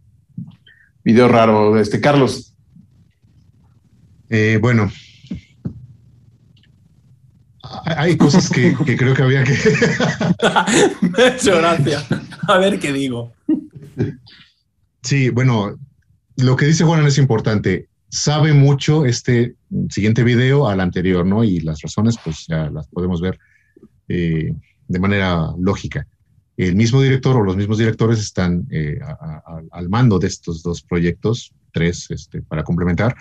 video 1.03 1.27
raro. 1.27 1.77
Este, 1.77 1.99
Carlos, 1.99 2.50
Eh, 4.33 4.57
bueno, 4.61 4.89
hay 7.85 8.15
cosas 8.17 8.49
que, 8.49 8.73
que 8.85 8.95
creo 8.95 9.13
que 9.13 9.23
había 9.23 9.43
que... 9.43 9.53
Me 11.17 11.23
ha 11.23 11.35
hecho 11.35 11.57
gracia. 11.57 12.01
A 12.47 12.57
ver 12.57 12.79
qué 12.79 12.93
digo. 12.93 13.33
Sí, 15.03 15.29
bueno, 15.29 15.77
lo 16.37 16.55
que 16.55 16.65
dice 16.65 16.83
Juan 16.85 17.05
es 17.05 17.17
importante. 17.17 17.89
Sabe 18.09 18.53
mucho 18.53 19.05
este 19.05 19.55
siguiente 19.89 20.23
video 20.23 20.67
al 20.67 20.79
anterior, 20.81 21.25
¿no? 21.25 21.43
Y 21.43 21.59
las 21.59 21.81
razones, 21.81 22.15
pues 22.23 22.45
ya 22.47 22.69
las 22.69 22.87
podemos 22.87 23.21
ver 23.21 23.37
eh, 24.07 24.53
de 24.87 24.99
manera 24.99 25.47
lógica. 25.59 26.07
El 26.57 26.75
mismo 26.75 27.01
director 27.01 27.35
o 27.37 27.43
los 27.43 27.55
mismos 27.57 27.77
directores 27.77 28.19
están 28.19 28.67
eh, 28.71 28.97
a- 29.01 29.41
a- 29.45 29.61
al 29.71 29.89
mando 29.89 30.19
de 30.19 30.27
estos 30.27 30.61
dos 30.63 30.81
proyectos, 30.81 31.51
tres 31.71 32.11
este, 32.11 32.41
para 32.41 32.63
complementar, 32.63 33.15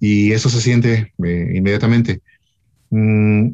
y 0.00 0.32
eso 0.32 0.48
se 0.48 0.60
siente 0.60 1.12
eh, 1.24 1.52
inmediatamente. 1.54 2.20
Mm, 2.90 3.50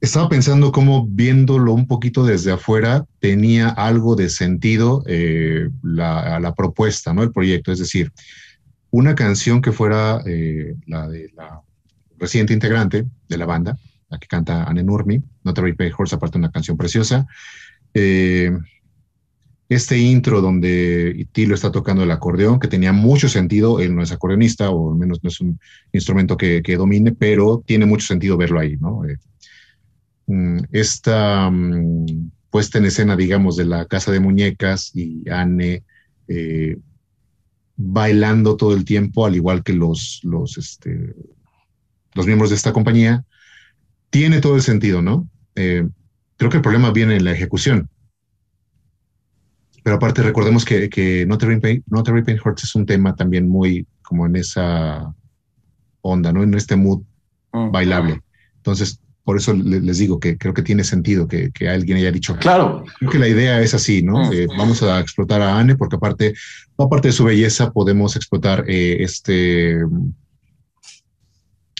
estaba 0.00 0.28
pensando 0.28 0.72
cómo 0.72 1.06
viéndolo 1.06 1.72
un 1.72 1.86
poquito 1.86 2.24
desde 2.24 2.52
afuera 2.52 3.04
tenía 3.20 3.68
algo 3.68 4.16
de 4.16 4.28
sentido 4.28 5.04
eh, 5.06 5.68
la, 5.82 6.40
la 6.40 6.54
propuesta, 6.54 7.14
¿no? 7.14 7.22
El 7.22 7.30
proyecto, 7.30 7.70
es 7.70 7.78
decir, 7.78 8.12
una 8.92 9.14
canción 9.14 9.62
que 9.62 9.72
fuera 9.72 10.22
eh, 10.26 10.74
la 10.86 11.08
de 11.08 11.30
la 11.34 11.62
reciente 12.18 12.52
integrante 12.52 13.06
de 13.28 13.36
la 13.38 13.46
banda, 13.46 13.78
la 14.08 14.18
que 14.18 14.28
canta 14.28 14.64
Anne 14.64 14.84
Nurmi, 14.84 15.22
Not 15.44 15.58
Every 15.58 15.74
Pay 15.74 15.92
Horse, 15.96 16.14
aparte 16.14 16.38
una 16.38 16.50
canción 16.50 16.76
preciosa. 16.76 17.26
Eh, 17.94 18.52
este 19.74 19.98
intro 19.98 20.40
donde 20.40 21.26
Tilo 21.32 21.54
está 21.54 21.70
tocando 21.70 22.02
el 22.02 22.10
acordeón, 22.10 22.58
que 22.58 22.68
tenía 22.68 22.92
mucho 22.92 23.28
sentido, 23.28 23.80
él 23.80 23.94
no 23.94 24.02
es 24.02 24.12
acordeonista, 24.12 24.70
o 24.70 24.92
al 24.92 24.98
menos 24.98 25.20
no 25.22 25.28
es 25.28 25.40
un 25.40 25.58
instrumento 25.92 26.36
que, 26.36 26.62
domine, 26.76 27.12
pero 27.12 27.62
tiene 27.64 27.86
mucho 27.86 28.06
sentido 28.06 28.36
verlo 28.36 28.60
ahí, 28.60 28.76
¿no? 28.76 29.04
Eh, 29.04 29.18
mm, 30.26 30.58
esta 30.72 31.50
mm, 31.50 32.30
puesta 32.50 32.78
en 32.78 32.86
escena, 32.86 33.16
digamos, 33.16 33.56
de 33.56 33.64
la 33.64 33.86
casa 33.86 34.12
de 34.12 34.20
muñecas 34.20 34.90
y 34.94 35.28
Anne 35.30 35.84
eh, 36.28 36.76
bailando 37.76 38.56
todo 38.56 38.74
el 38.74 38.84
tiempo, 38.84 39.26
al 39.26 39.36
igual 39.36 39.62
que 39.62 39.72
los, 39.72 40.20
los, 40.22 40.58
este, 40.58 41.14
los 42.14 42.26
miembros 42.26 42.50
de 42.50 42.56
esta 42.56 42.72
compañía, 42.72 43.24
tiene 44.10 44.40
todo 44.40 44.56
el 44.56 44.62
sentido, 44.62 45.02
¿no? 45.02 45.28
Eh, 45.54 45.88
creo 46.36 46.50
que 46.50 46.58
el 46.58 46.62
problema 46.62 46.90
viene 46.90 47.16
en 47.16 47.24
la 47.24 47.32
ejecución. 47.32 47.88
Pero 49.82 49.96
aparte, 49.96 50.22
recordemos 50.22 50.64
que, 50.64 50.88
que 50.88 51.26
Not, 51.26 51.42
Every 51.42 51.60
Pain, 51.60 51.82
Not 51.88 52.08
Every 52.08 52.22
Pain 52.24 52.38
Hurts 52.44 52.64
es 52.64 52.74
un 52.74 52.86
tema 52.86 53.14
también 53.16 53.48
muy 53.48 53.86
como 54.02 54.26
en 54.26 54.36
esa 54.36 55.12
onda, 56.02 56.32
¿no? 56.32 56.42
En 56.42 56.54
este 56.54 56.76
mood 56.76 57.02
bailable. 57.70 58.20
Entonces, 58.56 58.98
por 59.24 59.36
eso 59.36 59.52
le- 59.54 59.80
les 59.80 59.98
digo 59.98 60.18
que 60.18 60.36
creo 60.36 60.52
que 60.54 60.62
tiene 60.62 60.84
sentido 60.84 61.28
que, 61.28 61.50
que 61.52 61.68
alguien 61.68 61.98
haya 61.98 62.10
dicho, 62.12 62.36
Claro, 62.36 62.84
creo 62.98 63.10
que 63.10 63.18
la 63.18 63.28
idea 63.28 63.60
es 63.60 63.72
así, 63.74 64.02
¿no? 64.02 64.32
Eh, 64.32 64.46
vamos 64.56 64.82
a 64.82 65.00
explotar 65.00 65.40
a 65.42 65.58
Anne 65.58 65.76
porque 65.76 65.96
aparte, 65.96 66.34
aparte 66.76 67.08
de 67.08 67.12
su 67.12 67.24
belleza, 67.24 67.70
podemos 67.72 68.16
explotar 68.16 68.64
eh, 68.68 68.96
este, 69.00 69.76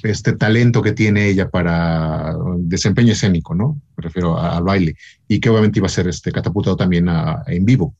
este 0.03 0.33
talento 0.35 0.83
que 0.83 0.93
tiene 0.93 1.29
ella 1.29 1.49
para 1.51 2.35
desempeño 2.59 3.13
escénico, 3.13 3.55
¿no? 3.55 3.81
Me 3.97 4.03
refiero 4.03 4.37
a- 4.39 4.57
al 4.57 4.65
baile 4.65 4.97
y 5.29 5.41
que 5.41 5.49
obviamente 5.51 5.79
iba 5.79 5.87
a 5.87 5.91
ser 5.91 6.09
este, 6.09 6.33
catapultado 6.33 6.77
también 6.77 7.09
a- 7.09 7.43
en 7.47 7.65
vivo. 7.65 7.95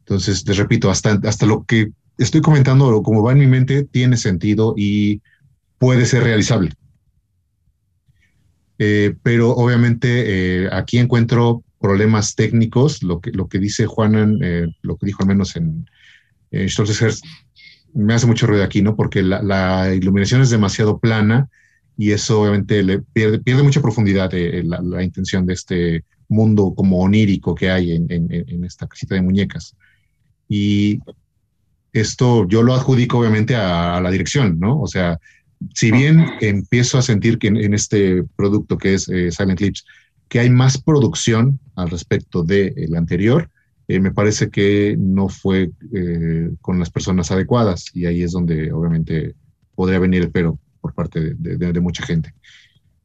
Entonces, 0.00 0.46
les 0.46 0.56
repito, 0.56 0.90
hasta, 0.90 1.20
hasta 1.24 1.46
lo 1.46 1.64
que 1.64 1.90
estoy 2.16 2.40
comentando, 2.40 3.02
como 3.02 3.22
va 3.22 3.32
en 3.32 3.38
mi 3.38 3.46
mente, 3.46 3.84
tiene 3.84 4.16
sentido 4.16 4.74
y 4.76 5.20
puede 5.78 6.06
ser 6.06 6.24
realizable. 6.24 6.72
Eh, 8.78 9.14
pero 9.22 9.50
obviamente 9.50 10.64
eh, 10.64 10.68
aquí 10.72 10.98
encuentro 10.98 11.64
problemas 11.80 12.34
técnicos, 12.34 13.02
lo 13.02 13.20
que, 13.20 13.30
lo 13.32 13.48
que 13.48 13.58
dice 13.58 13.86
Juanan, 13.86 14.38
eh, 14.42 14.66
lo 14.82 14.96
que 14.96 15.06
dijo 15.06 15.22
al 15.22 15.28
menos 15.28 15.56
en 15.56 15.88
Herz, 16.50 17.20
me 17.94 18.14
hace 18.14 18.26
mucho 18.26 18.46
ruido 18.46 18.64
aquí, 18.64 18.82
¿no? 18.82 18.94
Porque 18.96 19.22
la, 19.22 19.42
la 19.42 19.94
iluminación 19.94 20.40
es 20.40 20.50
demasiado 20.50 20.98
plana 20.98 21.48
y 21.96 22.12
eso 22.12 22.42
obviamente 22.42 22.82
le 22.82 23.00
pierde, 23.00 23.40
pierde 23.40 23.62
mucha 23.62 23.82
profundidad 23.82 24.32
eh, 24.34 24.62
la, 24.64 24.80
la 24.80 25.02
intención 25.02 25.46
de 25.46 25.54
este 25.54 26.04
mundo 26.28 26.74
como 26.76 27.00
onírico 27.00 27.54
que 27.54 27.70
hay 27.70 27.92
en, 27.92 28.06
en, 28.10 28.30
en 28.30 28.64
esta 28.64 28.86
casita 28.86 29.14
de 29.14 29.22
muñecas. 29.22 29.74
Y 30.48 31.00
esto 31.92 32.46
yo 32.48 32.62
lo 32.62 32.74
adjudico 32.74 33.18
obviamente 33.18 33.56
a, 33.56 33.96
a 33.96 34.00
la 34.00 34.10
dirección, 34.10 34.58
¿no? 34.60 34.80
O 34.80 34.86
sea, 34.86 35.18
si 35.74 35.90
bien 35.90 36.24
empiezo 36.40 36.98
a 36.98 37.02
sentir 37.02 37.38
que 37.38 37.48
en, 37.48 37.56
en 37.56 37.74
este 37.74 38.22
producto 38.36 38.78
que 38.78 38.94
es 38.94 39.08
eh, 39.08 39.32
Silent 39.32 39.60
Lips, 39.60 39.84
que 40.28 40.40
hay 40.40 40.50
más 40.50 40.80
producción 40.80 41.58
al 41.74 41.90
respecto 41.90 42.44
del 42.44 42.94
anterior, 42.94 43.50
eh, 43.88 44.00
me 44.00 44.12
parece 44.12 44.50
que 44.50 44.96
no 44.98 45.30
fue 45.30 45.70
eh, 45.94 46.50
con 46.60 46.78
las 46.78 46.90
personas 46.90 47.30
adecuadas 47.30 47.86
y 47.94 48.04
ahí 48.04 48.22
es 48.22 48.32
donde 48.32 48.70
obviamente 48.70 49.34
podría 49.74 49.98
venir 49.98 50.22
el 50.22 50.30
pero 50.30 50.58
por 50.82 50.92
parte 50.92 51.34
de, 51.38 51.80
mucha 51.80 52.04
gente. 52.04 52.34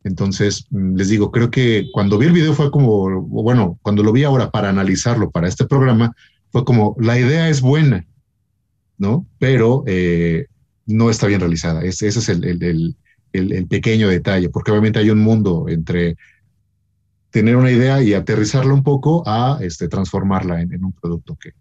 Entonces, 0.04 0.68
mm, 0.70 0.96
les 0.96 1.08
digo, 1.08 1.32
creo 1.32 1.50
que 1.50 1.88
cuando 1.94 2.18
vi 2.18 2.28
el 2.28 2.34
video 2.34 2.54
fue 2.54 2.70
como, 2.70 3.22
bueno, 3.22 3.80
cuando 3.82 4.04
lo 4.04 4.12
vi 4.12 4.26
ahora 4.26 4.52
para 4.52 4.70
analizarlo 4.70 5.32
para 5.32 5.48
este 5.48 5.66
programa, 5.66 6.14
fue 6.52 6.66
como, 6.66 6.96
la 7.00 7.18
idea 7.18 7.50
es 7.50 7.62
buena, 7.62 8.06
¿no? 8.98 9.26
Pero 9.40 9.84
eh, 9.88 10.48
no 10.86 11.10
está 11.10 11.28
bien 11.28 11.40
realizada. 11.40 11.82
Ese, 11.84 12.08
es 12.08 12.30
el, 12.30 12.96
pequeño 13.70 14.10
detalle, 14.10 14.50
porque 14.50 14.72
obviamente 14.72 15.00
hay 15.00 15.10
un 15.10 15.20
mundo 15.20 15.66
entre 15.70 16.18
tener 17.34 17.56
una 17.56 17.72
idea 17.72 18.02
y 18.02 18.14
aterrizarla 18.14 18.74
un 18.74 18.84
poco 18.84 19.24
a 19.26 19.58
este, 19.60 19.90
transformarla 19.90 20.62
en, 20.62 20.72
en 20.74 20.86
un 20.86 20.94
producto 20.94 21.36
que... 21.36 21.54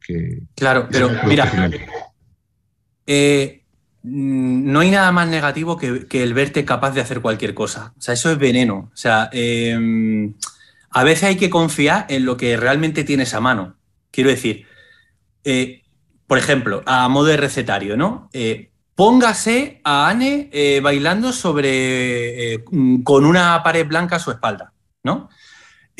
que 0.00 0.42
claro, 0.56 0.88
pero 0.90 1.10
mira, 1.26 1.70
eh, 3.06 3.62
no 4.02 4.80
hay 4.80 4.90
nada 4.90 5.12
más 5.12 5.28
negativo 5.28 5.76
que, 5.76 6.06
que, 6.06 6.22
el 6.22 6.32
verte 6.32 6.64
capaz 6.64 6.92
de 6.92 7.02
hacer 7.02 7.20
cualquier 7.20 7.52
cosa. 7.52 7.92
O 7.98 8.00
sea, 8.00 8.14
eso 8.14 8.32
es 8.32 8.38
veneno. 8.38 8.90
O 8.92 8.96
sea, 8.96 9.28
eh, 9.32 10.32
a 10.90 11.04
veces 11.04 11.24
hay 11.24 11.36
que 11.36 11.50
confiar 11.50 12.06
en 12.08 12.24
lo 12.24 12.38
que 12.38 12.56
realmente 12.56 13.04
tienes 13.04 13.34
a 13.34 13.40
mano. 13.40 13.76
Quiero 14.10 14.30
decir, 14.30 14.64
eh, 15.44 15.82
por 16.26 16.38
ejemplo, 16.38 16.82
a 16.86 17.08
modo 17.08 17.26
de 17.26 17.36
recetario, 17.36 17.98
¿no? 17.98 18.30
Eh, 18.32 18.70
póngase 18.94 19.80
a 19.84 20.08
Anne 20.08 20.50
eh, 20.52 20.80
bailando 20.82 21.32
sobre 21.32 22.54
eh, 22.54 22.64
con 23.04 23.24
una 23.24 23.62
pared 23.62 23.86
blanca 23.86 24.16
a 24.16 24.18
su 24.18 24.30
espalda, 24.30 24.72
¿no? 25.04 25.28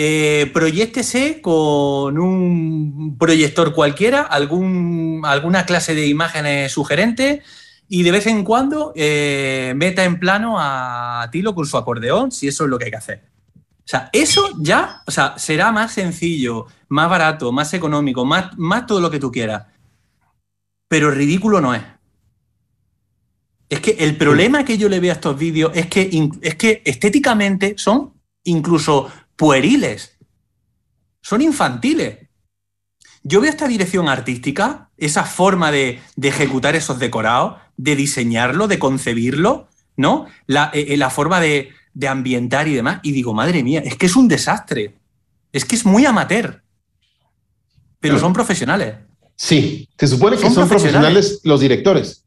Eh, 0.01 0.49
proyéctese 0.55 1.41
con 1.41 2.19
un 2.19 3.17
proyector 3.19 3.75
cualquiera, 3.75 4.23
algún, 4.23 5.23
alguna 5.25 5.67
clase 5.67 5.95
de 5.95 6.07
imágenes 6.07 6.71
sugerentes 6.71 7.43
y 7.89 8.05
de 8.05 8.13
vez 8.13 8.27
en 8.29 8.45
cuando 8.45 8.93
eh, 8.95 9.73
meta 9.75 10.05
en 10.05 10.21
plano 10.21 10.57
a 10.59 11.29
Tilo 11.33 11.53
con 11.53 11.67
su 11.67 11.77
acordeón, 11.77 12.31
si 12.31 12.47
eso 12.47 12.65
es 12.65 12.71
lo 12.71 12.79
que 12.79 12.85
hay 12.85 12.91
que 12.93 12.97
hacer. 12.97 13.25
O 13.57 13.91
sea, 13.91 14.09
eso 14.13 14.51
ya 14.61 15.03
o 15.05 15.11
sea, 15.11 15.37
será 15.37 15.73
más 15.73 15.95
sencillo, 15.95 16.67
más 16.89 17.11
barato, 17.11 17.51
más 17.51 17.75
económico, 17.75 18.25
más, 18.25 18.57
más 18.57 18.87
todo 18.87 19.01
lo 19.01 19.11
que 19.11 19.19
tú 19.19 19.33
quieras. 19.33 19.67
Pero 20.87 21.11
ridículo 21.11 21.61
no 21.61 21.75
es. 21.75 21.83
Es 23.69 23.81
que 23.81 23.97
el 23.99 24.17
problema 24.17 24.65
que 24.65 24.79
yo 24.79 24.89
le 24.89 25.01
veo 25.01 25.11
a 25.11 25.15
estos 25.15 25.37
vídeos 25.37 25.73
es 25.75 25.87
que, 25.87 26.09
es 26.41 26.55
que 26.55 26.83
estéticamente 26.85 27.75
son 27.77 28.13
incluso 28.49 29.11
pueriles. 29.37 30.17
Son 31.23 31.41
infantiles. 31.43 32.29
Yo 33.23 33.41
veo 33.41 33.51
esta 33.51 33.69
dirección 33.69 34.09
artística, 34.09 34.91
esa 34.97 35.25
forma 35.25 35.71
de, 35.71 36.01
de 36.17 36.29
ejecutar 36.29 36.77
esos 36.77 36.99
decorados, 36.99 37.57
de 37.77 37.97
diseñarlo, 37.97 38.69
de 38.69 38.79
concebirlo, 38.79 39.69
¿no? 39.97 40.27
La, 40.47 40.71
eh, 40.73 40.97
la 40.97 41.11
forma 41.11 41.41
de, 41.41 41.71
de, 41.95 42.09
ambientar 42.09 42.69
y 42.69 42.75
demás. 42.75 43.01
Y 43.03 43.13
digo, 43.13 43.35
madre 43.35 43.63
mía, 43.63 43.81
es 43.85 43.97
que 43.97 44.07
es 44.07 44.17
un 44.17 44.29
desastre. 44.29 44.95
Es 45.53 45.65
que 45.65 45.75
es 45.77 45.85
muy 45.85 46.07
amateur. 46.07 46.63
Pero 48.01 48.15
Claro. 48.15 48.21
son 48.27 48.33
profesionales. 48.33 48.95
Sí, 49.37 49.89
se 49.99 50.07
supone 50.07 50.37
que 50.37 50.43
Son 50.43 50.55
son, 50.55 50.69
profesionales. 50.69 51.13
profesionales 51.13 51.41
los 51.45 51.61
directores. 51.61 52.25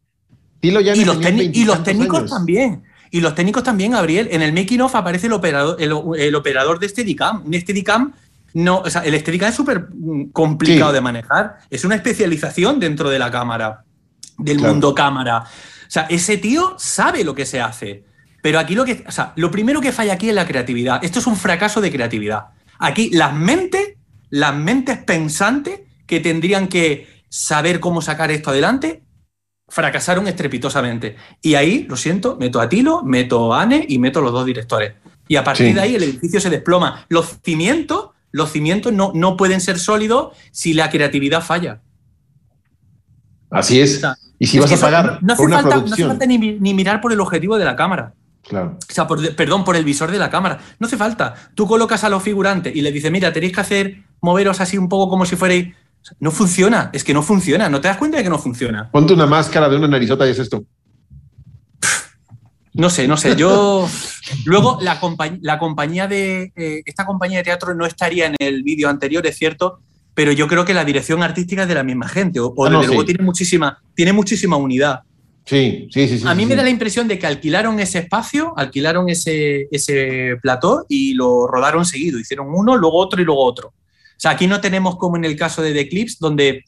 Tilo 0.59 0.82
ya 0.82 0.95
Y 0.95 1.05
los, 1.05 1.17
y 1.17 1.65
los 1.65 1.78
20 1.78 1.84
técnicos 1.84 2.19
años. 2.19 2.32
también. 2.32 2.84
Y 3.12 3.22
los 3.22 3.36
técnicos 3.36 3.64
también, 3.64 3.91
Gabriel. 3.91 4.30
En 4.32 4.41
el 4.41 4.53
making 4.53 4.82
of 4.82 4.95
aparece 4.95 5.28
el 5.28 5.34
operador, 5.34 5.76
el, 5.80 5.93
el 6.18 6.34
operador 6.36 6.80
de 6.80 6.88
Steadicam. 6.89 7.43
Un 7.45 7.53
Steadicam, 7.53 8.14
no, 8.53 8.80
o 8.80 8.89
sea, 8.89 9.01
el 9.03 9.20
Steadicam 9.20 9.49
es 9.49 9.55
súper 9.55 9.88
mm, 9.93 10.32
complicado 10.32 10.91
Sí. 10.91 10.95
de 10.95 11.01
manejar. 11.01 11.57
Es 11.70 11.84
una 11.86 11.95
especialización 11.95 12.80
dentro 12.80 13.09
de 13.09 13.20
la 13.20 13.30
cámara, 13.30 13.84
del 14.38 14.57
Claro. 14.57 14.74
mundo 14.74 14.95
cámara. 14.95 15.39
O 15.39 15.89
sea, 15.91 16.03
ese 16.09 16.38
tío 16.38 16.76
sabe 16.80 17.24
lo 17.26 17.36
que 17.36 17.45
se 17.45 17.59
hace. 17.59 18.05
Pero 18.41 18.57
aquí 18.59 18.74
lo 18.76 18.86
que, 18.86 19.03
o 19.07 19.12
sea, 19.12 19.34
lo 19.36 19.51
primero 19.51 19.82
que 19.82 19.91
falla 19.91 20.14
aquí 20.14 20.30
es 20.30 20.36
la 20.36 20.47
creatividad. 20.47 21.03
Esto 21.03 21.20
es 21.20 21.28
un 21.28 21.36
fracaso 21.36 21.82
de 21.82 21.91
creatividad. 21.91 22.45
Aquí 22.80 23.09
las 23.12 23.34
mentes, 23.34 23.95
las 24.30 24.55
mentes 24.55 24.97
pensantes 24.99 25.82
que 26.07 26.20
tendrían 26.22 26.68
que 26.68 27.07
saber 27.30 27.80
cómo 27.80 28.01
sacar 28.01 28.32
esto 28.32 28.49
adelante, 28.49 29.03
fracasaron 29.72 30.28
estrepitosamente. 30.28 31.15
Y 31.41 31.55
ahí, 31.55 31.86
lo 31.89 31.95
siento, 31.95 32.36
meto 32.38 32.59
a 32.59 32.67
Tilo, 32.67 33.03
meto 33.03 33.53
a 33.53 33.61
Anne 33.61 33.86
y 33.88 33.97
meto 33.99 34.19
a 34.19 34.22
los 34.22 34.34
dos 34.34 34.45
directores. 34.45 34.93
Y 35.30 35.38
a 35.38 35.43
partir 35.45 35.67
Sí. 35.67 35.74
de 35.74 35.80
ahí 35.82 35.95
el 35.95 36.03
edificio 36.03 36.41
se 36.41 36.49
desploma. 36.49 37.05
Los 37.07 37.38
cimientos, 37.43 38.09
los 38.32 38.51
cimientos 38.51 38.91
no, 38.91 39.13
no 39.15 39.38
pueden 39.38 39.61
ser 39.61 39.80
sólidos 39.80 40.36
si 40.51 40.74
la 40.74 40.89
creatividad 40.89 41.41
falla. 41.41 41.80
Así 43.49 43.80
es. 43.80 43.97
O 43.97 43.99
sea, 44.01 44.15
y 44.39 44.47
si 44.47 44.57
Es 44.57 44.63
vas 44.63 44.74
a 44.74 44.86
pagar 44.86 45.19
no, 45.22 45.34
hace 45.34 45.38
por 45.41 45.47
una 45.47 45.55
falta, 45.61 45.69
no 45.69 45.76
hace 45.76 45.82
producción. 45.84 46.09
falta 46.09 46.26
ni, 46.26 46.38
ni 46.38 46.74
mirar 46.74 46.99
por 47.01 47.13
el 47.13 47.19
objetivo 47.22 47.57
de 47.57 47.65
la 47.65 47.76
cámara. 47.76 48.13
Claro. 48.43 48.78
O 48.89 48.93
sea, 48.93 49.07
por- 49.07 49.36
perdón, 49.36 49.63
por 49.63 49.76
el 49.76 49.86
visor 49.86 50.11
de 50.11 50.17
la 50.19 50.30
cámara. 50.30 50.59
No 50.80 50.88
hace 50.88 50.97
falta. 50.97 51.36
Tú 51.55 51.67
colocas 51.67 52.03
a 52.03 52.09
los 52.09 52.24
figurantes 52.24 52.76
y 52.76 52.82
les 52.82 52.93
dices, 52.93 53.11
mira, 53.11 53.32
tenéis 53.32 53.53
que 53.53 53.61
hacer, 53.61 54.03
moveros 54.19 54.59
así 54.59 54.78
un 54.78 54.89
poco 54.89 55.09
como 55.09 55.26
si 55.26 55.36
fuerais. 55.36 55.74
No 56.20 56.32
funciona, 56.32 56.89
es 56.93 57.04
que 57.04 57.14
no 57.14 57.22
funciona. 57.24 57.70
¿No 57.70 57.80
te 57.82 57.88
das 57.88 57.97
cuenta 57.97 58.18
de 58.18 58.24
que 58.24 58.30
no 58.30 58.39
funciona? 58.39 58.89
Ponte 58.91 59.14
una 59.14 59.28
máscara 59.28 59.70
de 59.70 59.78
una 59.78 59.88
narizota 59.88 60.28
y 60.28 60.32
es 60.32 60.39
esto. 60.39 60.64
No 62.74 62.89
sé, 62.89 63.08
no 63.08 63.18
sé. 63.18 63.36
Yo. 63.36 63.88
Luego, 64.45 64.78
la, 64.82 64.99
compañ- 65.02 65.39
la 65.41 65.60
compañía 65.60 66.08
de. 66.08 66.54
eh, 66.56 66.82
esta 66.86 67.06
compañía 67.06 67.39
de 67.39 67.43
teatro 67.43 67.74
no 67.76 67.86
estaría 67.86 68.28
en 68.28 68.36
el 68.39 68.64
vídeo 68.64 68.89
anterior, 68.89 69.26
es 69.28 69.38
cierto, 69.38 69.82
pero 70.14 70.32
yo 70.32 70.47
creo 70.47 70.64
que 70.64 70.74
la 70.74 70.86
dirección 70.86 71.22
artística 71.22 71.64
es 71.64 71.68
de 71.68 71.76
la 71.76 71.84
misma 71.84 72.08
gente. 72.08 72.39
O, 72.39 72.47
o 72.56 72.66
Ah, 72.66 72.70
no, 72.70 72.80
desde 72.80 72.93
luego 72.93 73.06
tiene 73.06 73.24
muchísima, 73.24 73.82
tiene 73.93 74.14
muchísima 74.14 74.56
unidad. 74.56 75.02
Sí, 75.45 75.88
sí, 75.91 76.08
sí. 76.08 76.20
sí 76.20 76.26
A 76.28 76.34
mí 76.34 76.43
sí, 76.43 76.47
me 76.47 76.54
sí. 76.54 76.58
da 76.58 76.64
la 76.64 76.70
impresión 76.70 77.08
de 77.10 77.20
que 77.20 77.28
alquilaron 77.28 77.80
ese 77.80 77.99
espacio, 77.99 78.54
alquilaron 78.56 79.10
ese, 79.10 79.68
ese 79.72 80.38
plató 80.41 80.86
y 80.88 81.14
lo 81.14 81.47
rodaron 81.47 81.84
seguido. 81.86 82.20
Hicieron 82.20 82.47
uno, 82.49 82.78
luego 82.78 82.97
otro 82.97 83.22
y 83.22 83.26
luego 83.26 83.43
otro. 83.43 83.74
O 84.22 84.24
sea, 84.24 84.32
aquí 84.32 84.45
no 84.45 84.61
tenemos 84.61 84.97
como 84.97 85.17
en 85.17 85.26
el 85.26 85.36
caso 85.36 85.63
de 85.63 85.74
The 85.74 85.80
Eclipse, 85.80 86.17
donde 86.19 86.63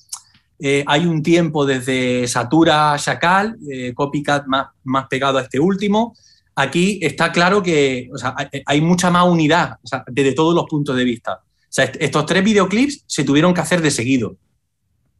eh, 0.60 0.84
hay 0.88 1.06
un 1.06 1.22
tiempo 1.22 1.68
desde 1.68 2.28
Satura 2.28 2.94
a 2.94 2.98
Chacal, 2.98 3.58
eh, 3.72 3.94
Copycat 3.94 4.48
más, 4.48 4.68
más 4.84 5.06
pegado 5.08 5.38
a 5.38 5.42
este 5.44 5.60
último. 5.60 6.16
Aquí 6.56 6.98
está 7.04 7.32
claro 7.32 7.62
que 7.62 8.10
o 8.12 8.18
sea, 8.18 8.34
hay, 8.66 8.82
mucha 8.82 9.12
más 9.12 9.26
unidad 9.28 9.74
o 9.84 9.88
sea, 9.88 10.04
desde 10.12 10.34
todos 10.34 10.56
los 10.56 10.66
puntos 10.66 10.96
de 10.96 11.04
vista. 11.04 11.42
O 11.44 11.68
sea, 11.70 11.86
est- 11.86 11.98
estos 12.00 12.26
tres 12.26 12.44
videoclips 12.44 13.04
se 13.06 13.24
tuvieron 13.24 13.54
que 13.54 13.62
hacer 13.62 13.82
de 13.84 13.92
seguido. 13.92 14.36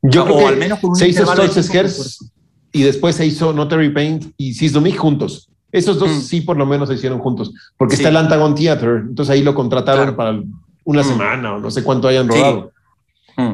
Yo 0.02 0.24
o 0.24 0.26
creo 0.26 0.38
que 0.40 0.46
al 0.48 0.58
menos 0.58 0.80
con 0.80 0.90
un 0.92 0.96
se 0.96 1.08
hizo 1.10 1.24
Herz 1.32 2.20
y 2.72 2.82
después 2.82 3.16
se 3.16 3.28
hizo 3.28 3.54
Notary 3.54 3.90
Paint 3.90 4.34
y 4.38 4.56
Sisdomic 4.56 4.98
juntos. 4.98 5.50
Esos 5.72 6.00
dos 6.00 6.10
Mm. 6.10 6.22
sí 6.22 6.42
por 6.42 6.58
lo 6.58 6.66
menos 6.66 6.90
se 6.90 6.96
hicieron 6.96 7.20
juntos, 7.20 7.54
porque 7.78 7.96
Sí. 7.96 8.02
está 8.02 8.10
el 8.10 8.18
Antagon 8.18 8.56
Theater, 8.56 9.04
entonces 9.08 9.32
ahí 9.34 9.44
lo 9.44 9.54
contrataron 9.54 10.14
Claro. 10.14 10.16
para 10.18 10.44
una 10.84 11.02
Mm. 11.02 11.06
semana 11.06 11.56
o 11.56 11.60
no 11.60 11.72
sé 11.72 11.84
cuánto 11.84 12.08
hayan 12.08 12.30
Sí. 12.32 12.38
rodado. 12.38 12.72
Mm. 13.38 13.54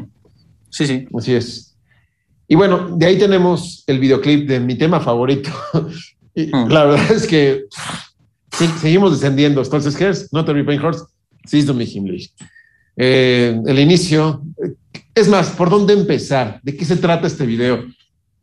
Sí, 0.69 0.87
sí. 0.87 1.07
Así 1.17 1.33
es. 1.33 1.75
Y 2.47 2.55
bueno, 2.55 2.95
de 2.97 3.05
ahí 3.05 3.17
tenemos 3.19 3.83
el 3.87 3.99
videoclip 3.99 4.47
de 4.47 4.59
mi 4.59 4.75
tema 4.75 4.99
favorito. 4.99 5.49
Y 6.35 6.45
Mm. 6.55 6.69
La 6.69 6.85
verdad 6.85 7.11
es 7.11 7.25
que 7.27 7.63
sí, 8.57 8.65
seguimos 8.79 9.11
descendiendo. 9.11 9.61
Entonces, 9.61 9.95
¿qué 9.97 10.09
es? 10.09 10.31
No 10.31 10.45
te 10.45 10.53
Pain 10.63 10.79
Horse, 10.79 11.03
sí, 11.45 11.63
es. 11.63 12.33
Eh, 12.95 13.59
el 13.65 13.79
inicio. 13.79 14.41
Es 15.15 15.27
más, 15.27 15.49
¿por 15.49 15.69
dónde 15.69 15.93
empezar? 15.93 16.59
¿De 16.63 16.75
qué 16.77 16.85
se 16.85 16.95
trata 16.97 17.27
este 17.27 17.45
video? 17.45 17.83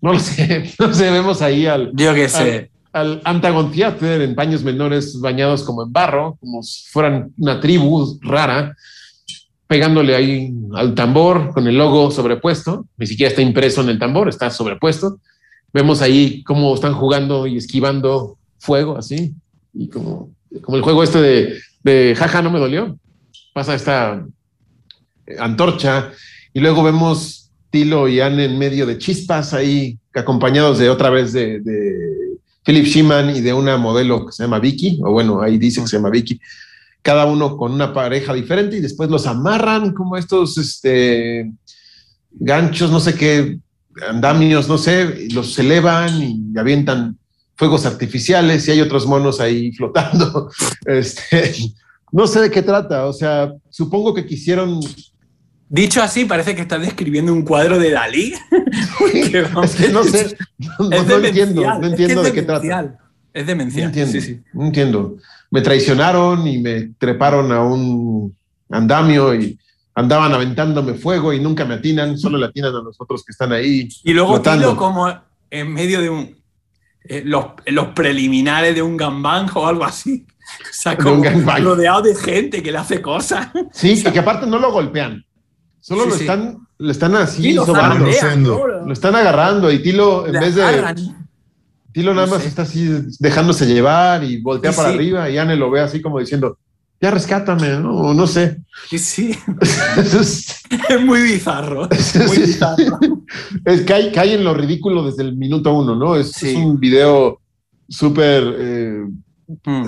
No 0.01 0.13
lo 0.13 0.19
sé. 0.19 0.73
No 0.79 0.93
sé, 0.93 1.11
vemos 1.11 1.41
ahí 1.43 1.67
al, 1.67 1.91
Yo 1.95 2.13
qué 2.13 2.29
sé. 2.29 2.71
Al 2.97 3.21
Antagon 3.25 3.71
Theater 3.71 4.23
en 4.23 4.35
paños 4.35 4.63
menores 4.63 5.21
bañados 5.21 5.63
como 5.63 5.83
en 5.83 5.93
barro, 5.93 6.39
como 6.41 6.63
si 6.63 6.89
fueran 6.89 7.31
una 7.37 7.61
tribu 7.61 8.19
rara, 8.23 8.75
pegándole 9.67 10.15
ahí 10.15 10.55
al 10.75 10.95
tambor 10.95 11.53
con 11.53 11.67
el 11.67 11.77
logo 11.77 12.11
sobrepuesto. 12.11 12.87
Ni 12.97 13.07
siquiera 13.07 13.29
está 13.29 13.43
impreso 13.43 13.83
en 13.83 13.91
el 13.91 13.99
tambor, 13.99 14.31
está 14.31 14.49
sobrepuesto. 14.49 15.21
Vemos 15.75 16.01
ahí 16.01 16.43
cómo 16.43 16.75
están 16.75 16.95
jugando 16.95 17.47
y 17.47 17.59
esquivando 17.59 18.39
fuego 18.59 18.97
así. 18.97 19.35
Y 19.75 19.89
como, 19.89 20.31
como 20.63 20.79
el 20.79 20.83
juego 20.83 21.03
este 21.03 21.21
de, 21.21 21.59
de 21.83 22.15
jaja, 22.17 22.41
no 22.41 22.51
me 22.51 22.59
dolió. 22.59 22.99
Pasa 23.53 23.75
esta 23.75 24.25
eh, 25.27 25.37
antorcha 25.39 26.13
y 26.55 26.61
luego 26.61 26.83
vemos 26.83 27.51
Tilo 27.69 28.09
y 28.09 28.21
Anne 28.21 28.47
en 28.47 28.59
medio 28.59 28.87
de 28.87 28.97
chispas 28.97 29.53
ahí, 29.53 29.99
acompañados 30.15 30.79
de 30.79 30.89
otra 30.89 31.11
vez 31.11 31.35
de, 31.35 31.61
de 31.61 32.26
Philip 32.67 32.85
Sheeman 32.85 33.37
y 33.37 33.41
de 33.41 33.53
una 33.53 33.77
modelo 33.77 34.27
que 34.27 34.33
se 34.33 34.43
llama 34.43 34.59
Vicky, 34.59 34.99
o 35.05 35.13
bueno, 35.13 35.41
ahí 35.41 35.57
dice 35.57 35.81
que 35.81 35.87
se 35.87 35.97
llama 35.97 36.11
Vicky, 36.11 36.41
cada 37.01 37.25
uno 37.25 37.57
con 37.57 37.71
una 37.71 37.95
pareja 37.95 38.35
diferente 38.35 38.77
y 38.77 38.81
después 38.81 39.09
los 39.09 39.29
amarran 39.29 39.93
como 39.93 40.17
estos 40.17 40.59
este, 40.59 41.53
ganchos, 42.33 42.91
no 42.91 42.99
sé 42.99 43.15
qué, 43.15 43.61
andamios, 44.09 44.69
no 44.69 44.79
sé, 44.79 45.29
los 45.31 45.57
elevan 45.61 46.21
y 46.21 46.59
avientan 46.59 47.17
fuegos 47.55 47.87
artificiales 47.87 48.67
y 48.67 48.73
hay 48.73 48.81
otros 48.81 49.07
monos 49.07 49.41
ahí 49.41 49.71
flotando. 49.77 50.51
Este, 50.85 51.55
no 52.11 52.27
sé 52.27 52.41
de 52.41 52.51
qué 52.51 52.63
trata, 52.63 53.07
o 53.07 53.13
sea, 53.13 53.53
supongo 53.71 54.13
que 54.13 54.27
quisieron 54.27 54.81
Dicho 55.69 56.01
así, 56.03 56.25
parece 56.25 56.55
que 56.55 56.63
estás 56.63 56.81
describiendo 56.81 57.33
un 57.33 57.43
cuadro 57.43 57.79
de 57.79 57.91
Dalí. 57.91 58.35
Vamos, 59.55 59.75
es 59.75 59.87
que 59.87 59.93
no 59.93 60.05
sé, 60.05 60.37
no, 60.59 60.91
es 60.93 61.07
no 61.07 61.17
entiendo, 61.17 61.63
no 61.63 61.73
es 61.75 61.81
que 61.81 61.87
entiendo 61.87 62.21
es 62.23 62.27
de 62.29 62.33
qué 62.33 62.43
trata. 62.43 62.61
demencial. 62.61 62.99
Es 63.33 63.43
No 63.43 63.47
demencial. 63.49 63.85
entiendo, 63.87 64.13
Sí, 64.13 64.21
sí. 64.21 64.41
no 64.53 64.67
entiendo. 64.67 65.17
Me 65.51 65.61
traicionaron 65.61 66.47
y 66.47 66.59
me 66.59 66.91
treparon 66.99 67.51
a 67.53 67.63
un 67.63 68.37
andamio 68.71 69.35
y 69.35 69.59
andaban 69.95 70.33
aventándome 70.33 70.95
fuego 70.95 71.33
y 71.33 71.41
nunca 71.41 71.65
me 71.65 71.75
atinan, 71.75 72.17
solo 72.17 72.39
le 72.39 72.47
atinan 72.47 72.75
a 72.75 72.83
los 72.83 72.97
otros 73.01 73.25
que 73.25 73.33
están 73.33 73.53
ahí. 73.53 73.89
Y 74.05 74.13
luego. 74.13 74.41
Tilo 74.41 74.77
como 74.77 75.13
en 75.51 75.73
medio 75.73 76.01
de 76.01 76.11
un 76.11 76.37
eh, 77.09 77.23
los, 77.25 77.47
los 77.67 77.89
preliminares 77.89 78.75
de 78.75 78.83
un 78.83 78.97
gangbang 78.97 79.49
o 79.55 79.67
algo 79.67 79.85
así. 79.85 80.27
O 80.63 80.73
sea, 80.73 80.97
como 80.97 81.25
rodeado 81.25 82.03
de 82.03 82.15
gente 82.15 82.63
que 82.63 82.71
le 82.71 82.79
hace 82.79 83.03
cosas. 83.03 83.49
Sí, 83.73 84.01
que, 84.05 84.13
que 84.13 84.19
aparte 84.21 84.47
no 84.47 84.61
lo 84.61 84.71
golpean, 84.71 85.25
solo 85.87 86.03
Sí, 86.05 86.09
lo 86.11 86.15
sí. 86.17 86.21
están, 86.23 86.59
le 86.79 86.93
están 86.93 87.15
así 87.15 87.43
Sí, 87.43 87.53
lo 87.53 87.65
sobando, 87.67 88.11
zarandean, 88.13 88.43
Lo 88.45 88.59
¿no? 88.69 88.87
lo 88.87 88.93
están 88.93 89.15
agarrando 89.15 89.71
y 89.71 89.81
Tilo 89.83 90.27
en 90.27 90.33
Le 90.33 90.41
vez 90.41 90.55
de 90.55 90.63
agarran. 90.65 91.27
Tilo 91.93 92.13
nada 92.13 92.27
No 92.27 92.33
más 92.33 92.43
sé. 92.43 92.49
está 92.49 92.63
así 92.63 92.89
dejándose 93.21 93.67
llevar 93.67 94.25
y 94.25 94.41
voltea 94.43 94.73
Sí, 94.73 94.77
para 94.77 94.89
sí. 94.91 94.95
arriba 94.97 95.31
y 95.31 95.39
Anne 95.39 95.57
lo 95.57 95.71
ve 95.71 95.81
así 95.81 96.03
como 96.03 96.19
diciendo, 96.19 96.59
ya 97.01 97.11
rescátame, 97.11 97.69
¿no? 97.79 97.95
O 97.95 98.15
no 98.15 98.27
sé. 98.27 98.59
Sí, 98.91 99.31
es- 99.97 100.63
muy 101.05 101.23
bizarro. 101.23 101.89
Muy 102.27 102.39
bizarro. 102.39 102.99
es 103.65 103.83
que 103.83 103.93
hay, 103.95 104.13
cae 104.13 104.35
en 104.35 104.45
lo 104.45 104.55
ridículo 104.55 105.05
desde 105.05 105.23
el 105.23 105.37
minuto 105.37 105.73
uno, 105.73 105.95
¿no? 105.95 106.17
Es, 106.17 106.33
Sí. 106.33 106.51
es 106.51 106.57
un 106.57 106.79
video 106.81 107.41
súper 107.89 108.55
eh, 108.59 109.05
Mm. 109.65 109.87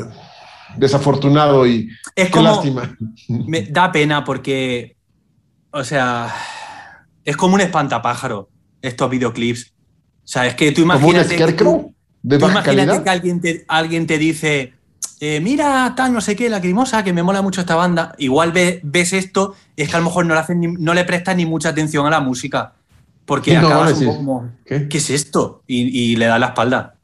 desafortunado 0.76 1.66
y 1.66 1.88
Es 2.14 2.26
qué 2.26 2.30
como. 2.30 2.44
lástima. 2.44 2.96
Me 3.28 3.62
da 3.62 3.90
pena 3.90 4.22
porque. 4.24 4.96
O 5.70 5.84
sea. 5.84 6.34
Es 7.24 7.36
como 7.36 7.54
un 7.56 7.60
espantapájaro 7.60 8.48
estos 8.80 9.10
videoclips. 9.10 9.72
O 10.24 10.30
sea, 10.30 10.46
es 10.46 10.54
que 10.54 10.72
tú 10.72 10.82
Como 10.86 10.94
un 10.94 11.00
imagínate. 11.16 11.28
que 11.28 11.34
tú- 11.36 11.42
scarecrow 11.42 11.94
de 12.22 12.38
Tú 12.38 12.48
imagínate 12.48 13.02
que 13.04 13.10
alguien 13.10 13.40
te, 13.40 13.64
alguien 13.68 14.06
te 14.06 14.16
dice, 14.18 14.72
eh, 15.20 15.40
mira, 15.40 15.92
tal, 15.94 16.12
no 16.14 16.20
sé 16.22 16.34
qué, 16.36 16.48
lacrimosa, 16.48 17.04
que 17.04 17.12
me 17.12 17.22
mola 17.22 17.42
mucho 17.42 17.60
esta 17.60 17.74
banda. 17.74 18.14
Igual 18.18 18.52
ve- 18.52 18.80
ves 18.82 19.12
esto 19.12 19.54
y 19.76 19.82
es 19.82 19.90
que 19.90 19.96
a 19.96 19.98
lo 19.98 20.06
mejor 20.06 20.24
no 20.24 20.34
le, 20.34 20.40
hacen 20.40 20.58
ni- 20.60 20.72
no 20.72 20.94
le 20.94 21.04
prestas 21.04 21.36
ni 21.36 21.44
mucha 21.44 21.68
atención 21.68 22.06
a 22.06 22.10
la 22.10 22.20
música. 22.20 22.72
Porque 23.26 23.50
Sí, 23.50 23.56
no, 23.58 23.66
acabas 23.66 23.98
sí. 23.98 24.04
un 24.06 24.10
poco 24.10 24.16
como, 24.24 24.50
¿Qué? 24.64 24.88
¿qué 24.88 24.98
es 24.98 25.10
esto? 25.10 25.62
Y, 25.66 26.12
y 26.12 26.16
le 26.16 26.26
da 26.26 26.38
la 26.38 26.46
espalda. 26.46 26.94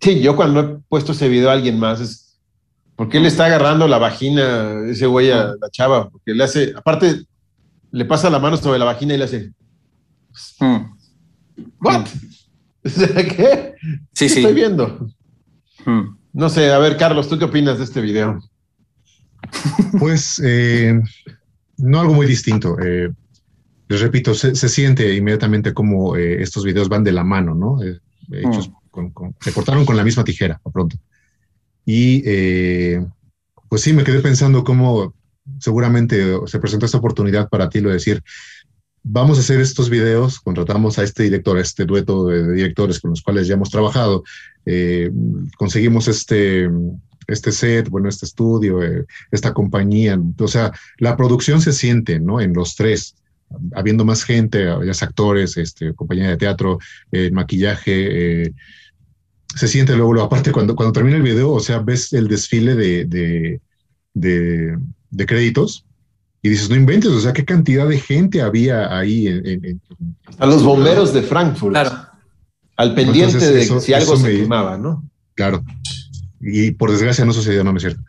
Sí, 0.00 0.20
yo 0.20 0.34
cuando 0.34 0.60
he 0.60 0.64
puesto 0.88 1.12
ese 1.12 1.28
video 1.28 1.50
a 1.50 1.52
alguien 1.52 1.78
más 1.78 2.00
es 2.00 2.38
porque 2.96 3.18
él 3.18 3.26
está 3.26 3.44
agarrando 3.44 3.86
la 3.86 3.98
vagina, 3.98 4.80
ese 4.90 5.04
güey 5.06 5.30
a 5.30 5.48
la 5.60 5.68
chava, 5.70 6.08
porque 6.08 6.32
le 6.32 6.42
hace, 6.44 6.72
aparte, 6.74 7.24
le 7.90 8.04
pasa 8.04 8.30
la 8.30 8.38
mano 8.38 8.56
sobre 8.56 8.78
la 8.78 8.84
vagina 8.84 9.14
y 9.14 9.18
le 9.18 9.24
hace, 9.24 9.52
¿what? 11.80 12.06
O 12.84 12.88
sea, 12.88 13.08
¿Qué? 13.08 13.74
Sí, 14.14 14.26
¿Qué 14.26 14.28
sí. 14.28 14.38
estoy 14.40 14.54
viendo? 14.54 15.08
Mm. 15.84 16.16
No 16.32 16.48
sé, 16.48 16.70
a 16.70 16.78
ver, 16.78 16.96
Carlos, 16.96 17.28
¿tú 17.28 17.38
qué 17.38 17.44
opinas 17.44 17.78
de 17.78 17.84
este 17.84 18.00
video? 18.00 18.40
Pues 19.98 20.40
eh, 20.44 21.00
no 21.78 22.00
algo 22.00 22.14
muy 22.14 22.26
distinto. 22.26 22.76
eh, 22.80 23.10
les 23.88 24.00
repito, 24.00 24.34
se, 24.34 24.54
se 24.54 24.68
siente 24.68 25.14
inmediatamente 25.14 25.72
como 25.74 26.16
eh, 26.16 26.42
estos 26.42 26.64
videos 26.64 26.88
van 26.88 27.04
de 27.04 27.12
la 27.12 27.24
mano, 27.24 27.54
¿no? 27.54 27.82
Eh, 27.82 27.98
hechos 28.32 28.70
con, 28.90 29.10
con- 29.10 29.34
se 29.40 29.52
cortaron 29.52 29.84
con 29.86 29.96
la 29.96 30.04
misma 30.04 30.24
tijera, 30.24 30.60
a 30.64 30.70
pronto. 30.70 30.96
Y 31.86 32.22
eh, 32.26 33.04
pues 33.68 33.82
sí, 33.82 33.92
me 33.92 34.04
quedé 34.04 34.20
pensando 34.20 34.62
cómo 34.62 35.14
seguramente 35.58 36.38
se 36.46 36.58
presentó 36.58 36.86
esta 36.86 36.98
oportunidad 36.98 37.48
para 37.48 37.68
ti, 37.68 37.80
lo 37.80 37.88
de 37.88 37.94
decir, 37.94 38.22
vamos 39.02 39.38
a 39.38 39.40
hacer 39.40 39.60
estos 39.60 39.88
videos, 39.88 40.40
contratamos 40.40 40.98
a 40.98 41.02
este 41.02 41.22
director, 41.24 41.56
a 41.56 41.62
este 41.62 41.84
dueto 41.84 42.26
de, 42.26 42.52
directores 42.52 43.00
con 43.00 43.10
los 43.10 43.22
cuales 43.22 43.46
ya 43.46 43.54
hemos 43.54 43.70
trabajado, 43.70 44.22
eh, 44.66 45.10
conseguimos 45.56 46.08
este, 46.08 46.68
este 47.26 47.52
set, 47.52 47.88
bueno, 47.88 48.08
este 48.08 48.26
estudio, 48.26 48.82
eh, 48.82 49.06
esta 49.30 49.52
compañía, 49.52 50.18
o 50.38 50.48
sea, 50.48 50.72
la 50.98 51.16
producción 51.16 51.60
se 51.60 51.72
siente, 51.72 52.20
¿no? 52.20 52.40
En 52.40 52.52
los 52.52 52.76
tres, 52.76 53.14
habiendo 53.74 54.04
más 54.04 54.24
gente, 54.24 54.64
ya 54.64 55.06
actores, 55.06 55.56
este, 55.56 55.94
compañía 55.94 56.28
de 56.28 56.36
teatro, 56.36 56.78
eh, 57.12 57.30
maquillaje, 57.30 58.52
se 59.54 59.68
siente 59.68 59.96
luego, 59.96 60.20
aparte 60.22 60.52
cuando, 60.52 60.76
cuando 60.76 60.92
termina 60.92 61.16
el 61.16 61.22
video, 61.22 61.52
o 61.52 61.60
sea, 61.60 61.78
ves 61.78 62.12
el 62.12 62.28
desfile 62.28 62.74
de, 62.74 63.06
de, 63.06 63.60
de, 64.12 64.78
de 65.10 65.26
créditos 65.26 65.84
y 66.42 66.50
dices, 66.50 66.70
no 66.70 66.76
inventes, 66.76 67.10
o 67.10 67.20
sea, 67.20 67.32
qué 67.32 67.44
cantidad 67.44 67.88
de 67.88 67.98
gente 67.98 68.42
había 68.42 68.96
ahí 68.96 69.26
en, 69.26 69.46
en- 69.46 69.64
en- 69.64 69.80
A 70.38 70.46
los 70.46 70.62
bomberos 70.62 71.12
de 71.12 71.22
Frankfurt, 71.22 71.72
Claro. 71.72 71.92
al 72.76 72.94
pendiente 72.94 73.32
Entonces, 73.34 73.54
de 73.54 73.62
eso- 73.62 73.80
si 73.80 73.92
algo 73.92 74.16
se 74.16 74.22
me- 74.22 74.40
quemaba, 74.42 74.78
¿no? 74.78 75.02
Claro. 75.34 75.64
Y 76.40 76.70
por 76.72 76.90
desgracia 76.92 77.24
no 77.24 77.32
sucedió, 77.32 77.64
no, 77.64 77.72
no 77.72 77.78
es 77.78 77.82
cierto. 77.82 78.00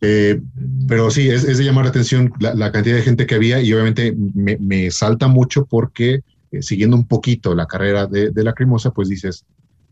Eh, 0.00 0.40
pero 0.88 1.10
sí, 1.10 1.28
es, 1.28 1.44
es 1.44 1.58
de 1.58 1.64
llamar 1.64 1.84
la 1.84 1.90
atención 1.90 2.32
la, 2.38 2.54
la 2.54 2.70
cantidad 2.72 2.96
de 2.96 3.02
gente 3.02 3.26
que 3.26 3.34
había 3.34 3.60
y 3.62 3.72
obviamente 3.72 4.14
me, 4.34 4.56
me 4.58 4.90
salta 4.90 5.26
mucho 5.26 5.64
porque 5.66 6.20
eh, 6.52 6.62
siguiendo 6.62 6.96
un 6.96 7.06
poquito 7.06 7.54
la 7.54 7.66
carrera 7.66 8.06
de, 8.06 8.30
de 8.30 8.44
Lacrimosa, 8.44 8.90
pues 8.90 9.08
dices, 9.08 9.44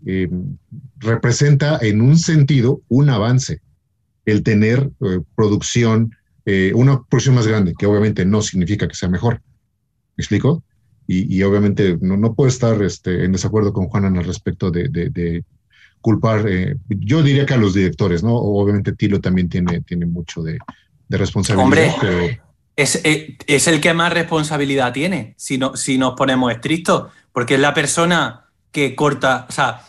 eh, 0.07 0.29
representa 1.01 1.79
en 1.81 2.01
un 2.03 2.19
sentido 2.19 2.81
un 2.89 3.09
avance 3.11 3.61
el 4.27 4.43
tener 4.43 4.91
eh, 5.01 5.21
producción, 5.35 6.15
eh, 6.47 6.73
una 6.75 7.03
producción 7.03 7.35
más 7.35 7.47
grande, 7.47 7.75
que 7.79 7.87
obviamente 7.87 8.25
no 8.25 8.43
significa 8.43 8.87
que 8.89 8.95
sea 8.95 9.09
mejor. 9.09 9.41
¿Me 10.17 10.23
explico? 10.23 10.63
Y, 11.07 11.35
y 11.37 11.43
obviamente 11.43 11.99
no, 12.01 12.17
no 12.17 12.35
puedo 12.35 12.49
estar 12.49 12.81
este, 12.83 13.25
en 13.25 13.33
desacuerdo 13.33 13.73
con 13.73 13.87
Juanan 13.89 14.17
al 14.17 14.25
respecto 14.25 14.71
de, 14.71 14.89
de- 14.89 15.11
de 15.11 15.45
culpar, 16.01 16.47
eh, 16.49 16.77
yo 16.89 17.23
diría 17.23 17.47
que 17.47 17.55
a 17.55 17.57
los 17.57 17.73
directores, 17.73 18.23
¿no? 18.23 18.35
Obviamente 18.35 18.93
Tilo 18.93 19.21
también 19.21 19.49
tiene, 19.49 19.81
tiene 19.81 20.05
mucho 20.05 20.43
de, 20.43 20.59
de 21.09 21.17
responsabilidad. 21.19 21.65
Hombre. 21.65 21.95
pero- 22.01 22.45
Es, 22.77 23.01
eh, 23.05 23.39
es 23.47 23.67
el 23.69 23.81
que 23.81 23.95
más 23.95 24.13
responsabilidad 24.13 24.93
tiene, 24.93 25.35
si, 25.39 25.57
no, 25.59 25.77
si 25.77 25.97
nos 25.97 26.15
ponemos 26.15 26.53
estrictos, 26.53 27.11
porque 27.33 27.55
es 27.55 27.61
la 27.61 27.73
persona 27.73 28.45
que 28.71 28.95
corta, 28.95 29.47
o 29.49 29.53
sea, 29.53 29.81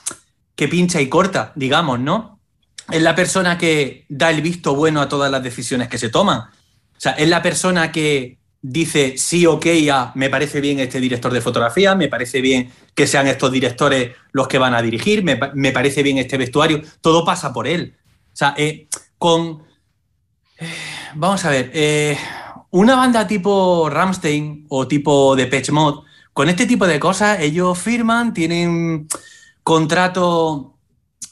que 0.55 0.67
pincha 0.69 1.01
y 1.01 1.09
corta, 1.09 1.51
digamos, 1.55 1.99
¿no? 1.99 2.34
Es 2.91 3.01
la 3.01 3.15
persona 3.15 3.57
que 3.57 4.05
da 4.09 4.29
el 4.29 4.41
visto 4.41 4.75
bueno 4.75 5.01
a 5.01 5.09
todas 5.09 5.31
las 5.31 5.41
decisiones 5.43 5.87
que 5.87 5.97
se 5.97 6.09
toman. 6.09 6.39
O 6.39 6.99
sea, 6.99 7.13
es 7.13 7.27
la 7.27 7.41
persona 7.41 7.91
que 7.91 8.37
dice 8.61 9.15
sí, 9.17 9.45
ok, 9.45 9.65
ya, 9.83 10.11
me 10.15 10.29
parece 10.29 10.59
bien 10.59 10.79
este 10.79 10.99
director 10.99 11.31
de 11.31 11.41
fotografía, 11.41 11.93
me 11.93 12.07
parece 12.07 12.41
bien 12.41 12.71
que 12.95 13.05
sean 13.05 13.27
estos 13.27 13.51
directores 13.51 14.11
los 14.31 14.47
que 14.47 14.57
van 14.57 14.73
a 14.73 14.81
dirigir, 14.81 15.23
me, 15.23 15.39
me 15.53 15.71
parece 15.71 16.01
bien 16.01 16.17
este 16.17 16.37
vestuario, 16.37 16.81
todo 17.01 17.23
pasa 17.23 17.53
por 17.53 17.67
él. 17.67 17.95
O 18.33 18.35
sea, 18.35 18.55
eh, 18.57 18.87
con... 19.17 19.63
eh, 20.57 20.73
vamos 21.15 21.45
a 21.45 21.49
ver, 21.49 21.71
eh, 21.73 22.17
una 22.71 22.95
banda 22.95 23.27
tipo 23.27 23.89
Ramstein 23.89 24.65
o 24.69 24.87
tipo 24.87 25.35
Depeche 25.35 25.71
Mode, 25.71 26.01
con 26.33 26.49
este 26.49 26.65
tipo 26.65 26.87
de 26.87 26.99
cosas 26.99 27.39
ellos 27.39 27.77
firman, 27.77 28.33
tienen 28.33 29.07
contratos 29.63 30.74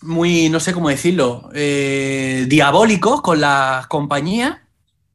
muy, 0.04 0.50
no 0.50 0.60
sé 0.60 0.74
cómo 0.74 0.90
decirlo, 0.90 1.50
eh, 1.54 2.46
diabólicos 2.48 3.22
con 3.22 3.42
las 3.42 3.88
compañías 3.88 4.58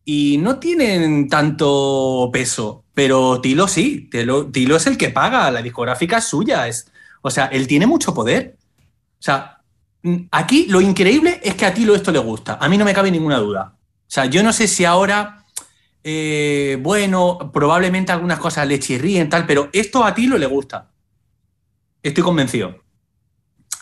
y 0.05 0.39
no 0.39 0.59
tienen 0.59 1.29
tanto 1.29 2.31
peso, 2.33 2.85
pero 2.95 3.41
Tilo 3.41 3.69
sí, 3.69 4.09
Tilo, 4.11 4.47
Tilo 4.47 4.77
es 4.77 4.87
el 4.87 4.97
que 4.97 5.11
paga, 5.11 5.51
la 5.51 5.63
discográfica 5.63 6.19
es 6.19 6.25
suya, 6.25 6.67
es, 6.67 6.91
o 7.21 7.31
sea, 7.31 7.47
él 7.47 7.67
tiene 7.67 7.87
mucho 7.87 8.15
poder. 8.15 8.57
O 9.19 9.23
sea, 9.23 9.61
mm, 10.03 10.17
aquí 10.31 10.67
lo 10.69 10.81
increíble 10.81 11.41
es 11.43 11.55
que 11.55 11.67
a 11.67 11.75
Tilo 11.75 11.95
esto 11.95 12.11
le 12.11 12.19
gusta, 12.19 12.59
a 12.61 12.69
mí 12.69 12.79
no 12.79 12.85
me 12.85 12.95
cabe 12.95 13.11
ninguna 13.11 13.39
duda. 13.39 13.75
O 13.77 14.11
sea, 14.11 14.25
yo 14.27 14.43
no 14.43 14.53
sé 14.55 14.67
si 14.67 14.85
ahora, 14.87 15.45
eh, 16.03 16.79
bueno, 16.81 17.51
probablemente 17.53 18.13
algunas 18.13 18.39
cosas 18.39 18.67
le 18.67 18.79
chirríen 18.81 19.29
tal, 19.29 19.47
pero 19.47 19.69
esto 19.73 20.05
a 20.05 20.15
Tilo 20.15 20.39
le 20.39 20.47
gusta. 20.47 20.91
Estoy 22.03 22.25
convencido. 22.25 22.88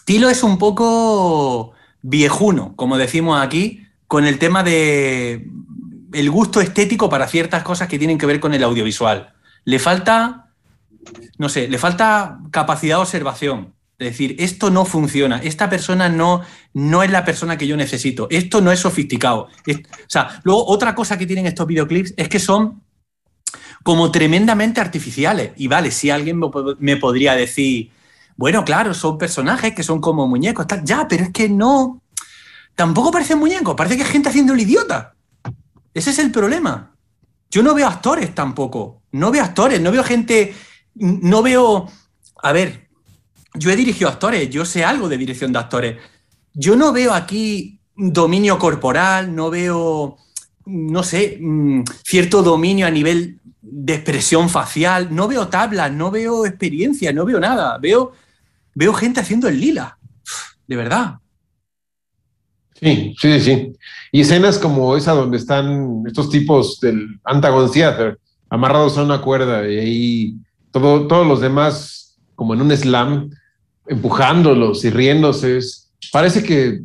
Tilo 0.06 0.30
es 0.30 0.44
un 0.44 0.56
poco 0.56 1.72
viejuno, 2.00 2.74
como 2.76 2.96
decimos 2.96 3.40
aquí, 3.40 3.88
con 4.06 4.24
el 4.24 4.38
tema 4.38 4.62
de 4.62 5.50
el 6.12 6.30
gusto 6.30 6.60
estético 6.60 7.10
para 7.10 7.26
ciertas 7.26 7.64
cosas 7.64 7.88
que 7.88 7.98
tienen 7.98 8.16
que 8.16 8.26
ver 8.26 8.38
con 8.38 8.54
el 8.54 8.62
audiovisual. 8.62 9.34
Le 9.64 9.80
falta, 9.80 10.52
no 11.38 11.48
sé, 11.48 11.66
le 11.66 11.76
falta 11.78 12.38
capacidad 12.52 12.98
de 12.98 13.02
observación. 13.02 13.74
Es 13.98 14.10
decir, 14.10 14.36
esto 14.38 14.70
no 14.70 14.84
funciona, 14.84 15.38
esta 15.38 15.68
persona 15.68 16.08
no, 16.08 16.42
no 16.72 17.02
es 17.02 17.10
la 17.10 17.24
persona 17.24 17.58
que 17.58 17.66
yo 17.66 17.76
necesito, 17.76 18.28
esto 18.30 18.60
no 18.60 18.70
es 18.70 18.78
sofisticado. 18.78 19.48
O 19.66 20.06
sea, 20.06 20.40
luego 20.44 20.64
otra 20.68 20.94
cosa 20.94 21.18
que 21.18 21.26
tienen 21.26 21.46
estos 21.46 21.66
videoclips 21.66 22.14
es 22.16 22.28
que 22.28 22.38
son 22.38 22.80
como 23.82 24.12
tremendamente 24.12 24.80
artificiales. 24.80 25.50
Y 25.56 25.66
vale, 25.66 25.90
si 25.90 26.10
alguien 26.10 26.40
me 26.78 26.96
podría 26.96 27.34
decir, 27.34 27.90
bueno, 28.36 28.64
claro, 28.64 28.94
son 28.94 29.18
personajes 29.18 29.74
que 29.74 29.82
son 29.82 30.00
como 30.00 30.26
muñecos, 30.26 30.66
tal. 30.66 30.84
ya, 30.84 31.06
pero 31.08 31.24
es 31.24 31.30
que 31.30 31.48
no, 31.48 32.02
tampoco 32.74 33.10
parecen 33.10 33.38
muñecos, 33.38 33.74
parece 33.74 33.96
que 33.96 34.02
es 34.02 34.08
gente 34.08 34.28
haciendo 34.28 34.52
el 34.52 34.60
idiota. 34.60 35.14
Ese 35.94 36.10
es 36.10 36.18
el 36.18 36.30
problema. 36.30 36.94
Yo 37.50 37.62
no 37.62 37.74
veo 37.74 37.86
actores 37.86 38.34
tampoco. 38.34 39.02
No 39.12 39.30
veo 39.30 39.42
actores, 39.42 39.80
no 39.80 39.90
veo 39.90 40.04
gente. 40.04 40.54
No 40.94 41.42
veo. 41.42 41.90
A 42.42 42.52
ver, 42.52 42.88
yo 43.54 43.70
he 43.70 43.76
dirigido 43.76 44.10
actores, 44.10 44.50
yo 44.50 44.64
sé 44.66 44.84
algo 44.84 45.08
de 45.08 45.16
dirección 45.16 45.52
de 45.52 45.58
actores. 45.58 45.96
Yo 46.52 46.76
no 46.76 46.92
veo 46.92 47.14
aquí 47.14 47.80
dominio 47.94 48.58
corporal, 48.58 49.34
no 49.34 49.48
veo, 49.48 50.18
no 50.66 51.02
sé, 51.02 51.38
mm, 51.40 51.84
cierto 52.04 52.42
dominio 52.42 52.86
a 52.86 52.90
nivel 52.90 53.40
de 53.62 53.94
expresión 53.94 54.48
facial, 54.48 55.14
no 55.14 55.28
veo 55.28 55.48
tablas, 55.48 55.90
no 55.92 56.10
veo 56.10 56.46
experiencia, 56.46 57.12
no 57.12 57.24
veo 57.24 57.40
nada. 57.40 57.78
Veo, 57.78 58.12
veo 58.76 58.92
gente 58.92 59.18
haciendo 59.20 59.48
el 59.48 59.58
lila. 59.58 59.98
De 60.68 60.76
verdad. 60.76 61.16
Sí, 62.80 63.14
sí, 63.18 63.40
sí. 63.40 63.72
Y 64.12 64.20
escenas 64.20 64.58
como 64.58 64.96
esa 64.96 65.12
donde 65.12 65.38
están 65.38 66.02
estos 66.06 66.28
tipos 66.28 66.78
del 66.80 67.18
Antagon 67.24 67.70
Theater 67.72 68.18
amarrados 68.50 68.98
a 68.98 69.02
una 69.02 69.22
cuerda 69.22 69.66
y 69.68 69.78
ahí 69.78 70.34
todo, 70.70 71.06
todos 71.08 71.26
los 71.26 71.40
demás 71.40 72.16
como 72.34 72.52
en 72.52 72.60
un 72.60 72.76
slam 72.76 73.30
empujándolos 73.86 74.84
y 74.84 74.90
riéndose. 74.90 75.58
Parece 76.12 76.42
que 76.44 76.80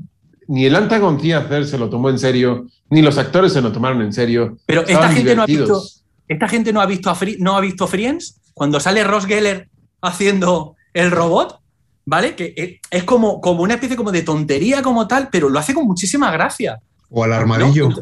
ni 0.47 0.65
el 0.65 0.75
Antagon 0.75 1.17
Theater 1.17 1.65
se 1.67 1.77
lo 1.77 1.89
tomó 1.89 2.09
en 2.09 2.19
serio, 2.19 2.67
ni 2.89 3.01
los 3.01 3.17
actores 3.17 3.51
se 3.51 3.61
lo 3.61 3.71
tomaron 3.71 4.01
en 4.01 4.13
serio. 4.13 4.57
Pero 4.65 4.81
esta 4.87 5.09
gente 5.09 5.35
no 5.35 5.43
ha 5.43 5.45
visto, 5.45 5.83
esta 6.27 6.47
gente 6.47 6.71
no 6.71 6.79
ha 6.79 6.85
visto 6.85 7.09
a 7.09 7.15
Fri- 7.15 7.37
no 7.39 7.57
ha 7.57 7.61
visto 7.61 7.85
Friends 7.85 8.39
cuando 8.53 8.79
sale 8.79 9.03
Ross 9.03 9.25
Geller 9.25 9.69
haciendo 10.01 10.75
el 10.93 11.11
robot, 11.11 11.59
¿vale? 12.05 12.35
Que 12.35 12.79
es- 12.89 13.03
como, 13.03 13.39
como 13.41 13.63
una 13.63 13.75
especie 13.75 13.95
como 13.95 14.11
de 14.11 14.21
tontería 14.23 14.81
como 14.81 15.07
tal, 15.07 15.29
pero 15.31 15.49
lo 15.49 15.59
hace 15.59 15.73
con 15.73 15.85
muchísima 15.85 16.31
gracia. 16.31 16.79
O 17.09 17.23
al 17.23 17.33
armadillo. 17.33 17.89
¿no? 17.89 17.95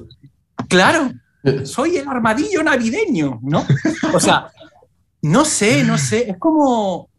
Claro, 0.68 1.12
soy 1.64 1.98
el 1.98 2.08
armadillo 2.08 2.62
navideño, 2.64 3.40
¿no? 3.42 3.66
O 4.14 4.20
sea, 4.20 4.48
no 5.22 5.46
sé, 5.46 5.84
no 5.84 5.98
sé, 5.98 6.30
es 6.30 6.38
como 6.38 7.10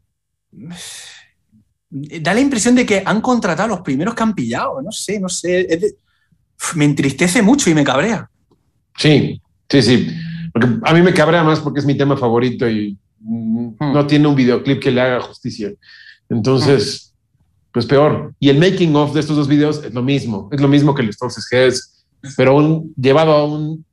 da 1.90 2.34
la 2.34 2.40
impresión 2.40 2.74
de 2.74 2.86
que 2.86 3.02
han 3.04 3.20
contratado 3.20 3.64
a 3.64 3.76
los 3.76 3.80
primeros 3.80 4.14
que 4.14 4.22
han 4.22 4.34
pillado, 4.34 4.80
no 4.82 4.92
sé, 4.92 5.18
no 5.18 5.28
sé, 5.28 5.64
de- 5.64 5.94
me 6.76 6.84
entristece 6.84 7.42
mucho 7.42 7.70
y 7.70 7.74
me 7.74 7.82
cabrea. 7.84 8.30
Sí, 8.96 9.40
sí, 9.68 9.82
sí. 9.82 10.08
Porque 10.52 10.68
a 10.84 10.92
mí 10.94 11.00
me 11.02 11.14
cabrea 11.14 11.42
más 11.42 11.58
porque 11.60 11.80
es 11.80 11.86
mi 11.86 11.96
tema 11.96 12.16
favorito 12.16 12.68
y 12.68 12.96
mm, 13.20 13.50
Hmm. 13.80 13.92
no 13.92 14.06
tiene 14.06 14.26
un 14.28 14.34
videoclip 14.34 14.80
que 14.82 14.90
le 14.90 15.00
haga 15.00 15.20
justicia. 15.20 15.70
Entonces, 16.30 17.12
pues 17.72 17.86
peor. 17.86 18.32
Y 18.40 18.48
el 18.48 18.58
making 18.58 18.94
of 18.96 19.12
de 19.14 19.20
estos 19.20 19.36
dos 19.36 19.48
videos 19.48 19.82
es 19.84 19.92
lo 19.92 20.02
mismo. 20.02 20.48
Es 20.52 20.60
lo 20.60 20.68
mismo 20.68 20.94
que 20.94 21.02
el 21.02 21.12
Stokes 21.12 21.42
Heads, 21.52 22.04
pero 22.36 22.56
un, 22.56 22.94
llevado 22.96 23.32
a 23.32 23.44
un 23.44 23.84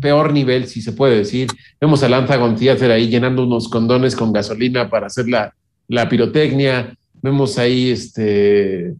peor 0.00 0.32
nivel, 0.32 0.66
si 0.68 0.82
se 0.82 0.92
puede 0.92 1.16
decir. 1.18 1.48
Vemos 1.80 2.02
a 2.02 2.08
Lanzagon 2.08 2.56
Theater 2.56 2.90
ahí 2.90 3.08
llenando 3.08 3.44
unos 3.44 3.68
condones 3.68 4.14
con 4.14 4.32
gasolina 4.32 4.90
para 4.90 5.06
hacer 5.06 5.28
la, 5.28 5.54
la 5.88 6.08
pirotecnia. 6.08 6.96
Vemos 7.22 7.56
ahí 7.58 7.90
este 7.90 8.94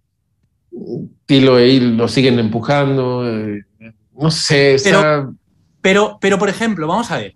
Tilo 1.27 1.57
ahí 1.57 1.81
lo 1.81 2.07
siguen 2.09 2.39
empujando. 2.39 3.29
eh, 3.29 3.65
no 4.19 4.31
sé, 4.31 4.75
está- 4.75 5.31
Pero, 5.81 6.19
pero, 6.21 6.39
por 6.39 6.49
ejemplo, 6.49 6.87
vamos 6.87 7.11
a 7.11 7.19
ver. 7.19 7.35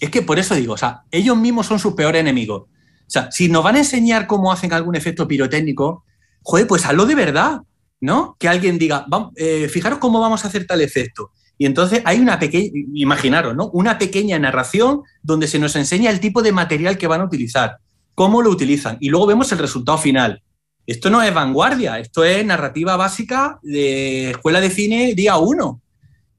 Es 0.00 0.10
que 0.10 0.22
por 0.22 0.38
eso 0.38 0.54
digo, 0.54 0.74
o 0.74 0.76
sea, 0.78 1.02
ellos 1.10 1.36
mismos 1.36 1.66
son 1.66 1.78
sus 1.78 1.94
peores 1.94 2.20
enemigos. 2.20 2.64
O 3.10 3.12
sea, 3.12 3.28
si 3.32 3.48
nos 3.48 3.64
van 3.64 3.74
a 3.74 3.78
enseñar 3.80 4.28
cómo 4.28 4.52
hacen 4.52 4.72
algún 4.72 4.94
efecto 4.94 5.26
pirotécnico, 5.26 6.04
joder, 6.44 6.68
pues 6.68 6.86
hazlo 6.86 7.06
de 7.06 7.16
verdad, 7.16 7.58
¿no? 8.00 8.36
Que 8.38 8.46
alguien 8.46 8.78
diga, 8.78 9.04
"Vam- 9.06 9.32
eh, 9.34 9.68
fijaros 9.68 9.98
cómo 9.98 10.20
vamos 10.20 10.44
a 10.44 10.46
hacer 10.46 10.64
tal 10.64 10.80
efecto. 10.80 11.32
Y 11.58 11.66
entonces 11.66 12.02
hay 12.04 12.20
una 12.20 12.38
pequeña, 12.38 12.70
imaginaros, 12.94 13.56
¿no? 13.56 13.68
Una 13.72 13.98
pequeña 13.98 14.38
narración 14.38 15.02
donde 15.24 15.48
se 15.48 15.58
nos 15.58 15.74
enseña 15.74 16.08
el 16.12 16.20
tipo 16.20 16.40
de 16.40 16.52
material 16.52 16.96
que 16.98 17.08
van 17.08 17.20
a 17.20 17.24
utilizar, 17.24 17.78
cómo 18.14 18.42
lo 18.42 18.50
utilizan, 18.50 18.96
y 19.00 19.08
luego 19.08 19.26
vemos 19.26 19.50
el 19.50 19.58
resultado 19.58 19.98
final. 19.98 20.40
Esto 20.86 21.10
no 21.10 21.20
es 21.20 21.34
vanguardia, 21.34 21.98
esto 21.98 22.22
es 22.22 22.46
narrativa 22.46 22.96
básica 22.96 23.58
de 23.62 24.30
escuela 24.30 24.60
de 24.60 24.70
cine 24.70 25.14
día 25.16 25.36
uno. 25.36 25.80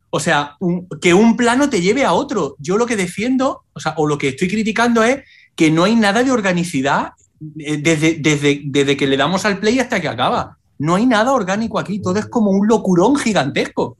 O 0.10 0.22
sea, 0.22 0.56
que 1.02 1.14
un 1.14 1.36
plano 1.36 1.70
te 1.70 1.82
lleve 1.82 2.06
a 2.06 2.14
otro. 2.14 2.56
Yo 2.60 2.78
lo 2.78 2.86
que 2.86 2.96
defiendo, 2.96 3.64
o 3.74 3.80
sea, 3.82 3.94
o 3.98 4.08
lo 4.08 4.18
que 4.18 4.30
estoy 4.30 4.48
criticando 4.48 5.04
es 5.04 5.24
que 5.56 5.72
no 5.72 5.84
hay 5.84 5.96
nada 5.96 6.24
de 6.24 6.32
organicidad 6.32 7.14
eh, 7.60 7.78
desde, 7.78 8.16
desde, 8.16 8.62
desde 8.66 8.98
que 8.98 9.08
le 9.08 9.18
damos 9.18 9.46
al 9.46 9.60
play 9.60 9.80
hasta 9.80 10.00
que 10.00 10.08
acaba. 10.08 10.58
No 10.78 10.96
hay 10.96 11.06
nada 11.06 11.34
orgánico 11.34 11.80
aquí, 11.80 12.02
todo 12.02 12.18
es 12.18 12.26
como 12.26 12.52
un 12.52 12.68
locurón 12.68 13.16
gigantesco. 13.16 13.98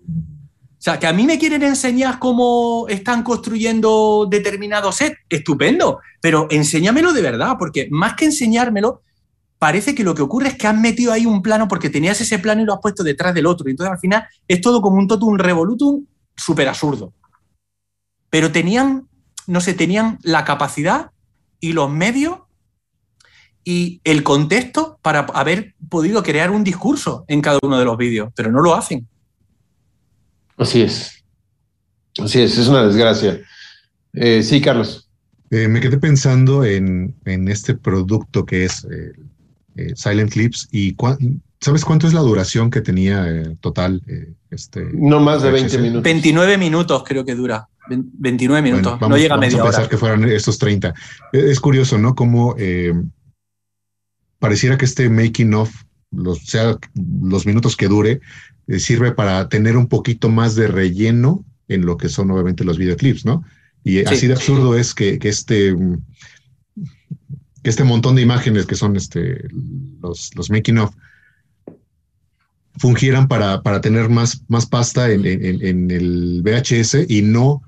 O 0.82 0.84
sea, 0.84 0.98
que 0.98 1.06
a 1.06 1.14
mí 1.14 1.28
me 1.28 1.38
quieren 1.38 1.62
enseñar 1.62 2.18
cómo 2.18 2.88
están 2.90 3.22
construyendo 3.22 4.28
determinado 4.30 4.92
set, 4.92 5.16
estupendo, 5.30 6.00
pero 6.20 6.48
enséñamelo 6.50 7.14
de 7.14 7.22
verdad, 7.22 7.56
porque 7.60 7.88
más 7.92 8.16
que 8.16 8.26
enseñármelo, 8.26 9.04
parece 9.60 9.94
que 9.94 10.04
lo 10.04 10.16
que 10.16 10.24
ocurre 10.24 10.48
es 10.48 10.56
que 10.56 10.66
has 10.66 10.76
metido 10.76 11.14
ahí 11.14 11.28
un 11.28 11.44
plano 11.44 11.68
porque 11.68 11.92
tenías 11.92 12.20
ese 12.20 12.40
plano 12.40 12.64
y 12.64 12.66
lo 12.66 12.74
has 12.74 12.80
puesto 12.82 13.04
detrás 13.04 13.36
del 13.36 13.46
otro. 13.46 13.68
Y 13.68 13.72
entonces 13.74 13.94
al 13.94 14.00
final 14.00 14.28
es 14.48 14.60
todo 14.60 14.82
como 14.82 14.98
un 14.98 15.08
totum 15.08 15.38
revolutum 15.38 16.04
súper 16.36 16.68
absurdo. 16.68 17.14
Pero 18.32 18.52
tenían, 18.52 19.08
no 19.46 19.62
sé, 19.62 19.76
tenían 19.76 20.18
la 20.24 20.46
capacidad 20.46 21.12
y 21.62 21.72
los 21.72 21.90
medios 21.90 22.40
y 23.64 24.02
el 24.04 24.24
contexto 24.24 25.00
para 25.02 25.20
haber 25.20 25.76
podido 25.88 26.22
crear 26.24 26.52
un 26.52 26.64
discurso 26.64 27.24
en 27.28 27.42
cada 27.42 27.60
uno 27.62 27.78
de 27.80 27.86
los 27.86 27.96
vídeos, 27.96 28.34
pero 28.36 28.52
no 28.52 28.62
lo 28.62 28.76
hacen. 28.76 29.08
Así 30.58 30.82
es. 30.82 31.24
Así 32.18 32.42
es, 32.42 32.58
es 32.58 32.68
una 32.68 32.84
desgracia. 32.84 33.40
Eh, 34.14 34.44
sí, 34.44 34.60
Carlos. 34.60 35.08
Eh, 35.50 35.68
me 35.68 35.80
quedé 35.80 35.98
pensando 35.98 36.64
en, 36.66 37.16
en 37.26 37.48
este 37.48 37.76
producto 37.76 38.46
que 38.46 38.66
es 38.66 38.86
eh, 38.86 39.94
Silent 39.96 40.32
Clips 40.32 40.68
y 40.72 40.94
cuán- 40.96 41.42
¿sabes 41.62 41.86
cuánto 41.86 42.08
es 42.08 42.14
la 42.14 42.20
duración 42.22 42.70
que 42.72 42.82
tenía 42.82 43.30
eh, 43.30 43.56
total? 43.62 44.02
eh, 44.08 44.34
este, 44.50 44.86
No 44.94 45.20
más 45.20 45.42
de 45.44 45.52
20 45.52 45.78
VHS? 45.78 45.82
minutos. 45.82 46.04
29 46.04 46.58
minutos 46.58 47.04
creo 47.06 47.24
que 47.24 47.36
dura. 47.36 47.68
Ve- 47.90 48.02
29 48.02 48.62
Bueno, 48.62 48.76
minutos, 48.78 49.00
vamos- 49.00 49.10
no 49.16 49.22
llega 49.22 49.36
a 49.36 49.38
vamos 49.38 49.52
media 49.54 49.64
pensar 49.64 49.82
hora. 49.82 49.90
que 49.90 49.98
fueran 49.98 50.24
estos 50.26 50.58
30. 50.58 50.90
Eh, 51.34 51.46
Es 51.52 51.60
curioso, 51.60 51.98
¿no? 51.98 52.16
Como 52.16 52.56
eh, 52.58 52.94
pareciera 54.40 54.78
que 54.78 54.86
este 54.86 55.10
making 55.10 55.54
of, 55.54 55.72
los, 56.12 56.40
sea 56.46 56.78
los 57.22 57.46
minutos 57.46 57.76
que 57.78 57.88
dure, 57.88 58.22
eh, 58.68 58.80
sirve 58.80 59.12
para 59.12 59.48
tener 59.50 59.78
un 59.78 59.88
poquito 59.88 60.30
más 60.30 60.56
de 60.56 60.68
relleno 60.68 61.46
en 61.68 61.86
lo 61.86 61.98
que 61.98 62.10
son 62.10 62.30
obviamente 62.32 62.64
los 62.64 62.78
videoclips, 62.78 63.26
¿no? 63.26 63.44
Y 63.84 64.04
así 64.06 64.28
de 64.28 64.34
absurdo 64.34 64.76
es 64.78 64.94
que, 64.94 65.18
que 65.20 65.30
este 65.30 65.76
que 67.64 67.70
este 67.70 67.84
montón 67.84 68.16
de 68.16 68.22
imágenes 68.24 68.66
que 68.66 68.76
son 68.76 68.96
este, 68.96 69.44
los, 70.02 70.36
los 70.36 70.50
making 70.50 70.80
of 70.80 70.94
fungieran 72.78 73.28
para, 73.28 73.62
para 73.62 73.82
tener 73.82 74.10
más, 74.10 74.44
más 74.48 74.66
pasta 74.66 75.12
en, 75.12 75.26
en, 75.26 75.66
en, 75.66 75.92
el 75.92 76.42
VHS 76.44 77.10
y 77.10 77.22
no 77.22 77.62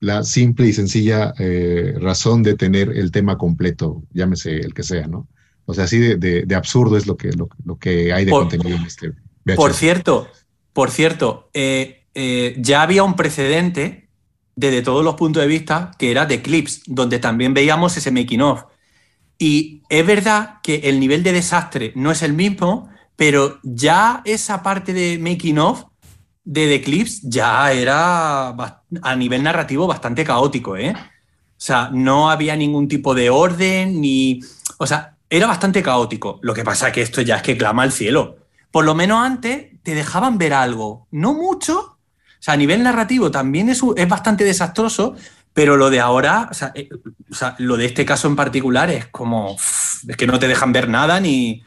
la 0.00 0.24
simple 0.24 0.68
y 0.68 0.72
sencilla 0.72 1.34
eh, 1.38 1.94
razón 1.98 2.42
de 2.42 2.54
tener 2.54 2.90
el 2.90 3.10
tema 3.10 3.38
completo, 3.38 4.02
llámese 4.12 4.56
el 4.56 4.74
que 4.74 4.82
sea, 4.82 5.06
¿no? 5.06 5.28
O 5.64 5.74
sea, 5.74 5.84
así 5.84 5.98
de, 5.98 6.16
de, 6.16 6.44
de 6.44 6.54
absurdo 6.54 6.96
es 6.96 7.06
lo 7.06 7.16
que, 7.16 7.32
lo, 7.32 7.48
lo, 7.64 7.76
que 7.76 8.12
hay 8.12 8.24
de 8.24 8.30
por, 8.30 8.42
contenido 8.42 8.76
en 8.76 8.84
este 8.84 9.08
VHS. 9.44 9.56
Por 9.56 9.74
cierto, 9.74 10.28
por 10.72 10.90
cierto, 10.90 11.50
eh, 11.54 12.04
eh, 12.14 12.54
ya 12.58 12.82
había 12.82 13.02
un 13.02 13.14
precedente 13.14 14.08
desde 14.54 14.82
todos 14.82 15.04
los 15.04 15.16
puntos 15.16 15.42
de 15.42 15.48
vista 15.48 15.90
que 15.98 16.10
era 16.10 16.24
de 16.26 16.40
clips, 16.40 16.82
donde 16.86 17.18
también 17.18 17.52
veíamos 17.52 17.96
ese 17.96 18.10
making 18.10 18.42
of. 18.42 18.64
Y 19.38 19.82
es 19.88 20.06
verdad 20.06 20.60
que 20.62 20.76
el 20.84 20.98
nivel 20.98 21.22
de 21.22 21.32
desastre 21.32 21.92
no 21.94 22.10
es 22.10 22.22
el 22.22 22.32
mismo, 22.32 22.88
pero 23.16 23.58
ya 23.62 24.22
esa 24.24 24.62
parte 24.62 24.92
de 24.92 25.18
making 25.18 25.58
of 25.58 25.84
de 26.44 26.68
The 26.68 26.82
Clips 26.82 27.22
ya 27.22 27.72
era 27.72 28.48
a 29.02 29.16
nivel 29.16 29.42
narrativo 29.42 29.86
bastante 29.86 30.24
caótico, 30.24 30.76
¿eh? 30.76 30.94
O 30.96 31.60
sea, 31.60 31.90
no 31.92 32.30
había 32.30 32.54
ningún 32.54 32.86
tipo 32.86 33.14
de 33.14 33.30
orden 33.30 34.00
ni... 34.00 34.40
O 34.78 34.86
sea, 34.86 35.16
era 35.28 35.46
bastante 35.46 35.82
caótico. 35.82 36.38
Lo 36.42 36.54
que 36.54 36.62
pasa 36.62 36.88
es 36.88 36.92
que 36.92 37.02
esto 37.02 37.22
ya 37.22 37.36
es 37.36 37.42
que 37.42 37.56
clama 37.56 37.82
al 37.82 37.92
cielo. 37.92 38.36
Por 38.70 38.84
lo 38.84 38.94
menos 38.94 39.24
antes 39.24 39.72
te 39.82 39.94
dejaban 39.94 40.38
ver 40.38 40.52
algo, 40.52 41.08
no 41.10 41.34
mucho. 41.34 41.78
O 41.78 41.98
sea, 42.38 42.54
a 42.54 42.58
nivel 42.58 42.82
narrativo 42.82 43.30
también 43.30 43.68
es, 43.70 43.82
es 43.96 44.08
bastante 44.08 44.44
desastroso, 44.44 45.16
pero 45.52 45.76
lo 45.76 45.88
de 45.88 46.00
ahora, 46.00 46.50
eh, 46.74 46.88
o 47.30 47.34
sea, 47.34 47.56
lo 47.58 47.76
de 47.78 47.86
este 47.86 48.04
caso 48.04 48.28
en 48.28 48.36
particular 48.36 48.90
es 48.90 49.06
como... 49.06 49.56
Es 50.06 50.16
que 50.16 50.26
no 50.26 50.38
te 50.38 50.46
dejan 50.46 50.72
ver 50.72 50.88
nada 50.88 51.18
ni... 51.18 51.64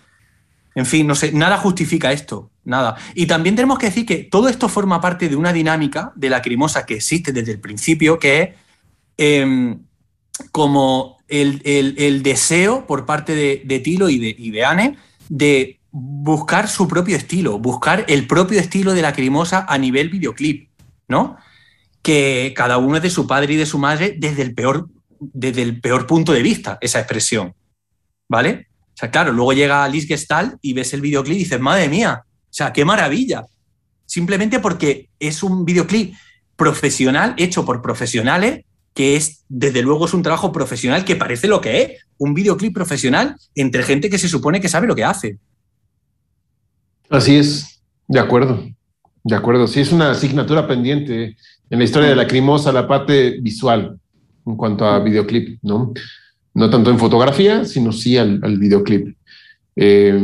En 0.76 0.86
fin, 0.86 1.08
no 1.08 1.16
sé, 1.16 1.32
nada 1.32 1.58
justifica 1.58 2.12
esto, 2.12 2.52
nada. 2.64 2.96
Y 3.16 3.26
también 3.26 3.56
tenemos 3.56 3.80
que 3.80 3.88
decir 3.88 4.06
que 4.06 4.18
todo 4.18 4.48
esto 4.48 4.70
forma 4.70 5.02
parte 5.02 5.28
de 5.28 5.36
una 5.36 5.52
dinámica 5.52 6.14
de 6.16 6.30
la 6.30 6.42
crimosa 6.42 6.86
que 6.86 6.96
existe 6.96 7.34
desde 7.34 7.54
el 7.54 7.60
principio, 7.60 8.20
que 8.20 8.42
es 8.42 8.50
eh, 9.18 9.78
como 10.52 11.18
el, 11.28 12.24
deseo 12.24 12.88
por 12.88 13.06
parte 13.06 13.36
de, 13.36 13.80
Tilo 13.80 14.10
y 14.10 14.20
de, 14.20 14.52
de 14.52 14.66
Anne 14.66 14.98
de 15.28 15.80
buscar 15.92 16.68
su 16.68 16.88
propio 16.88 17.18
estilo, 17.18 17.60
buscar 17.60 18.06
el 18.08 18.28
propio 18.28 18.60
estilo 18.60 18.94
de 18.94 19.02
la 19.02 19.14
crimosa 19.14 19.66
a 19.68 19.78
nivel 19.78 20.10
videoclip, 20.10 20.70
¿no? 21.08 21.38
Que 22.02 22.54
cada 22.56 22.78
uno 22.78 22.98
es 22.98 23.04
de 23.04 23.10
su 23.10 23.28
padre 23.28 23.54
y 23.54 23.58
de 23.58 23.66
su 23.66 23.78
madre 23.78 24.16
desde 24.18 24.42
el 24.44 24.54
peor, 24.54 24.88
desde 25.20 25.62
el 25.62 25.82
peor 25.82 26.08
punto 26.08 26.32
de 26.32 26.42
vista, 26.42 26.78
esa 26.82 27.00
expresión, 27.00 27.54
¿vale? 28.28 28.69
O 29.00 29.02
sea, 29.02 29.12
claro, 29.12 29.32
luego 29.32 29.54
llega 29.54 29.88
Liz 29.88 30.06
Gestalt 30.06 30.58
y 30.62 30.74
ves 30.74 30.94
el 30.94 31.00
videoclip 31.00 31.38
y 31.38 31.40
dices, 31.40 31.58
madre 31.62 31.88
mía, 31.88 32.22
o 32.26 32.48
sea, 32.50 32.74
qué 32.74 32.84
maravilla. 32.84 33.46
Simplemente 34.06 34.60
porque 34.60 35.08
es 35.20 35.42
un 35.42 35.64
videoclip 35.64 36.16
profesional, 36.58 37.34
hecho 37.38 37.64
por 37.64 37.82
profesionales, 37.82 38.66
que 38.94 39.16
es, 39.16 39.46
desde 39.48 39.84
luego, 39.84 40.06
es 40.06 40.14
un 40.14 40.22
trabajo 40.22 40.52
profesional 40.52 41.06
que 41.06 41.16
parece 41.16 41.48
lo 41.48 41.62
que 41.62 41.82
es, 41.82 42.06
un 42.18 42.34
videoclip 42.34 42.74
profesional 42.74 43.38
entre 43.56 43.84
gente 43.84 44.10
que 44.10 44.18
se 44.18 44.28
supone 44.28 44.60
que 44.60 44.68
sabe 44.68 44.88
lo 44.88 44.96
que 44.98 45.06
hace. 45.06 45.38
Así 47.10 47.38
es, 47.38 47.82
de 48.06 48.20
acuerdo, 48.20 48.68
de 49.24 49.36
acuerdo. 49.36 49.66
Sí, 49.68 49.80
es 49.80 49.94
una 49.94 50.12
asignatura 50.12 50.68
pendiente 50.68 51.38
en 51.70 51.80
la 51.80 51.86
historia 51.86 52.10
de 52.10 52.18
la 52.18 52.28
crimosa, 52.28 52.74
la 52.74 52.86
parte 52.86 53.40
visual 53.40 53.98
en 54.46 54.58
cuanto 54.58 54.84
a 54.84 55.00
videoclip, 55.00 55.58
¿no? 55.62 55.94
No 56.54 56.70
tanto 56.70 56.90
en 56.90 57.00
fotografía, 57.00 57.66
sino 57.66 57.92
sí 57.92 58.18
al, 58.18 58.40
al 58.44 58.58
videoclip. 58.58 59.16
Eh, 59.76 60.20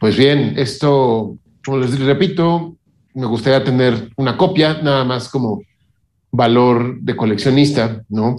pues 0.00 0.16
bien, 0.16 0.54
esto, 0.56 1.38
como 1.64 1.78
les 1.78 1.98
repito, 1.98 2.76
me 3.14 3.26
gustaría 3.26 3.62
tener 3.62 4.10
una 4.16 4.36
copia, 4.36 4.80
nada 4.82 5.04
más 5.04 5.28
como 5.28 5.62
valor 6.30 7.00
de 7.00 7.14
coleccionista, 7.14 8.02
¿no? 8.08 8.36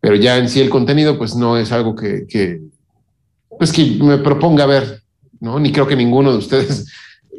Pero 0.00 0.14
ya 0.14 0.38
en 0.38 0.48
sí 0.48 0.60
el 0.60 0.70
contenido, 0.70 1.18
pues 1.18 1.34
no 1.34 1.58
es 1.58 1.72
algo 1.72 1.94
que, 1.94 2.26
que 2.26 2.62
pues 3.58 3.72
que 3.72 3.84
me 4.00 4.18
proponga 4.18 4.64
ver, 4.66 5.02
¿no? 5.40 5.58
Ni 5.58 5.72
creo 5.72 5.86
que 5.86 5.96
ninguno 5.96 6.32
de 6.32 6.38
ustedes 6.38 6.86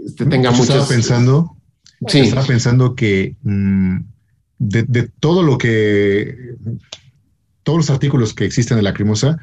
este, 0.06 0.26
tenga 0.26 0.52
mucho. 0.52 0.64
Estaba 0.64 0.88
pensando, 0.88 1.56
sí. 2.08 2.20
estaba 2.20 2.46
pensando 2.46 2.96
que 2.96 3.36
mmm, 3.42 3.98
de, 4.60 4.84
de, 4.84 5.04
todo 5.20 5.42
lo 5.42 5.58
que, 5.58 6.56
todos 7.70 7.78
los 7.78 7.90
artículos 7.92 8.34
que 8.34 8.46
existen 8.46 8.78
de 8.78 8.82
la 8.82 8.96
Crimosa, 8.96 9.38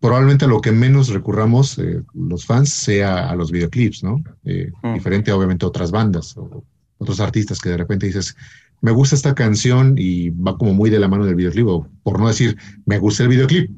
probablemente 0.00 0.46
a 0.46 0.48
lo 0.48 0.60
que 0.60 0.72
menos 0.72 1.10
recurramos 1.10 1.78
eh, 1.78 2.02
los 2.12 2.44
fans 2.44 2.70
sea 2.70 3.30
a 3.30 3.36
los 3.36 3.52
videoclips, 3.52 4.02
¿no? 4.02 4.20
Eh, 4.44 4.72
mm. 4.82 4.94
Diferente 4.94 5.30
obviamente 5.30 5.64
a 5.64 5.68
otras 5.68 5.92
bandas 5.92 6.36
o 6.36 6.64
otros 6.98 7.20
artistas 7.20 7.60
que 7.60 7.68
de 7.68 7.76
repente 7.76 8.06
dices, 8.06 8.36
me 8.80 8.90
gusta 8.90 9.14
esta 9.14 9.32
canción 9.36 9.94
y 9.96 10.30
va 10.30 10.58
como 10.58 10.74
muy 10.74 10.90
de 10.90 10.98
la 10.98 11.06
mano 11.06 11.24
del 11.24 11.36
videoclip, 11.36 11.68
o 11.68 11.86
por 12.02 12.18
no 12.18 12.26
decir, 12.26 12.58
me 12.84 12.98
gusta 12.98 13.22
el 13.22 13.28
videoclip, 13.28 13.70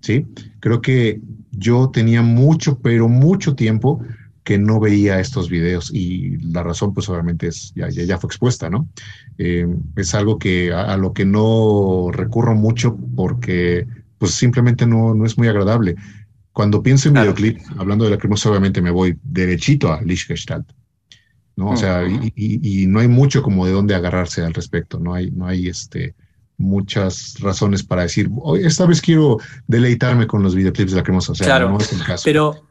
¿sí? 0.00 0.26
Creo 0.58 0.80
que 0.80 1.20
yo 1.52 1.88
tenía 1.90 2.22
mucho, 2.22 2.80
pero 2.80 3.08
mucho 3.08 3.54
tiempo 3.54 4.04
que 4.44 4.58
no 4.58 4.80
veía 4.80 5.20
estos 5.20 5.48
videos 5.48 5.90
y 5.92 6.36
la 6.38 6.62
razón 6.62 6.92
pues 6.94 7.08
obviamente 7.08 7.48
es, 7.48 7.72
ya, 7.74 7.88
ya, 7.88 8.02
ya 8.04 8.18
fue 8.18 8.28
expuesta, 8.28 8.68
¿no? 8.70 8.88
Eh, 9.38 9.66
es 9.96 10.14
algo 10.14 10.38
que 10.38 10.72
a, 10.72 10.92
a, 10.92 10.96
lo 10.96 11.12
que 11.12 11.24
no 11.24 12.10
recurro 12.12 12.54
mucho 12.54 12.96
porque 13.14 13.86
pues 14.18 14.34
simplemente 14.34 14.86
no, 14.86 15.14
no 15.14 15.26
es 15.26 15.38
muy 15.38 15.48
agradable. 15.48 15.96
Cuando 16.52 16.82
pienso 16.82 17.08
en 17.08 17.14
claro. 17.14 17.34
videoclip, 17.34 17.60
hablando 17.78 18.04
de 18.04 18.10
la 18.10 18.18
cremosa, 18.18 18.50
obviamente 18.50 18.82
me 18.82 18.90
voy 18.90 19.18
derechito 19.22 19.92
a 19.92 20.02
Lichtgestalt. 20.02 20.70
¿no? 21.56 21.70
O 21.70 21.76
sea, 21.76 22.06
y, 22.06 22.32
y, 22.34 22.82
y, 22.82 22.86
no 22.86 23.00
hay 23.00 23.08
mucho 23.08 23.42
como 23.42 23.66
de 23.66 23.72
dónde 23.72 23.94
agarrarse 23.94 24.42
al 24.42 24.54
respecto, 24.54 24.98
no 24.98 25.12
hay, 25.14 25.30
no 25.30 25.46
hay 25.46 25.68
este, 25.68 26.14
muchas 26.56 27.36
razones 27.40 27.82
para 27.82 28.02
decir, 28.02 28.30
esta 28.60 28.86
vez 28.86 29.00
quiero 29.02 29.38
deleitarme 29.66 30.26
con 30.26 30.42
los 30.42 30.54
videoclips 30.54 30.92
de 30.92 30.96
la 30.96 31.02
cremosa, 31.02 31.32
o 31.32 31.34
sea, 31.34 31.46
claro, 31.46 31.68
no 31.68 31.78
es 31.78 31.92
el 31.92 32.02
caso. 32.02 32.22
Pero 32.24 32.64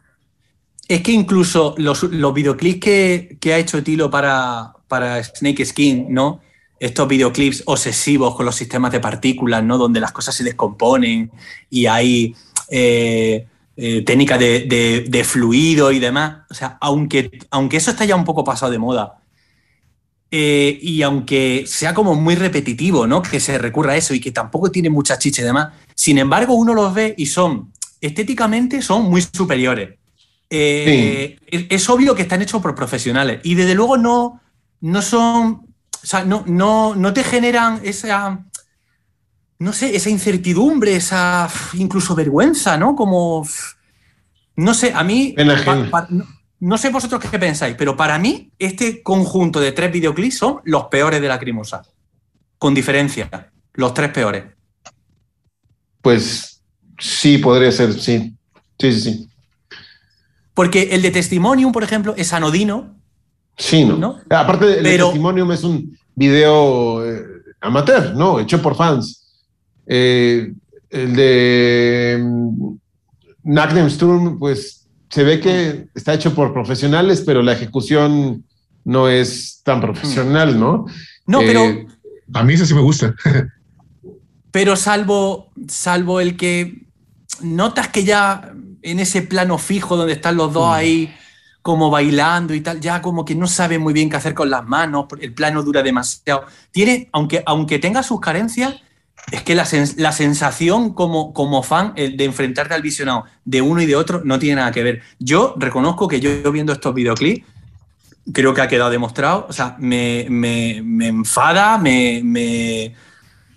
es 0.94 1.02
que 1.02 1.12
incluso 1.12 1.74
los, 1.78 2.04
los 2.04 2.34
videoclips 2.34 2.80
que, 2.80 3.38
que, 3.39 3.54
ha 3.54 3.58
hecho 3.58 3.82
Tilo 3.82 4.10
para, 4.10 4.74
para 4.88 5.24
Snake 5.24 5.66
Skin, 5.66 6.14
¿no? 6.14 6.42
estos 6.82 7.08
videoclips 7.08 7.62
obsesivos 7.68 8.36
con 8.36 8.44
los 8.44 8.56
sistemas 8.56 8.92
de 8.92 9.00
partículas, 9.00 9.64
¿no? 9.64 9.78
Donde 9.78 10.00
las 10.00 10.12
cosas 10.12 10.34
se 10.34 10.44
descomponen 10.44 11.32
y 11.70 11.86
hay 11.86 12.36
eh, 12.70 13.46
eh, 13.78 14.02
técnicas 14.02 14.39
de, 14.39 15.06
de, 15.08 15.24
fluido 15.24 15.92
y 15.92 16.00
demás. 16.00 16.39
O 16.50 16.56
sea, 16.56 16.80
aunque, 16.82 17.30
aunque 17.52 17.78
eso 17.78 17.92
está 17.92 18.04
ya 18.06 18.16
un 18.16 18.26
poco 18.26 18.44
pasado 18.44 18.72
de 18.72 18.80
moda 18.80 19.20
eh, 20.32 20.80
y 20.82 21.04
aunque 21.04 21.66
sea 21.68 21.94
como 21.94 22.16
muy 22.16 22.34
repetitivo, 22.34 23.06
¿no? 23.06 23.22
Que 23.22 23.39
se 23.39 23.60
recurra 23.60 23.94
a 23.94 23.98
eso 23.98 24.16
y 24.16 24.20
que 24.20 24.32
tampoco 24.32 24.72
tiene 24.72 24.89
mucha 24.89 25.20
chicha 25.20 25.44
y 25.44 25.46
demás, 25.46 25.74
sin 25.94 26.18
embargo 26.18 26.56
uno 26.56 26.74
los 26.74 26.92
ve 26.96 27.14
y 27.16 27.28
son, 27.28 27.72
estéticamente 28.02 28.82
son 28.82 29.04
muy 29.04 29.22
superiores. 29.22 30.01
Sí. 30.52 31.38
Es, 31.47 31.66
es, 31.70 31.89
obvio 31.89 32.14
que 32.14 32.24
están 32.24 32.41
hechos 32.41 32.62
por 32.62 32.76
profesionales 32.76 33.39
y 33.43 33.56
desde 33.56 33.74
luego 33.74 33.97
no, 33.97 34.41
no 34.82 35.02
son 35.02 35.72
o 36.04 36.08
sea, 36.08 36.26
no, 36.26 36.43
no, 36.47 36.95
no 36.95 37.14
te 37.14 37.24
generan 37.24 37.80
esa, 37.84 38.43
no 39.60 39.74
sé, 39.74 39.95
esa 39.95 40.10
incertidumbre, 40.10 40.95
esa 40.95 41.47
incluso 41.74 42.16
vergüenza, 42.16 42.78
¿no? 42.78 42.95
Como, 42.95 43.47
no 44.56 44.74
sé, 44.74 44.91
a 44.93 45.04
mí, 45.04 45.36
pa, 45.66 45.89
pa, 45.91 46.08
no, 46.10 46.26
no, 46.60 46.78
sé 46.78 46.89
vosotros 46.89 47.22
qué 47.22 47.38
pensáis, 47.38 47.76
pero 47.78 47.95
para 47.95 48.18
mí 48.18 48.52
este 48.58 49.04
conjunto 49.04 49.60
de 49.60 49.74
tres 49.74 49.91
videoclips 49.91 50.38
son 50.38 50.62
los 50.64 50.86
peores 50.86 51.22
de 51.22 51.28
la 51.28 51.39
Crimosa, 51.39 51.84
con 52.58 52.74
diferencia, 52.74 53.52
los 53.74 53.93
tres 53.93 54.10
peores. 54.10 54.45
Pues 56.02 56.64
sí, 56.97 57.38
podría 57.38 57.72
ser, 57.72 57.93
sí, 57.93 58.36
sí, 58.80 58.91
sí, 58.91 59.02
sí. 59.02 59.31
Porque 60.62 60.89
el 60.91 61.01
de 61.01 61.09
Testimonium, 61.09 61.72
por 61.72 61.84
ejemplo, 61.84 62.14
es 62.16 62.34
anodino, 62.34 62.95
Sí, 63.57 63.84
¿no? 63.84 63.97
¿no? 63.97 64.20
Aparte, 64.30 64.78
el 64.78 64.84
Pero, 64.84 65.05
Testimonium 65.07 65.51
es 65.51 65.64
un 65.64 65.97
video 66.14 67.03
eh, 67.03 67.26
amateur, 67.62 68.14
¿no? 68.14 68.39
Hecho 68.39 68.62
por 68.62 68.76
fans. 68.76 69.41
Eh, 69.88 70.53
el 70.91 71.16
de 71.16 72.20
um, 72.22 72.78
Nackdem 73.41 73.89
Sturm, 73.89 74.38
pues 74.38 74.88
se 75.09 75.24
ve 75.24 75.39
que 75.39 75.88
está 75.95 76.14
hecho 76.14 76.36
por 76.36 76.53
profesionales, 76.53 77.24
pero 77.26 77.41
la 77.41 77.53
ejecución 77.53 78.45
no 78.86 79.09
es 79.09 79.62
tan 79.64 79.82
profesional, 79.82 80.59
¿no? 80.59 80.86
No, 81.26 81.39
pero. 81.39 81.66
Eh, 81.66 81.88
a 82.36 82.43
mí 82.43 82.53
eso 82.53 82.68
sí 82.68 82.76
me 82.76 82.82
gusta. 82.82 83.16
pero 84.51 84.76
salvo, 84.76 85.49
salvo 85.68 86.20
el 86.20 86.38
que 86.38 86.86
notas 87.41 87.88
que 87.88 88.03
ya 88.03 88.53
en 88.84 89.00
ese 89.00 89.22
plano 89.22 89.58
fijo 89.58 89.96
donde 89.98 90.14
están 90.14 90.36
los 90.38 90.54
dos 90.54 90.68
mm. 90.70 90.74
ahí 90.74 91.16
como 91.62 91.90
bailando 91.92 92.54
y 92.56 92.62
tal, 92.62 92.80
ya 92.80 93.02
como 93.02 93.24
que 93.24 93.36
no 93.36 93.48
sabe 93.48 93.78
muy 93.78 93.94
bien 93.94 94.10
qué 94.10 94.16
hacer 94.16 94.34
con 94.34 94.50
las 94.50 94.66
manos, 94.66 95.06
el 95.20 95.34
plano 95.34 95.62
dura 95.62 95.84
demasiado. 95.84 96.46
Tiene, 96.72 97.08
aunque, 97.12 97.44
aunque 97.46 97.78
tenga 97.78 98.02
sus 98.02 98.20
carencias, 98.20 98.76
es 99.32 99.44
que 99.44 99.54
la, 99.54 99.66
sens- 99.66 99.96
la 99.98 100.12
sensación 100.12 100.94
como, 100.94 101.34
como 101.34 101.62
fan 101.62 101.94
el 101.96 102.18
de 102.18 102.26
enfrentarte 102.26 102.74
al 102.74 102.82
visionado 102.82 103.26
de 103.46 103.62
uno 103.62 103.80
y 103.82 103.86
de 103.86 103.96
otro 103.96 104.22
no 104.26 104.40
tiene 104.40 104.56
nada 104.56 104.72
que 104.72 104.82
ver. 104.82 105.02
Yo 105.20 105.54
reconozco 105.58 106.08
que 106.08 106.20
yo 106.20 106.52
viendo 106.52 106.74
estos 106.74 106.96
videoclips, 106.96 107.46
creo 108.34 108.54
que 108.54 108.62
ha 108.62 108.68
quedado 108.68 108.90
demostrado, 108.90 109.46
o 109.50 109.54
sea, 109.54 109.76
me, 109.80 110.26
me- 110.30 110.82
me 110.84 111.08
enfada, 111.08 111.78
me, 111.78 112.22
me- 112.24 112.96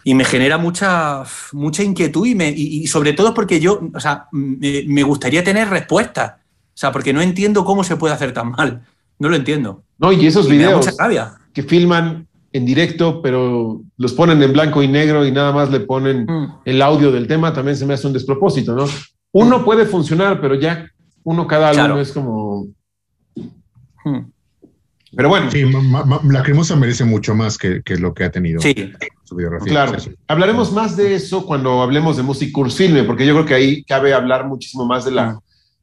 y 0.05 0.14
me 0.14 0.24
genera 0.24 0.59
mucha, 0.59 1.22
mucha 1.52 1.82
inquietud 1.82 2.26
y, 2.26 2.34
me, 2.34 2.50
y, 2.50 2.82
y 2.82 2.86
sobre 2.86 3.12
todo 3.14 3.32
porque 3.34 3.59
yo, 3.61 3.80
o 3.94 4.00
sea, 4.00 4.26
me, 4.32 4.84
me 4.86 5.02
gustaría 5.02 5.42
tener 5.42 5.68
respuestas, 5.70 6.32
o 6.34 6.76
sea, 6.76 6.92
porque 6.92 7.12
no 7.12 7.20
entiendo 7.22 7.64
cómo 7.64 7.82
se 7.84 7.96
puede 7.96 8.14
hacer 8.14 8.32
tan 8.32 8.50
mal, 8.50 8.82
no 9.18 9.28
lo 9.28 9.36
entiendo. 9.36 9.82
No, 9.98 10.12
y 10.12 10.26
esos 10.26 10.46
Y 10.48 10.52
videos 10.52 10.86
mucha 10.86 10.92
rabia. 11.02 11.34
que 11.52 11.62
filman 11.62 12.26
en 12.52 12.66
directo, 12.66 13.20
pero 13.22 13.80
los 13.96 14.12
ponen 14.12 14.42
en 14.42 14.52
blanco 14.52 14.82
y 14.82 14.88
negro 14.88 15.26
y 15.26 15.32
nada 15.32 15.52
más 15.52 15.70
le 15.70 15.80
ponen 15.80 16.24
Mm. 16.26 16.52
el 16.64 16.82
audio 16.82 17.11
del 17.11 17.26
tema, 17.26 17.52
también 17.52 17.76
se 17.76 17.86
me 17.86 17.94
hace 17.94 18.07
un 18.07 18.12
despropósito, 18.12 18.74
¿no? 18.76 18.84
Uno 19.32 19.64
puede 19.64 19.86
funcionar, 19.86 20.40
pero 20.40 20.55
ya 20.55 20.86
uno 21.24 21.46
cada 21.46 21.70
álbum 21.70 21.84
Claro. 21.86 22.00
es 22.00 22.12
como. 22.12 22.66
Mm. 24.05 24.18
Pero 25.16 25.28
bueno, 25.28 25.50
Sí, 25.50 25.64
ma- 25.64 25.80
ma- 25.80 26.05
ma- 26.05 26.20
Lacrimosa 26.32 26.74
merece 26.76 27.05
mucho 27.05 27.34
más 27.34 27.57
que, 27.57 27.82
que 27.82 27.96
lo 27.96 28.12
que 28.14 28.24
ha 28.24 28.30
tenido 28.30 28.61
Sí, 28.61 28.74
biografía. 29.35 29.70
claro. 29.72 29.99
Sí. 30.01 30.11
Hablaremos 30.28 30.72
más 30.72 30.97
de 30.97 31.14
eso 31.14 31.45
cuando 31.47 31.82
hablemos 31.82 32.16
de 32.16 32.22
Music 32.22 32.53
Course 32.53 32.76
Filme, 32.76 33.05
porque 33.05 33.26
yo 33.26 33.35
creo 33.35 33.47
que 33.47 33.55
ahí 33.55 33.85
cabe 33.85 34.12
hablar 34.14 34.47
muchísimo 34.47 34.85
más 34.87 35.05
de 35.05 35.11
la 35.12 35.39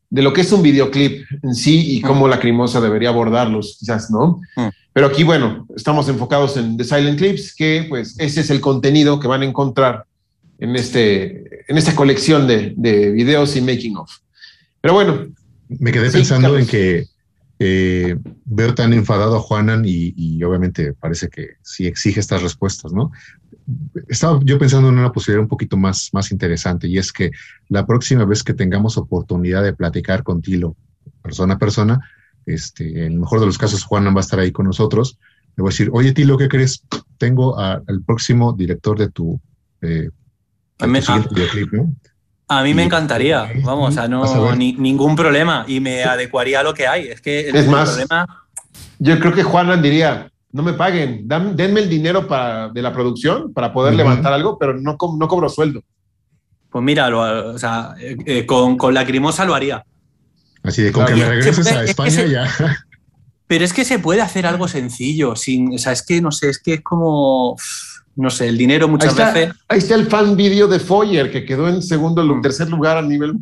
de 0.10 0.22
lo 0.22 0.34
que 0.34 0.41
es 0.41 0.52
un 0.52 0.62
videoclip 0.62 1.26
en 1.41 1.56
sí 1.56 1.95
y 1.95 2.02
cómo 2.02 2.28
Lacrimosa 2.28 2.82
debería 2.82 3.08
abordarlos, 3.10 3.78
quizás, 3.80 4.12
¿no? 4.12 4.41
Mm. 4.58 4.68
Pero 4.91 5.08
aquí, 5.08 5.24
bueno, 5.24 5.66
estamos 5.74 6.10
enfocados 6.10 6.58
en 6.58 6.76
The 6.76 6.84
Silent 6.84 7.18
Clips, 7.18 7.56
que 7.56 7.86
pues 7.88 8.16
ese 8.20 8.41
es 8.41 8.49
el 8.49 8.60
contenido 8.60 9.22
que 9.22 9.28
van 9.30 9.41
a 9.41 9.45
encontrar 9.45 10.04
en, 10.60 10.76
este, 10.76 11.64
en 11.72 11.78
esta 11.78 11.95
colección 11.95 12.45
de, 12.45 12.74
de 12.76 13.12
videos 13.12 13.56
y 13.56 13.62
making 13.62 13.95
of. 13.95 14.12
Pero 14.82 14.95
bueno, 14.95 15.28
Me 15.70 15.93
quedé 15.93 16.10
Sí, 16.12 16.18
pensando 16.18 16.49
Carlos. 16.49 16.62
en 16.64 16.68
que 16.68 17.06
eh, 17.64 18.18
veo 18.45 18.74
tan 18.74 18.91
enfadado 18.91 19.36
a 19.38 19.39
Juanan 19.39 19.84
y, 19.86 20.14
y 20.18 20.43
obviamente 20.43 20.93
parece 20.93 21.30
que 21.30 21.57
sí 21.62 21.86
exige 21.86 22.20
estas 22.20 22.41
respuestas, 22.41 22.91
¿no? 22.91 23.12
Estaba 24.07 24.39
yo 24.43 24.57
pensando 24.57 24.89
en 24.89 24.97
una 24.97 25.12
posibilidad 25.12 25.43
un 25.43 25.47
poquito 25.47 25.78
más, 25.78 26.09
más 26.12 26.32
interesante 26.32 26.88
y 26.88 26.97
es 26.97 27.12
que 27.14 27.30
la 27.70 27.86
próxima 27.86 28.26
vez 28.26 28.41
que 28.43 28.55
tengamos 28.55 28.97
oportunidad 28.97 29.64
de 29.64 29.74
platicar 29.74 30.24
con 30.24 30.41
Tilo, 30.41 30.76
persona 31.22 31.53
a 31.53 31.59
persona, 31.59 31.99
este, 32.47 33.05
en 33.05 33.14
el 33.14 33.20
mejor 33.20 33.39
de 33.39 33.45
los 33.45 33.59
casos 33.59 33.84
Juanan 33.84 34.16
va 34.16 34.22
a 34.22 34.28
estar 34.28 34.39
ahí 34.39 34.51
con 34.51 34.66
nosotros, 34.66 35.20
le 35.55 35.62
voy 35.62 35.70
a 35.70 35.74
decir, 35.74 35.89
oye 35.93 36.14
Tilo, 36.14 36.38
¿qué 36.39 36.47
crees? 36.47 36.84
Tengo 37.20 37.59
a- 37.59 37.80
al 37.88 38.01
próximo 38.03 38.53
director 38.53 38.97
de 38.97 39.09
tu, 39.12 39.39
eh, 39.82 40.09
Me- 40.88 40.99
tu 41.01 41.05
siguiente 41.05 41.30
videoclip, 41.36 41.74
¿no? 41.74 41.95
A 42.60 42.64
mí 42.64 42.74
me 42.74 42.84
encantaría, 42.84 43.49
vamos, 43.64 43.89
o 43.89 43.91
sea, 43.93 44.08
no 44.10 44.54
ni- 44.56 44.74
ningún 44.74 45.16
problema 45.16 45.64
y 45.68 45.80
me 45.80 46.04
adecuaría 46.04 46.60
a 46.60 46.64
lo 46.64 46.74
que 46.74 46.86
hay. 46.86 47.08
Es 47.08 47.22
que 47.22 47.47
el, 47.49 47.56
Es 47.56 47.68
más, 47.68 47.89
problema, 47.91 48.45
yo 48.99 49.18
creo 49.20 49.34
que 49.34 49.43
Juanan 49.43 49.82
diría, 49.82 50.30
no 50.52 50.62
me 50.62 50.74
paguen, 50.74 51.28
dan- 51.30 51.56
denme 51.56 51.80
el 51.80 51.89
dinero 51.89 52.28
para, 52.28 52.68
de 52.68 52.82
la 52.82 52.91
producción 52.91 53.54
para 53.54 53.72
poder 53.72 53.95
levantar 53.95 54.34
algo, 54.34 54.58
pero 54.60 54.74
no, 54.74 54.97
no 55.18 55.28
cobro 55.30 55.47
sueldo. 55.47 55.82
pues 56.70 56.84
mira, 56.84 57.10
lo- 57.10 57.54
o 57.54 57.58
sea, 57.58 57.93
eh, 57.99 58.18
eh, 58.26 58.45
con, 58.45 58.78
con 58.78 58.93
Lacrimosa 58.93 59.45
lo 59.45 59.56
haría. 59.56 59.84
Así 60.64 60.82
de 60.84 60.91
con 60.91 61.06
Claro. 61.06 61.20
que 61.20 61.22
me 61.22 61.26
Se 61.26 61.30
regreses 61.52 61.66
puede- 61.68 61.78
a 61.78 61.80
es 61.84 61.86
que 61.86 61.91
España 61.91 62.12
se- 62.12 62.30
ya. 62.30 62.78
Pero 63.47 63.66
es 63.66 63.74
que 63.74 63.84
se 63.86 63.99
puede 63.99 64.22
hacer 64.22 64.45
algo 64.45 64.68
sencillo, 64.68 65.36
sin, 65.36 65.76
o 65.76 65.78
sea, 65.78 65.91
es 65.93 66.02
que 66.06 66.22
no 66.22 66.32
sé, 66.32 66.49
es 66.49 66.60
que 66.60 66.76
es 66.76 66.82
como, 66.82 67.56
no 68.16 68.30
sé, 68.30 68.47
el 68.47 68.57
dinero 68.57 68.86
Ahí 68.86 68.91
muchas 68.91 69.09
está, 69.12 69.32
veces. 69.32 69.55
ahí 69.68 69.78
está 69.80 69.95
el 69.95 70.07
fan 70.07 70.36
video 70.36 70.68
de 70.68 70.80
Foyer, 70.80 71.32
que 71.32 71.45
quedó 71.45 71.68
en 71.70 71.82
segundo, 71.82 72.22
lu- 72.24 72.36
Mm. 72.38 72.41
tercer 72.41 72.70
lugar 72.70 72.97
a 72.97 73.01
nivel. 73.01 73.36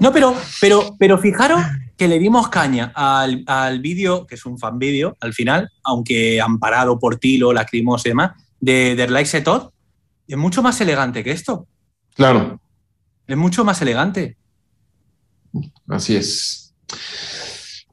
No, 0.00 0.12
pero, 0.12 0.34
pero, 0.60 0.96
pero 0.98 1.18
fijaros 1.18 1.60
que 1.96 2.08
le 2.08 2.18
dimos 2.18 2.48
caña 2.48 2.92
al, 2.94 3.44
al 3.46 3.80
vídeo, 3.80 4.26
que 4.26 4.34
es 4.36 4.44
un 4.46 4.58
fan 4.58 4.78
vídeo 4.78 5.16
al 5.20 5.32
final, 5.32 5.70
aunque 5.84 6.40
amparado 6.40 6.98
por 6.98 7.16
Tilo, 7.16 7.52
Lacrimosa 7.52 8.08
y 8.08 8.10
demás, 8.10 8.32
de 8.60 8.94
The 8.96 9.08
Like 9.08 9.42
es 10.28 10.36
mucho 10.36 10.62
más 10.62 10.80
elegante 10.80 11.22
que 11.24 11.30
esto. 11.30 11.66
Claro, 12.14 12.60
Es 13.26 13.36
mucho 13.36 13.64
más 13.64 13.80
elegante. 13.82 14.36
así 15.88 16.16
es. 16.16 16.74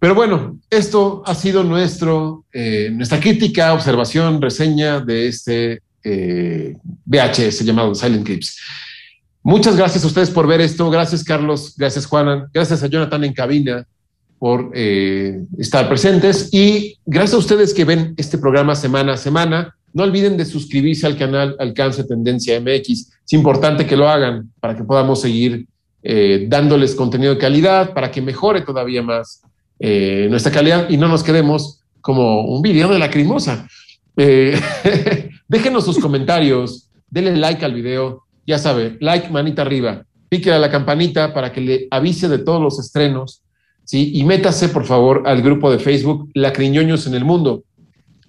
Pero 0.05 0.13
bueno, 0.13 0.59
esto 0.69 1.23
ha 1.25 1.33
sido 1.33 1.63
nuestro, 1.63 2.45
eh, 2.53 2.91
nuestra 2.93 3.19
crítica, 3.19 3.73
observación, 3.73 4.39
reseña 4.39 4.99
de 4.99 5.27
este 5.27 5.81
eh, 6.03 6.77
VHS 7.05 7.65
llamado 7.65 7.95
Silent 7.95 8.23
Clips. 8.23 8.55
Muchas 9.41 9.75
gracias 9.75 10.03
a 10.03 10.07
ustedes 10.07 10.29
por 10.29 10.45
ver 10.45 10.61
esto. 10.61 10.91
Gracias, 10.91 11.23
Carlos. 11.23 11.73
Gracias, 11.75 12.05
Juanan. 12.05 12.45
Gracias 12.53 12.83
a 12.83 12.87
Jonathan 12.87 13.23
en 13.23 13.33
cabina 13.33 13.87
por 14.37 14.69
eh, 14.75 15.41
estar 15.57 15.89
presentes. 15.89 16.53
Y 16.53 16.99
gracias 17.03 17.33
a 17.33 17.39
ustedes 17.39 17.73
que 17.73 17.83
ven 17.83 18.13
este 18.15 18.37
programa 18.37 18.75
semana 18.75 19.13
a 19.13 19.17
semana. 19.17 19.75
No 19.91 20.03
olviden 20.03 20.37
de 20.37 20.45
suscribirse 20.45 21.07
al 21.07 21.17
canal 21.17 21.55
Alcance 21.57 22.03
Tendencia 22.03 22.61
MX. 22.61 22.89
Es 23.25 23.33
importante 23.33 23.87
que 23.87 23.97
lo 23.97 24.07
hagan 24.07 24.53
para 24.59 24.77
que 24.77 24.83
podamos 24.83 25.19
seguir 25.19 25.65
eh, 26.03 26.45
dándoles 26.47 26.93
contenido 26.93 27.33
de 27.33 27.39
calidad, 27.39 27.91
para 27.91 28.11
que 28.11 28.21
mejore 28.21 28.61
todavía 28.61 29.01
más 29.01 29.41
eh, 29.80 30.28
nuestra 30.30 30.51
calidad 30.51 30.89
y 30.89 30.97
no 30.97 31.07
nos 31.07 31.23
quedemos 31.23 31.82
como 32.01 32.45
un 32.45 32.61
video 32.61 32.89
de 32.89 32.99
lacrimosa. 32.99 33.67
Eh, 34.15 34.59
déjenos 35.47 35.86
sus 35.86 35.99
comentarios, 35.99 36.89
denle 37.09 37.36
like 37.36 37.63
al 37.65 37.73
video, 37.73 38.23
ya 38.45 38.57
sabe, 38.57 38.97
like, 38.99 39.30
manita 39.30 39.63
arriba, 39.63 40.05
pique 40.30 40.51
a 40.51 40.59
la 40.59 40.69
campanita 40.69 41.34
para 41.34 41.51
que 41.51 41.61
le 41.61 41.88
avise 41.91 42.28
de 42.30 42.39
todos 42.39 42.61
los 42.61 42.80
estrenos, 42.80 43.41
¿sí? 43.84 44.11
Y 44.13 44.23
métase, 44.23 44.69
por 44.69 44.86
favor, 44.86 45.23
al 45.26 45.41
grupo 45.41 45.71
de 45.71 45.80
Facebook 45.80 46.30
Lacriñoños 46.34 47.07
en 47.07 47.15
el 47.15 47.26
Mundo. 47.26 47.63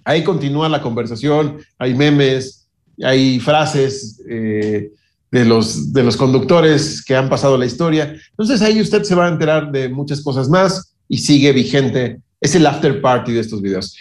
Ahí 0.03 0.23
continúa 0.23 0.69
la 0.69 0.81
conversación, 0.81 1.57
hay 1.77 1.93
memes, 1.93 2.67
hay 3.03 3.39
frases 3.39 4.21
eh, 4.29 4.91
de, 5.31 5.45
los, 5.45 5.93
de 5.93 6.03
los 6.03 6.17
conductores 6.17 7.03
que 7.03 7.15
han 7.15 7.29
pasado 7.29 7.57
la 7.57 7.65
historia. 7.65 8.15
Entonces 8.31 8.61
ahí 8.61 8.81
usted 8.81 9.03
se 9.03 9.15
va 9.15 9.27
a 9.27 9.29
enterar 9.29 9.71
de 9.71 9.89
muchas 9.89 10.21
cosas 10.21 10.49
más 10.49 10.96
y 11.07 11.19
sigue 11.19 11.51
vigente. 11.51 12.19
Es 12.39 12.55
el 12.55 12.65
after 12.65 13.01
party 13.01 13.33
de 13.33 13.39
estos 13.39 13.61
videos. 13.61 13.95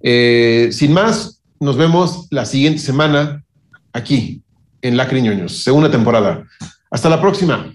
Eh, 0.00 0.68
sin 0.72 0.92
más, 0.92 1.40
nos 1.60 1.76
vemos 1.76 2.26
la 2.30 2.44
siguiente 2.44 2.80
semana 2.80 3.44
aquí 3.92 4.42
en 4.80 4.96
Lacriñoños, 4.96 5.62
segunda 5.62 5.90
temporada. 5.90 6.44
Hasta 6.90 7.08
la 7.08 7.20
próxima. 7.20 7.74